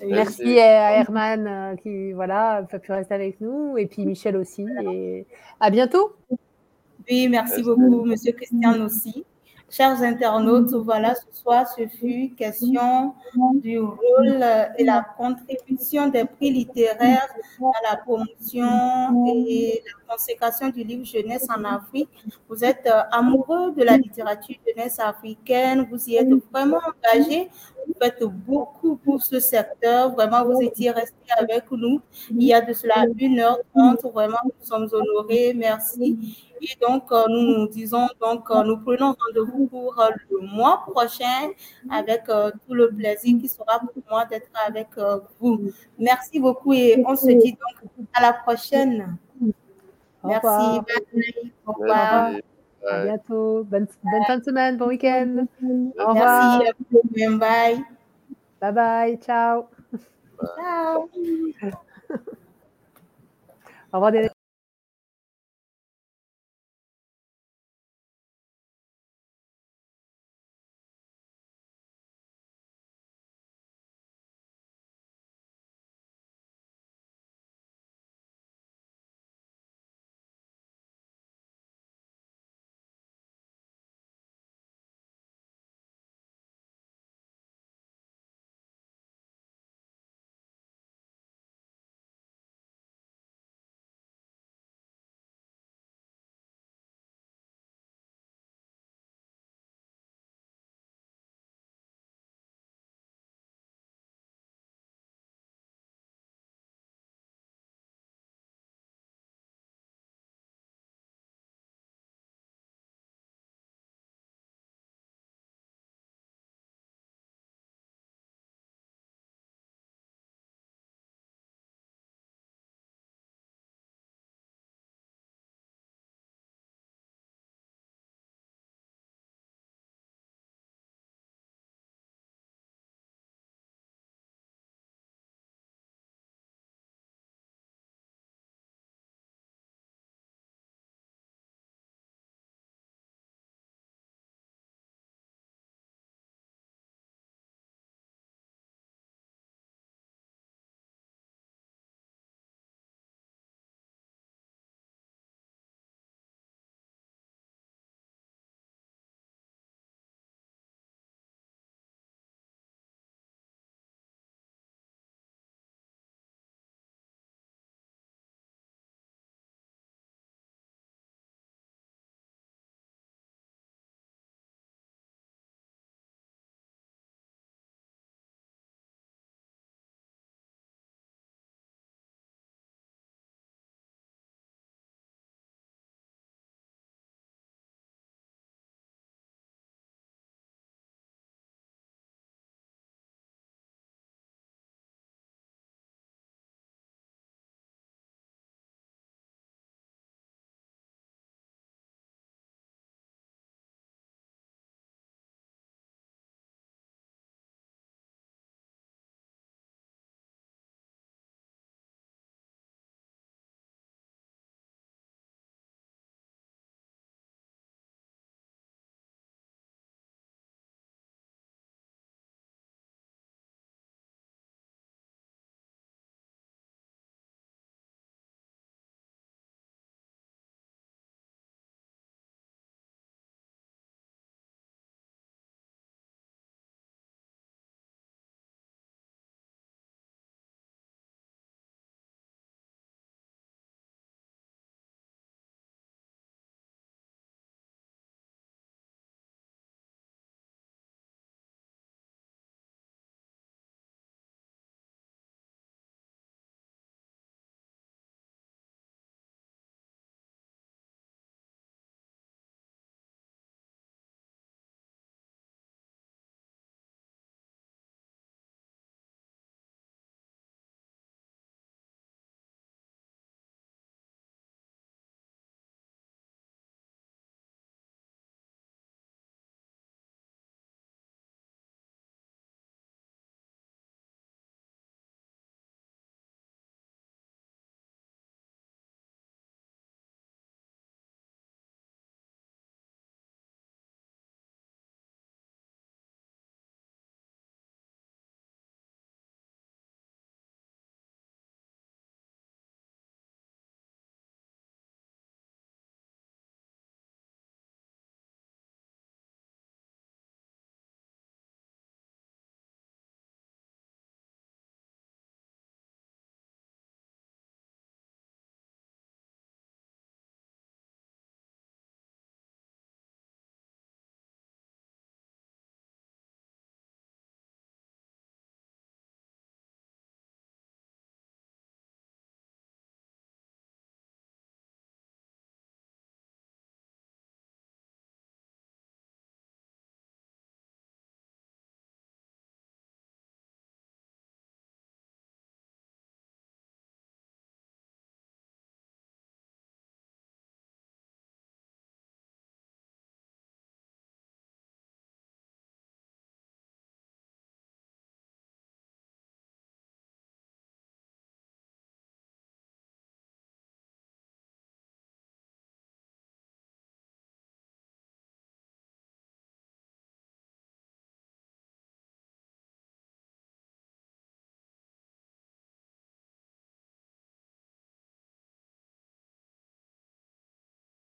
[0.00, 4.36] Merci, merci à Herman euh, qui voilà, a pu rester avec nous et puis Michel
[4.36, 4.66] aussi.
[4.82, 5.26] Et
[5.60, 6.12] à bientôt.
[6.30, 7.62] Oui, merci, merci.
[7.62, 9.24] beaucoup, Monsieur Christian aussi.
[9.70, 13.14] Chers internautes, voilà, ce soir, ce fut question
[13.54, 14.44] du rôle
[14.78, 17.28] et la contribution des prix littéraires
[17.60, 22.08] à la promotion et la consécration du livre jeunesse en Afrique.
[22.48, 27.48] Vous êtes amoureux de la littérature jeunesse africaine, vous y êtes vraiment engagé,
[27.86, 32.00] vous faites beaucoup pour ce secteur, vraiment, vous étiez resté avec nous
[32.30, 36.38] il y a de cela une heure trente, vraiment, nous sommes honorés, merci.
[36.60, 40.84] Et donc, euh, nous nous disons, donc, euh, nous prenons rendez-vous pour euh, le mois
[40.86, 41.50] prochain
[41.90, 44.88] avec tout le plaisir qui sera pour moi d'être avec
[45.40, 45.70] vous.
[45.98, 49.16] Merci beaucoup et on se dit donc à la prochaine.
[50.24, 50.80] Au Merci.
[50.80, 51.52] Bye.
[51.66, 52.30] Au revoir.
[52.90, 53.64] À bientôt.
[53.64, 55.46] Bonne, bonne fin de semaine, bon week-end.
[55.98, 56.60] Au revoir.
[56.60, 57.38] Merci.
[57.38, 57.84] Bye.
[58.60, 59.18] Bye bye.
[59.20, 59.68] Ciao.
[60.56, 61.08] Ciao.
[63.92, 64.30] Au revoir,